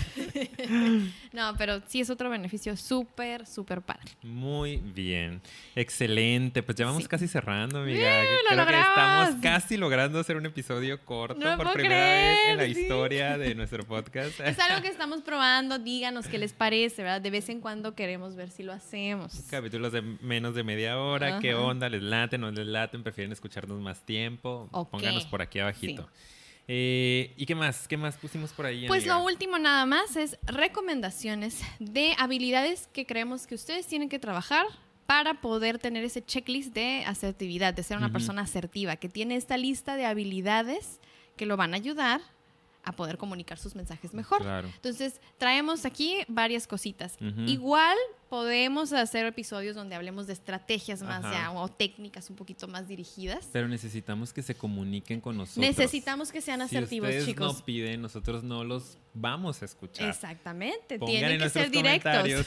no, 1.32 1.54
pero 1.56 1.80
sí 1.86 2.02
es 2.02 2.10
otro 2.10 2.28
beneficio 2.28 2.76
súper, 2.76 3.46
súper 3.46 3.80
padre. 3.80 4.10
Muy 4.22 4.76
bien. 4.76 5.40
Excelente. 5.74 6.62
Pues 6.62 6.76
ya 6.76 6.84
vamos 6.84 7.08
casi 7.08 7.26
cerrando, 7.26 7.78
amiga. 7.78 8.22
Creo 8.50 8.66
que 8.66 8.78
estamos 8.78 9.36
casi 9.40 9.78
logrando 9.78 10.20
hacer 10.20 10.36
un 10.36 10.44
episodio 10.44 11.02
corto 11.06 11.40
por 11.56 11.72
primera 11.72 12.04
vez 12.04 12.38
en 12.48 12.56
la 12.58 12.66
historia 12.66 13.38
de 13.38 13.54
nuestro 13.54 13.82
podcast. 13.86 14.25
Es 14.44 14.58
algo 14.58 14.82
que 14.82 14.88
estamos 14.88 15.22
probando, 15.22 15.78
díganos 15.78 16.26
qué 16.26 16.38
les 16.38 16.52
parece, 16.52 17.02
¿verdad? 17.02 17.20
De 17.20 17.30
vez 17.30 17.48
en 17.48 17.60
cuando 17.60 17.94
queremos 17.94 18.34
ver 18.34 18.50
si 18.50 18.62
lo 18.62 18.72
hacemos. 18.72 19.44
Capítulos 19.50 19.92
de 19.92 20.02
menos 20.02 20.54
de 20.54 20.64
media 20.64 20.98
hora, 20.98 21.38
¿qué 21.40 21.54
onda? 21.54 21.88
¿Les 21.88 22.02
late? 22.02 22.38
¿No 22.38 22.50
les 22.50 22.66
laten? 22.66 23.02
¿Prefieren 23.02 23.32
escucharnos 23.32 23.80
más 23.80 24.04
tiempo? 24.04 24.68
Pónganos 24.90 25.26
por 25.26 25.42
aquí 25.42 25.58
abajito. 25.58 26.08
Eh, 26.68 27.32
¿Y 27.36 27.46
qué 27.46 27.54
más? 27.54 27.86
¿Qué 27.86 27.96
más 27.96 28.16
pusimos 28.16 28.52
por 28.52 28.66
ahí? 28.66 28.88
Pues 28.88 29.06
lo 29.06 29.22
último 29.22 29.58
nada 29.58 29.86
más 29.86 30.16
es 30.16 30.36
recomendaciones 30.46 31.60
de 31.78 32.14
habilidades 32.18 32.88
que 32.92 33.06
creemos 33.06 33.46
que 33.46 33.54
ustedes 33.54 33.86
tienen 33.86 34.08
que 34.08 34.18
trabajar 34.18 34.66
para 35.06 35.40
poder 35.40 35.78
tener 35.78 36.04
ese 36.04 36.24
checklist 36.24 36.74
de 36.74 37.04
asertividad, 37.06 37.72
de 37.72 37.84
ser 37.84 37.96
una 37.96 38.10
persona 38.10 38.42
asertiva, 38.42 38.96
que 38.96 39.08
tiene 39.08 39.36
esta 39.36 39.56
lista 39.56 39.94
de 39.94 40.04
habilidades 40.04 41.00
que 41.36 41.46
lo 41.46 41.56
van 41.56 41.74
a 41.74 41.76
ayudar 41.76 42.20
a 42.86 42.92
poder 42.92 43.18
comunicar 43.18 43.58
sus 43.58 43.74
mensajes 43.74 44.14
mejor. 44.14 44.46
Entonces, 44.46 45.20
traemos 45.36 45.84
aquí 45.84 46.24
varias 46.28 46.66
cositas. 46.66 47.18
Igual 47.46 47.98
podemos 48.28 48.92
hacer 48.92 49.26
episodios 49.26 49.76
donde 49.76 49.94
hablemos 49.94 50.26
de 50.26 50.32
estrategias 50.32 51.02
más 51.02 51.22
ya, 51.22 51.52
o 51.52 51.68
técnicas 51.68 52.28
un 52.30 52.36
poquito 52.36 52.68
más 52.68 52.88
dirigidas. 52.88 53.48
Pero 53.52 53.68
necesitamos 53.68 54.32
que 54.32 54.42
se 54.42 54.54
comuniquen 54.54 55.20
con 55.20 55.36
nosotros. 55.36 55.64
Necesitamos 55.64 56.32
que 56.32 56.40
sean 56.40 56.60
asertivos, 56.60 57.08
si 57.08 57.18
ustedes 57.18 57.26
chicos. 57.26 57.52
nos 57.54 57.62
piden, 57.62 58.02
nosotros 58.02 58.42
no 58.42 58.64
los 58.64 58.98
vamos 59.14 59.62
a 59.62 59.64
escuchar. 59.64 60.08
Exactamente, 60.08 60.98
tienen 60.98 61.38
que 61.38 61.48
ser 61.48 61.70
directos. 61.70 62.46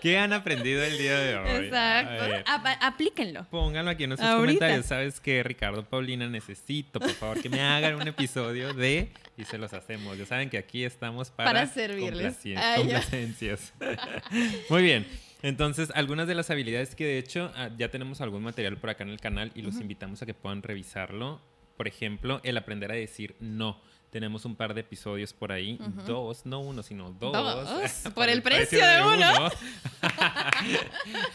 ¿Qué 0.00 0.18
han 0.18 0.32
aprendido 0.32 0.82
el 0.82 0.98
día 0.98 1.18
de 1.18 1.36
hoy? 1.36 1.66
Exacto. 1.66 2.52
aplíquenlo. 2.80 3.46
Pónganlo 3.50 3.90
aquí 3.90 4.04
en 4.04 4.10
nuestros 4.10 4.34
comentarios. 4.34 4.86
¿Sabes 4.86 5.20
qué, 5.20 5.42
Ricardo, 5.42 5.84
Paulina? 5.84 6.28
Necesito, 6.28 7.00
por 7.00 7.10
favor, 7.10 7.40
que 7.40 7.48
me 7.48 7.60
hagan 7.60 7.96
un 7.96 8.06
episodio 8.06 8.72
de 8.74 9.12
y 9.36 9.44
se 9.44 9.58
los 9.58 9.72
hacemos. 9.72 10.16
Ya 10.18 10.26
saben 10.26 10.50
que 10.50 10.58
aquí 10.58 10.84
estamos 10.84 11.30
para, 11.30 11.50
para 11.50 11.66
servirles. 11.66 12.38
complacencias. 12.76 13.72
Muy 14.70 14.82
bien. 14.82 15.06
Entonces, 15.42 15.90
algunas 15.94 16.28
de 16.28 16.34
las 16.34 16.50
habilidades 16.50 16.94
que 16.94 17.04
de 17.04 17.18
hecho 17.18 17.52
ah, 17.56 17.70
ya 17.76 17.90
tenemos 17.90 18.20
algún 18.20 18.42
material 18.42 18.76
por 18.76 18.90
acá 18.90 19.02
en 19.02 19.10
el 19.10 19.20
canal 19.20 19.50
y 19.54 19.62
los 19.62 19.80
invitamos 19.80 20.22
a 20.22 20.26
que 20.26 20.34
puedan 20.34 20.62
revisarlo. 20.62 21.40
Por 21.76 21.88
ejemplo, 21.88 22.40
el 22.44 22.56
aprender 22.56 22.92
a 22.92 22.94
decir 22.94 23.34
no. 23.40 23.80
Tenemos 24.12 24.44
un 24.44 24.54
par 24.54 24.74
de 24.74 24.82
episodios 24.82 25.32
por 25.32 25.52
ahí. 25.52 25.78
Dos, 26.06 26.44
no 26.44 26.60
uno, 26.60 26.82
sino 26.82 27.12
dos. 27.12 27.32
por, 28.14 28.28
el, 28.28 28.42
precio, 28.42 28.78
de, 28.78 29.02
uno. 29.02 29.48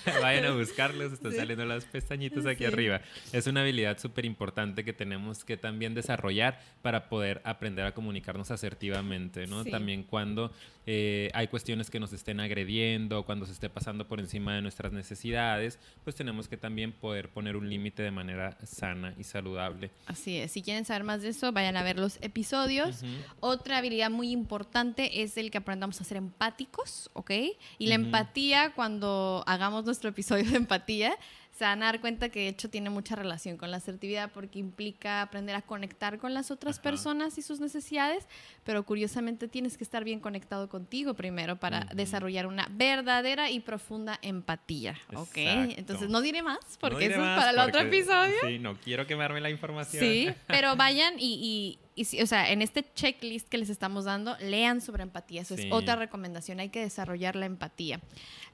Vayan 0.21 0.45
a 0.45 0.51
buscarlos, 0.51 1.11
están 1.11 1.33
saliendo 1.33 1.65
las 1.65 1.85
pestañitas 1.85 2.45
aquí 2.45 2.65
arriba. 2.65 3.01
Es 3.33 3.47
una 3.47 3.61
habilidad 3.61 3.97
súper 3.97 4.25
importante 4.25 4.85
que 4.85 4.93
tenemos 4.93 5.43
que 5.43 5.57
también 5.57 5.95
desarrollar 5.95 6.61
para 6.83 7.09
poder 7.09 7.41
aprender 7.45 7.83
a 7.83 7.95
comunicarnos 7.95 8.51
asertivamente, 8.51 9.47
¿no? 9.47 9.65
También 9.65 10.03
cuando 10.03 10.51
eh, 10.85 11.31
hay 11.33 11.47
cuestiones 11.47 11.89
que 11.89 11.99
nos 11.99 12.13
estén 12.13 12.39
agrediendo, 12.39 13.25
cuando 13.25 13.47
se 13.47 13.53
esté 13.53 13.71
pasando 13.71 14.07
por 14.07 14.19
encima 14.19 14.53
de 14.53 14.61
nuestras 14.61 14.93
necesidades, 14.93 15.79
pues 16.03 16.15
tenemos 16.15 16.47
que 16.47 16.57
también 16.57 16.91
poder 16.91 17.29
poner 17.29 17.55
un 17.57 17.67
límite 17.67 18.03
de 18.03 18.11
manera 18.11 18.55
sana 18.63 19.15
y 19.17 19.23
saludable. 19.23 19.89
Así 20.05 20.37
es. 20.37 20.51
Si 20.51 20.61
quieren 20.61 20.85
saber 20.85 21.03
más 21.03 21.23
de 21.23 21.29
eso, 21.29 21.51
vayan 21.51 21.75
a 21.75 21.81
ver 21.81 21.97
los 21.97 22.19
episodios. 22.21 22.66
Otra 23.39 23.77
habilidad 23.77 24.09
muy 24.09 24.31
importante 24.31 25.21
es 25.23 25.37
el 25.37 25.51
que 25.51 25.57
aprendamos 25.57 25.99
a 26.01 26.03
ser 26.03 26.17
empáticos, 26.17 27.09
¿ok? 27.13 27.31
Y 27.77 27.87
la 27.87 27.95
empatía, 27.95 28.73
cuando 28.73 29.43
hagamos 29.47 29.85
nuestro 29.85 30.09
episodio 30.09 30.49
de 30.49 30.57
empatía, 30.57 31.17
se 31.57 31.65
van 31.65 31.81
a 31.81 31.87
dar 31.87 32.01
cuenta 32.01 32.29
que 32.29 32.41
de 32.41 32.47
hecho 32.49 32.69
tiene 32.69 32.91
mucha 32.91 33.15
relación 33.15 33.57
con 33.57 33.71
la 33.71 33.77
asertividad 33.77 34.31
porque 34.31 34.59
implica 34.59 35.23
aprender 35.23 35.55
a 35.55 35.63
conectar 35.63 36.19
con 36.19 36.35
las 36.35 36.51
otras 36.51 36.79
personas 36.79 37.37
y 37.39 37.41
sus 37.41 37.59
necesidades, 37.59 38.27
pero 38.63 38.83
curiosamente 38.83 39.47
tienes 39.47 39.75
que 39.75 39.83
estar 39.83 40.03
bien 40.03 40.19
conectado 40.19 40.69
contigo 40.69 41.15
primero 41.15 41.55
para 41.55 41.85
desarrollar 41.95 42.45
una 42.45 42.67
verdadera 42.69 43.49
y 43.49 43.59
profunda 43.59 44.19
empatía, 44.21 44.99
¿ok? 45.15 45.37
Entonces 45.77 46.09
no 46.09 46.21
diré 46.21 46.43
más 46.43 46.59
porque 46.79 47.07
eso 47.07 47.15
es 47.15 47.37
para 47.37 47.49
el 47.49 47.59
otro 47.59 47.81
episodio. 47.81 48.35
Sí, 48.45 48.59
no 48.59 48.77
quiero 48.77 49.07
quemarme 49.07 49.41
la 49.41 49.49
información. 49.49 50.03
Sí, 50.03 50.29
pero 50.45 50.75
vayan 50.75 51.15
y 51.17 51.37
y 51.37 51.79
si- 52.05 52.21
o 52.21 52.27
sea, 52.27 52.51
en 52.51 52.61
este 52.61 52.85
checklist 52.93 53.47
que 53.49 53.57
les 53.57 53.69
estamos 53.69 54.05
dando, 54.05 54.35
lean 54.39 54.81
sobre 54.81 55.03
empatía. 55.03 55.41
Eso 55.41 55.55
Sí. 55.55 55.67
es 55.67 55.71
otra 55.73 55.95
recomendación. 55.95 56.59
Hay 56.59 56.69
que 56.69 56.81
desarrollar 56.81 57.35
la 57.35 57.45
empatía. 57.45 57.99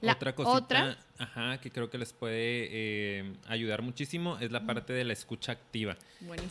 La 0.00 0.12
otra 0.12 0.34
cosita, 0.34 0.56
otra- 0.56 0.98
ajá, 1.18 1.58
que 1.60 1.70
creo 1.70 1.90
que 1.90 1.98
les 1.98 2.12
puede 2.12 2.68
eh, 2.70 3.36
ayudar 3.46 3.82
muchísimo 3.82 4.38
es 4.38 4.50
la 4.50 4.64
parte 4.66 4.92
de 4.92 5.04
la 5.04 5.12
escucha 5.12 5.52
activa. 5.52 5.96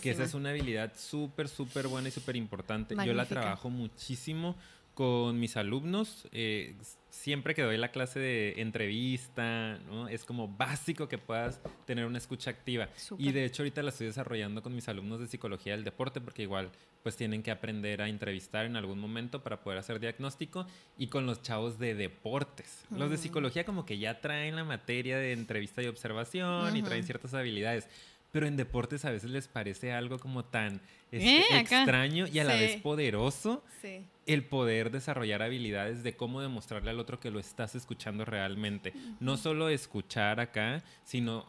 Que 0.02 0.12
esa 0.12 0.24
es 0.24 0.34
una 0.34 0.50
habilidad 0.52 0.94
súper, 0.98 1.48
súper 1.48 1.88
buena 1.88 2.08
y 2.10 2.12
súper 2.12 2.36
importante. 2.36 2.96
Yo 3.06 3.14
la 3.14 3.26
trabajo 3.26 3.70
muchísimo 3.70 4.56
con 4.94 5.40
mis 5.40 5.58
alumnos. 5.58 6.28
eh, 6.32 6.76
siempre 7.10 7.54
que 7.54 7.62
doy 7.62 7.78
la 7.78 7.92
clase 7.92 8.20
de 8.20 8.56
entrevista, 8.62 9.78
¿no? 9.86 10.08
Es 10.08 10.26
como 10.26 10.48
básico 10.48 11.08
que 11.08 11.18
puedas 11.18 11.62
tener 11.86 12.06
una 12.06 12.18
escucha 12.18 12.50
activa. 12.50 12.90
Y 13.18 13.32
de 13.32 13.46
hecho 13.46 13.62
ahorita 13.64 13.84
la 13.84 13.90
estoy 13.90 14.08
desarrollando 14.08 14.62
con 14.64 14.74
mis 14.76 14.88
alumnos 14.88 15.20
de 15.20 15.28
psicología 15.28 15.74
del 15.74 15.84
deporte 15.84 16.22
porque 16.22 16.42
igual 16.44 16.72
pues 17.04 17.18
tienen 17.18 17.44
que 17.44 17.52
aprender 17.52 18.02
a 18.02 18.08
entrevistar 18.08 18.66
en 18.66 18.78
algún 18.78 18.98
momento 18.98 19.44
para 19.44 19.62
poder 19.62 19.78
hacer 19.78 20.00
diagnóstico 20.00 20.66
y 20.98 21.08
con 21.08 21.26
los 21.26 21.42
chavos 21.42 21.78
de 21.78 21.96
deportes. 21.96 22.86
Los 22.92 23.10
de 23.10 23.16
Ujú. 23.16 23.24
psicología 23.24 23.66
como 23.66 23.86
que 23.86 23.98
ya 24.00 24.22
traen 24.22 24.56
la 24.56 24.64
materia 24.64 25.18
de 25.18 25.34
entrevista 25.34 25.84
y 25.84 25.88
observación 25.88 26.76
y 26.78 26.82
traen 26.82 27.04
ciertas 27.04 27.34
habilidades. 27.34 27.88
Pero 28.34 28.48
en 28.48 28.58
deportes 28.58 29.06
a 29.06 29.12
veces 29.12 29.30
les 29.30 29.48
parece 29.48 29.94
algo 29.94 30.20
como 30.20 30.44
tan 30.44 30.82
este, 31.12 31.38
Eh, 31.38 31.44
acá. 31.60 31.84
extraño 31.84 32.26
y 32.28 32.40
a 32.40 32.44
la 32.44 32.56
vez 32.56 32.82
poderoso 32.82 33.64
Sí. 33.82 34.06
el 34.26 34.44
poder 34.44 34.90
desarrollar 34.92 35.42
habilidades 35.44 36.02
de 36.04 36.16
cómo 36.18 36.42
demostrarle 36.42 36.90
al 36.90 37.00
otro 37.00 37.20
que 37.20 37.30
lo 37.30 37.40
estás 37.40 37.76
escuchando 37.76 38.26
realmente. 38.26 38.92
No 39.20 39.38
solo 39.38 39.70
escuchar 39.70 40.40
acá, 40.40 40.84
sino 41.04 41.46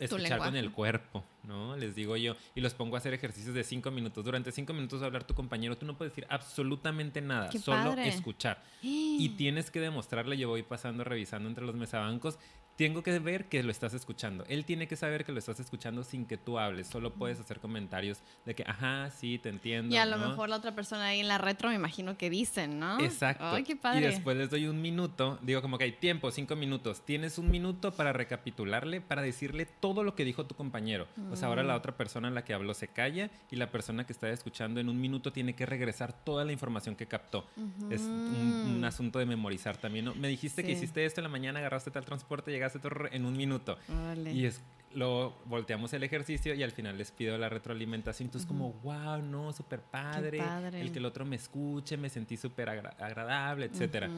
escuchar 0.00 0.38
con 0.38 0.56
el 0.56 0.72
cuerpo, 0.72 1.22
¿no? 1.44 1.76
Les 1.76 1.94
digo 1.94 2.16
yo. 2.16 2.34
Y 2.54 2.60
los 2.62 2.72
pongo 2.74 2.96
a 2.96 2.98
hacer 2.98 3.12
ejercicios 3.14 3.54
de 3.54 3.62
cinco 3.62 3.90
minutos. 3.90 4.24
Durante 4.24 4.50
cinco 4.50 4.72
minutos 4.72 4.98
va 5.00 5.04
a 5.04 5.06
hablar 5.08 5.24
tu 5.24 5.34
compañero. 5.34 5.76
Tú 5.76 5.84
no 5.86 5.96
puedes 5.96 6.12
decir 6.12 6.26
absolutamente 6.30 7.20
nada, 7.20 7.50
Qué 7.50 7.58
solo 7.58 7.90
padre. 7.90 8.08
escuchar. 8.08 8.62
Y 8.82 9.28
tienes 9.36 9.70
que 9.70 9.78
demostrarle, 9.78 10.36
yo 10.38 10.48
voy 10.48 10.62
pasando, 10.62 11.04
revisando 11.04 11.48
entre 11.48 11.64
los 11.66 11.76
mesabancos, 11.76 12.38
tengo 12.80 13.02
que 13.02 13.18
ver 13.18 13.44
que 13.50 13.62
lo 13.62 13.70
estás 13.70 13.92
escuchando. 13.92 14.42
Él 14.48 14.64
tiene 14.64 14.88
que 14.88 14.96
saber 14.96 15.26
que 15.26 15.32
lo 15.32 15.38
estás 15.38 15.60
escuchando 15.60 16.02
sin 16.02 16.24
que 16.24 16.38
tú 16.38 16.58
hables. 16.58 16.86
Solo 16.86 17.12
puedes 17.12 17.38
hacer 17.38 17.60
comentarios 17.60 18.22
de 18.46 18.54
que, 18.54 18.62
ajá, 18.66 19.10
sí, 19.10 19.38
te 19.38 19.50
entiendo. 19.50 19.94
Y 19.94 19.98
a 19.98 20.06
lo 20.06 20.16
¿no? 20.16 20.30
mejor 20.30 20.48
la 20.48 20.56
otra 20.56 20.74
persona 20.74 21.04
ahí 21.08 21.20
en 21.20 21.28
la 21.28 21.36
retro 21.36 21.68
me 21.68 21.74
imagino 21.74 22.16
que 22.16 22.30
dicen, 22.30 22.78
¿no? 22.80 22.98
Exacto. 23.00 23.44
Ay, 23.44 23.64
qué 23.64 23.76
padre. 23.76 24.00
Y 24.00 24.04
después 24.04 24.34
les 24.38 24.48
doy 24.48 24.66
un 24.66 24.80
minuto, 24.80 25.38
digo 25.42 25.60
como 25.60 25.76
que 25.76 25.84
hay 25.84 25.92
tiempo, 25.92 26.30
cinco 26.30 26.56
minutos. 26.56 27.04
Tienes 27.04 27.36
un 27.36 27.50
minuto 27.50 27.92
para 27.92 28.14
recapitularle, 28.14 29.02
para 29.02 29.20
decirle 29.20 29.66
todo 29.66 30.02
lo 30.02 30.14
que 30.14 30.24
dijo 30.24 30.46
tu 30.46 30.54
compañero. 30.54 31.06
O 31.30 31.36
sea, 31.36 31.48
ahora 31.48 31.62
la 31.62 31.74
Mm. 31.74 31.76
otra 31.76 31.96
persona 31.98 32.28
a 32.28 32.30
la 32.30 32.44
que 32.44 32.54
habló 32.54 32.72
se 32.72 32.88
calla 32.88 33.28
y 33.50 33.56
la 33.56 33.70
persona 33.70 34.06
que 34.06 34.14
está 34.14 34.30
escuchando 34.30 34.80
en 34.80 34.88
un 34.88 34.98
minuto 34.98 35.32
tiene 35.34 35.54
que 35.54 35.66
regresar 35.66 36.14
toda 36.24 36.46
la 36.46 36.52
información 36.52 36.96
que 36.96 37.06
captó. 37.06 37.46
Es 37.90 38.00
un, 38.00 38.74
un 38.76 38.84
asunto 38.86 39.18
de 39.18 39.26
memorizar 39.26 39.76
también. 39.76 40.06
¿no? 40.06 40.14
Me 40.14 40.28
dijiste 40.28 40.62
que 40.62 40.70
Sí. 40.70 40.76
hiciste 40.84 41.04
esto 41.04 41.20
en 41.20 41.24
la 41.24 41.28
mañana, 41.28 41.58
agarraste 41.58 41.90
tal 41.90 42.04
transporte, 42.06 42.50
llegaste 42.50 42.69
en 43.12 43.24
un 43.24 43.36
minuto. 43.36 43.76
Y 44.32 44.44
es, 44.46 44.60
lo 44.94 45.34
volteamos 45.46 45.92
el 45.92 46.02
ejercicio 46.02 46.52
y 46.54 46.62
al 46.62 46.72
final 46.72 46.98
les 46.98 47.10
pido 47.12 47.38
la 47.38 47.48
retroalimentación. 47.48 48.26
Entonces, 48.26 48.46
como, 48.48 48.72
wow, 48.82 49.22
no, 49.22 49.52
súper 49.52 49.80
padre. 49.80 50.38
padre. 50.38 50.80
El 50.80 50.90
que 50.92 50.98
el 50.98 51.04
otro 51.06 51.24
me 51.24 51.36
escuche, 51.36 51.96
me 51.96 52.08
sentí 52.08 52.36
súper 52.36 52.68
agra- 52.68 52.96
agradable, 52.98 53.66
etcétera. 53.66 54.08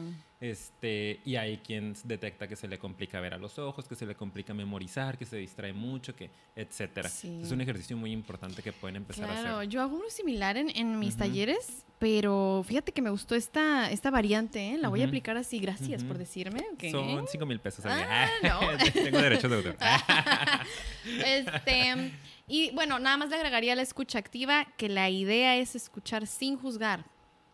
Este, 0.43 1.21
y 1.23 1.37
hay 1.37 1.59
quien 1.59 1.95
detecta 2.03 2.49
que 2.49 2.57
se 2.57 2.67
le 2.67 2.77
complica 2.77 3.21
ver 3.21 3.33
a 3.33 3.37
los 3.37 3.57
ojos, 3.59 3.87
que 3.87 3.95
se 3.95 4.05
le 4.05 4.13
complica 4.13 4.53
memorizar, 4.53 5.17
que 5.17 5.25
se 5.25 5.37
distrae 5.37 5.71
mucho, 5.71 6.13
que 6.17 6.29
etcétera. 6.53 7.07
Sí. 7.07 7.39
Es 7.41 7.51
un 7.51 7.61
ejercicio 7.61 7.95
muy 7.95 8.11
importante 8.11 8.61
que 8.61 8.73
pueden 8.73 8.97
empezar 8.97 9.23
a 9.23 9.27
Claro, 9.39 9.57
hacer. 9.59 9.69
yo 9.69 9.81
hago 9.81 9.95
uno 9.95 10.09
similar 10.09 10.57
en, 10.57 10.69
en 10.75 10.99
mis 10.99 11.15
talleres, 11.15 11.85
pero 11.97 12.61
fíjate 12.67 12.91
que 12.91 13.01
me 13.01 13.09
gustó 13.09 13.35
esta, 13.35 13.89
esta 13.89 14.11
variante, 14.11 14.73
¿eh? 14.73 14.77
La 14.77 14.89
voy 14.89 15.01
a 15.01 15.05
aplicar 15.05 15.37
así, 15.37 15.59
gracias 15.59 16.03
por 16.03 16.17
decirme. 16.17 16.59
Son 16.91 17.25
cinco 17.29 17.45
mil 17.45 17.61
pesos. 17.61 17.85
al 17.85 18.03
Ah, 18.05 18.27
no. 18.43 18.59
Tengo 18.91 19.19
derechos 19.21 19.49
de 19.49 19.55
autor. 19.55 19.77
Este, 21.25 22.11
y 22.49 22.71
bueno, 22.71 22.99
nada 22.99 23.15
más 23.15 23.29
le 23.29 23.35
agregaría 23.37 23.75
la 23.75 23.81
escucha 23.81 24.19
activa, 24.19 24.67
que 24.75 24.89
la 24.89 25.09
idea 25.09 25.55
es 25.55 25.75
escuchar 25.75 26.27
sin 26.27 26.57
juzgar, 26.57 27.05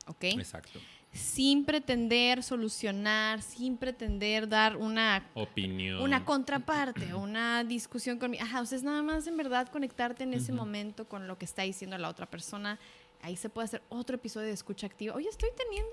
¿ok? 0.07 0.23
Exacto. 0.23 0.79
Sin 1.11 1.65
pretender 1.65 2.43
solucionar, 2.43 3.41
sin 3.41 3.77
pretender 3.77 4.47
dar 4.47 4.77
una 4.77 5.25
Opinión. 5.33 6.01
una 6.01 6.23
contraparte, 6.23 7.15
una 7.15 7.63
discusión 7.63 8.19
conmigo. 8.19 8.43
Ajá, 8.43 8.61
o 8.61 8.65
sea, 8.65 8.77
es 8.77 8.83
nada 8.83 9.01
más 9.01 9.25
en 9.25 9.35
verdad 9.35 9.67
conectarte 9.69 10.23
en 10.23 10.33
ese 10.35 10.51
momento 10.51 11.07
con 11.07 11.27
lo 11.27 11.37
que 11.37 11.45
está 11.45 11.63
diciendo 11.63 11.97
la 11.97 12.09
otra 12.09 12.27
persona. 12.27 12.77
Ahí 13.21 13.35
se 13.35 13.49
puede 13.49 13.65
hacer 13.65 13.81
otro 13.89 14.15
episodio 14.15 14.47
de 14.47 14.53
escucha 14.53 14.85
activa. 14.85 15.15
Oye, 15.15 15.27
estoy 15.29 15.49
teniendo 15.57 15.91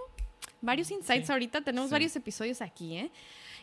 varios 0.60 0.90
insights 0.90 1.26
Sí, 1.26 1.32
ahorita, 1.32 1.62
tenemos 1.62 1.88
sí. 1.88 1.92
varios 1.92 2.14
episodios 2.14 2.60
aquí, 2.60 2.98
¿eh? 2.98 3.10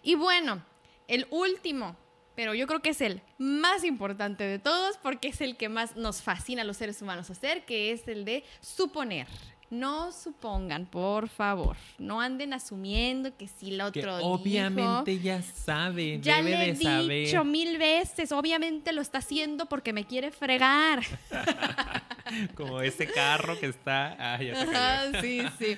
Y 0.02 0.16
bueno, 0.16 0.62
el 1.08 1.28
último, 1.30 1.96
pero 2.36 2.56
yo 2.56 2.66
creo 2.66 2.82
que 2.82 2.89
es 2.89 3.02
el 3.02 3.22
más 3.38 3.84
importante 3.84 4.44
de 4.44 4.58
todos 4.58 4.98
porque 4.98 5.28
es 5.30 5.39
el 5.39 5.56
que 5.56 5.70
más 5.70 5.96
nos 5.96 6.22
fascina 6.24 6.63
a 6.63 6.66
los 6.66 6.78
seres 6.78 7.02
humanos 7.02 7.30
hacer, 7.30 7.63
que 7.66 7.92
es 7.92 8.08
el 8.08 8.26
de 8.26 8.44
suponer. 8.60 9.28
No 9.74 10.12
supongan, 10.12 10.86
por 10.86 11.28
favor. 11.30 11.76
No 11.98 12.22
anden 12.22 12.54
asumiendo 12.54 13.36
que 13.36 13.48
si 13.48 13.72
el 13.72 13.78
Que 13.78 13.84
otro 14.02 14.18
dijo. 14.20 14.30
obviamente 14.34 15.20
ya 15.20 15.42
sabe, 15.42 16.20
Ya 16.22 16.38
debe 16.44 16.50
le 16.52 16.58
de 16.58 16.70
he 16.70 16.76
saber. 16.76 17.26
dicho 17.26 17.44
mil 17.44 17.80
veces, 17.80 18.32
obviamente 18.32 18.92
lo 18.94 19.02
está 19.02 19.18
haciendo 19.18 19.66
porque 19.66 19.92
me 19.92 20.06
quiere 20.06 20.30
fregar. 20.32 21.02
Como 22.56 22.82
ese 22.82 23.08
carro 23.08 23.60
que 23.60 23.66
está. 23.68 24.16
Ah, 24.20 24.42
ya 24.42 24.56
se 24.56 24.66
cayó. 24.66 24.78
Ajá, 24.78 25.22
sí, 25.22 25.42
sí. 25.58 25.78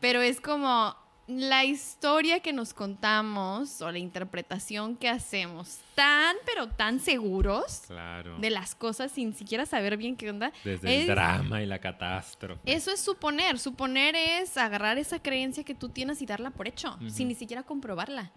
Pero 0.00 0.22
es 0.22 0.40
como 0.40 0.96
la 1.26 1.64
historia 1.64 2.40
que 2.40 2.52
nos 2.52 2.74
contamos 2.74 3.80
o 3.80 3.90
la 3.90 3.98
interpretación 3.98 4.94
que 4.96 5.08
hacemos, 5.08 5.78
tan 5.94 6.36
pero 6.44 6.68
tan 6.68 7.00
seguros 7.00 7.82
Claro. 7.86 8.38
de 8.38 8.50
las 8.50 8.74
cosas 8.74 9.10
sin 9.12 9.32
siquiera 9.34 9.64
saber 9.64 9.96
bien 9.96 10.16
qué 10.16 10.28
onda. 10.30 10.52
Desde 10.64 10.94
el 10.94 11.00
es- 11.02 11.06
drama 11.06 11.62
y 11.62 11.66
la 11.66 11.78
catástrofe. 11.78 12.60
Eso 12.66 12.90
es 12.90 13.00
suponer. 13.00 13.58
Suponer 13.58 14.14
es 14.16 14.56
agarrar 14.58 14.98
esa 14.98 15.18
creencia 15.20 15.64
que 15.64 15.74
tú 15.74 15.88
tienes 15.88 16.20
y 16.20 16.26
darla 16.26 16.50
por 16.50 16.68
hecho, 16.68 16.98
sin 17.08 17.28
ni 17.28 17.34
siquiera 17.34 17.62
comprobarla. 17.62 18.30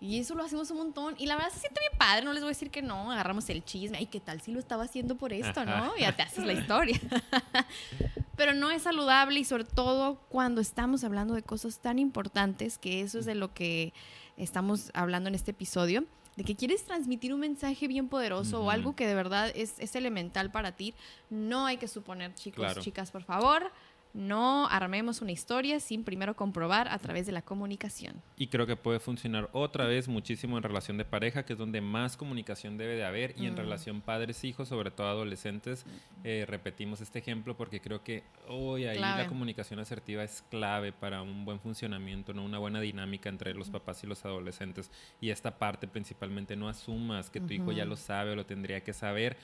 Y 0.00 0.18
eso 0.18 0.34
lo 0.34 0.42
hacemos 0.42 0.70
un 0.70 0.78
montón. 0.78 1.14
Y 1.18 1.26
la 1.26 1.36
verdad 1.36 1.50
se 1.50 1.60
siente 1.60 1.78
bien 1.80 1.92
padre, 1.98 2.24
no 2.24 2.32
les 2.32 2.42
voy 2.42 2.48
a 2.48 2.52
decir 2.56 2.70
que 2.70 2.80
no. 2.80 3.12
Agarramos 3.12 3.48
el 3.50 3.62
chisme. 3.64 3.98
Ay, 3.98 4.06
¿qué 4.06 4.18
tal 4.20 4.40
si 4.40 4.50
lo 4.50 4.58
estaba 4.58 4.84
haciendo 4.84 5.16
por 5.16 5.32
esto, 5.34 5.64
no? 5.66 5.94
Ya 5.98 6.16
te 6.16 6.22
haces 6.22 6.44
la 6.44 6.54
historia. 6.54 6.98
Pero 8.36 8.54
no 8.54 8.70
es 8.70 8.82
saludable 8.82 9.40
y 9.40 9.44
sobre 9.44 9.64
todo 9.64 10.16
cuando 10.30 10.60
estamos 10.62 11.04
hablando 11.04 11.34
de 11.34 11.42
cosas 11.42 11.78
tan 11.80 11.98
importantes, 11.98 12.78
que 12.78 13.02
eso 13.02 13.18
es 13.18 13.26
de 13.26 13.34
lo 13.34 13.52
que 13.52 13.92
estamos 14.38 14.90
hablando 14.94 15.28
en 15.28 15.34
este 15.34 15.50
episodio, 15.50 16.04
de 16.36 16.44
que 16.44 16.56
quieres 16.56 16.84
transmitir 16.84 17.34
un 17.34 17.40
mensaje 17.40 17.86
bien 17.86 18.08
poderoso 18.08 18.62
o 18.62 18.70
algo 18.70 18.96
que 18.96 19.06
de 19.06 19.14
verdad 19.14 19.52
es, 19.54 19.74
es 19.78 19.94
elemental 19.94 20.50
para 20.50 20.72
ti, 20.72 20.94
no 21.28 21.66
hay 21.66 21.76
que 21.76 21.86
suponer, 21.88 22.34
chicos, 22.34 22.64
Claro. 22.64 22.80
chicas, 22.80 23.10
por 23.10 23.24
favor, 23.24 23.70
no 24.12 24.66
armemos 24.68 25.22
una 25.22 25.30
historia 25.32 25.78
sin 25.80 26.02
primero 26.04 26.34
comprobar 26.34 26.88
a 26.88 26.98
través 26.98 27.26
de 27.26 27.32
la 27.32 27.42
comunicación. 27.42 28.20
Y 28.36 28.48
creo 28.48 28.66
que 28.66 28.76
puede 28.76 28.98
funcionar 29.00 29.48
otra 29.52 29.86
vez 29.86 30.08
muchísimo 30.08 30.56
en 30.56 30.62
relación 30.62 30.96
de 30.96 31.04
pareja, 31.04 31.44
que 31.44 31.52
es 31.52 31.58
donde 31.58 31.80
más 31.80 32.16
comunicación 32.16 32.76
debe 32.76 32.96
de 32.96 33.04
haber, 33.04 33.34
y 33.38 33.46
en 33.46 33.54
Mm. 33.54 33.58
relación 33.58 34.00
padres-hijos, 34.00 34.68
sobre 34.68 34.90
todo 34.90 35.08
adolescentes. 35.08 35.84
eh, 36.22 36.44
repetimos 36.46 37.00
este 37.00 37.18
ejemplo 37.18 37.56
porque 37.56 37.80
creo 37.80 38.04
que 38.04 38.24
hoy 38.46 38.84
ahí 38.84 38.98
Clave. 38.98 39.22
la 39.22 39.28
comunicación 39.28 39.78
asertiva 39.80 40.22
es 40.22 40.42
clave 40.50 40.92
para 40.92 41.22
un 41.22 41.46
buen 41.46 41.60
funcionamiento, 41.60 42.34
¿no? 42.34 42.44
una 42.44 42.58
buena 42.58 42.78
dinámica 42.80 43.30
entre 43.30 43.54
los 43.54 43.70
papás 43.70 44.04
y 44.04 44.06
los 44.06 44.22
adolescentes. 44.26 44.90
Y 45.20 45.30
esta 45.30 45.56
parte 45.58 45.88
principalmente, 45.88 46.56
no 46.56 46.68
asumas 46.68 47.30
que 47.30 47.40
tu 47.40 47.54
hijo 47.54 47.72
ya 47.72 47.84
lo 47.86 47.96
sabe 47.96 48.32
o 48.32 48.36
lo 48.36 48.44
tendría 48.44 48.82
que 48.82 48.92
saber. 48.92 49.38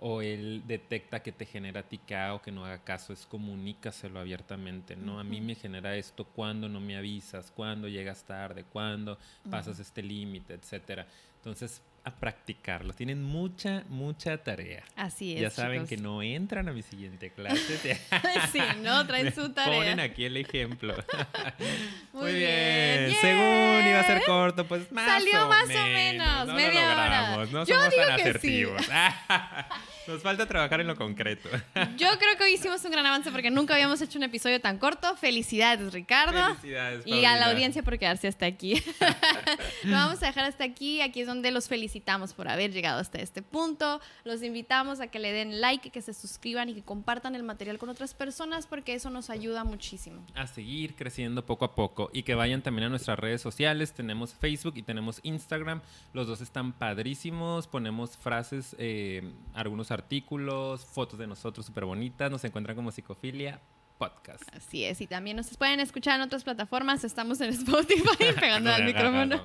O 0.00 0.22
él 0.22 0.62
detecta 0.66 1.22
que 1.22 1.30
te 1.30 1.44
genera 1.44 1.80
a 1.80 1.82
ti 1.82 2.00
o 2.32 2.40
que 2.40 2.50
no 2.50 2.64
haga 2.64 2.82
caso, 2.82 3.12
es 3.12 3.26
comunícaselo 3.26 4.18
abiertamente, 4.18 4.96
¿no? 4.96 5.20
A 5.20 5.24
mí 5.24 5.42
me 5.42 5.54
genera 5.54 5.94
esto 5.94 6.24
cuando 6.24 6.68
no 6.70 6.80
me 6.80 6.96
avisas, 6.96 7.50
cuando 7.50 7.86
llegas 7.86 8.24
tarde, 8.24 8.64
cuando 8.64 9.18
pasas 9.50 9.78
este 9.78 10.02
límite, 10.02 10.54
etcétera. 10.54 11.06
Entonces, 11.36 11.82
a 12.04 12.10
practicarlo. 12.10 12.92
Tienen 12.94 13.22
mucha, 13.22 13.84
mucha 13.88 14.38
tarea. 14.38 14.82
Así 14.96 15.34
es. 15.34 15.40
ya 15.42 15.50
saben 15.50 15.84
chicos. 15.84 15.88
que 15.90 15.96
no 15.98 16.22
entran 16.22 16.68
a 16.68 16.72
mi 16.72 16.82
siguiente 16.82 17.30
clase. 17.30 17.76
se- 17.78 17.94
sí, 18.52 18.60
no, 18.82 19.06
traen 19.06 19.34
su 19.34 19.52
tarea. 19.52 19.78
Ponen 19.78 20.00
aquí 20.00 20.24
el 20.24 20.36
ejemplo. 20.36 20.94
Muy 22.12 22.22
Muy 22.22 22.34
bien, 22.34 23.06
bien. 23.06 23.16
Según 23.20 23.88
iba 23.88 24.00
a 24.00 24.04
ser 24.04 24.22
corto, 24.24 24.66
pues 24.66 24.90
más 24.92 25.06
Salió 25.06 25.46
o 25.46 25.48
más 25.48 25.64
o 25.64 25.86
menos. 25.86 26.46
No 26.46 26.54
media 26.54 26.94
lo 26.94 27.02
hora. 27.02 27.36
No 27.50 27.64
Yo 27.64 27.74
somos 27.76 27.90
digo 27.90 28.06
tan 28.06 28.16
que 28.16 28.38
sí. 28.38 28.64
Nos 30.06 30.22
falta 30.22 30.46
trabajar 30.46 30.80
en 30.80 30.86
lo 30.86 30.96
concreto. 30.96 31.48
Yo 31.96 32.08
creo 32.18 32.36
que 32.38 32.44
hoy 32.44 32.54
hicimos 32.54 32.84
un 32.84 32.90
gran 32.90 33.04
avance 33.04 33.30
porque 33.30 33.50
nunca 33.50 33.74
habíamos 33.74 34.00
hecho 34.00 34.18
un 34.18 34.24
episodio 34.24 34.60
tan 34.60 34.78
corto. 34.78 35.14
Felicidades, 35.16 35.92
Ricardo. 35.92 36.56
Felicidades. 36.56 37.06
Y 37.06 37.24
a 37.24 37.36
la 37.36 37.50
audiencia 37.50 37.82
por 37.82 37.98
quedarse 37.98 38.26
hasta 38.26 38.46
aquí. 38.46 38.82
lo 39.84 39.92
vamos 39.92 40.22
a 40.22 40.26
dejar 40.26 40.44
hasta 40.44 40.64
aquí. 40.64 41.02
Aquí 41.02 41.20
es 41.20 41.26
donde 41.26 41.50
los 41.50 41.68
felicitamos 41.68 42.32
por 42.32 42.48
haber 42.48 42.72
llegado 42.72 42.98
hasta 42.98 43.20
este 43.20 43.42
punto. 43.42 44.00
Los 44.24 44.42
invitamos 44.42 45.00
a 45.00 45.08
que 45.08 45.18
le 45.18 45.32
den 45.32 45.60
like, 45.60 45.90
que 45.90 46.02
se 46.02 46.14
suscriban 46.14 46.68
y 46.70 46.74
que 46.74 46.82
compartan 46.82 47.34
el 47.34 47.42
material 47.42 47.78
con 47.78 47.90
otras 47.90 48.14
personas 48.14 48.66
porque 48.66 48.94
eso 48.94 49.10
nos 49.10 49.28
ayuda 49.28 49.64
muchísimo. 49.64 50.24
A 50.34 50.46
seguir 50.46 50.96
creciendo 50.96 51.44
poco 51.44 51.66
a 51.66 51.74
poco 51.74 52.10
y 52.12 52.22
que 52.22 52.34
vayan 52.34 52.62
también 52.62 52.86
a 52.86 52.88
nuestras 52.88 53.18
redes 53.18 53.42
sociales. 53.42 53.92
Tenemos 53.92 54.34
Facebook 54.34 54.74
y 54.76 54.82
tenemos 54.82 55.20
Instagram. 55.22 55.82
Los 56.14 56.26
dos 56.26 56.40
están 56.40 56.72
padrísimos. 56.72 57.66
Ponemos 57.66 58.16
frases, 58.16 58.74
eh, 58.78 59.30
algunos 59.54 59.89
artículos, 59.90 60.84
fotos 60.84 61.18
de 61.18 61.26
nosotros 61.26 61.66
súper 61.66 61.84
bonitas. 61.84 62.30
Nos 62.30 62.44
encuentran 62.44 62.76
como 62.76 62.90
Psicofilia 62.90 63.60
Podcast. 64.00 64.42
Así 64.56 64.84
es, 64.84 65.02
y 65.02 65.06
también 65.06 65.36
nos 65.36 65.54
pueden 65.58 65.78
escuchar 65.78 66.16
en 66.16 66.22
otras 66.22 66.42
plataformas. 66.42 67.04
Estamos 67.04 67.38
en 67.42 67.50
Spotify, 67.50 68.32
pegando 68.40 68.72
al 68.72 68.84
micrófono. 68.84 69.42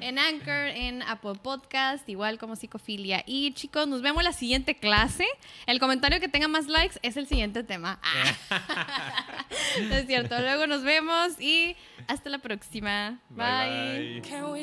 en 0.00 0.18
Anchor, 0.18 0.70
en 0.74 1.02
Apple 1.02 1.34
Podcast, 1.40 2.08
igual 2.08 2.36
como 2.36 2.56
Psicofilia. 2.56 3.22
Y 3.26 3.52
chicos, 3.52 3.86
nos 3.86 4.02
vemos 4.02 4.24
la 4.24 4.32
siguiente 4.32 4.74
clase. 4.74 5.24
El 5.66 5.78
comentario 5.78 6.18
que 6.18 6.28
tenga 6.28 6.48
más 6.48 6.66
likes 6.66 6.98
es 7.02 7.16
el 7.16 7.28
siguiente 7.28 7.62
tema. 7.62 8.00
Ah. 8.02 9.46
es 9.92 10.06
cierto. 10.06 10.36
Luego 10.40 10.66
nos 10.66 10.82
vemos 10.82 11.40
y 11.40 11.76
hasta 12.08 12.28
la 12.28 12.38
próxima. 12.38 13.20
bye. 13.30 14.20
bye. 14.20 14.62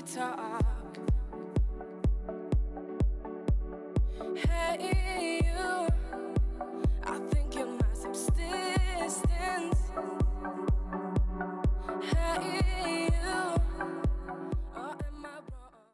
Hey. 4.36 5.03
you. 5.24 5.88
I 7.06 7.20
think 7.32 7.56
you're 7.56 7.66
my 7.68 7.94
substitute. 7.94 8.53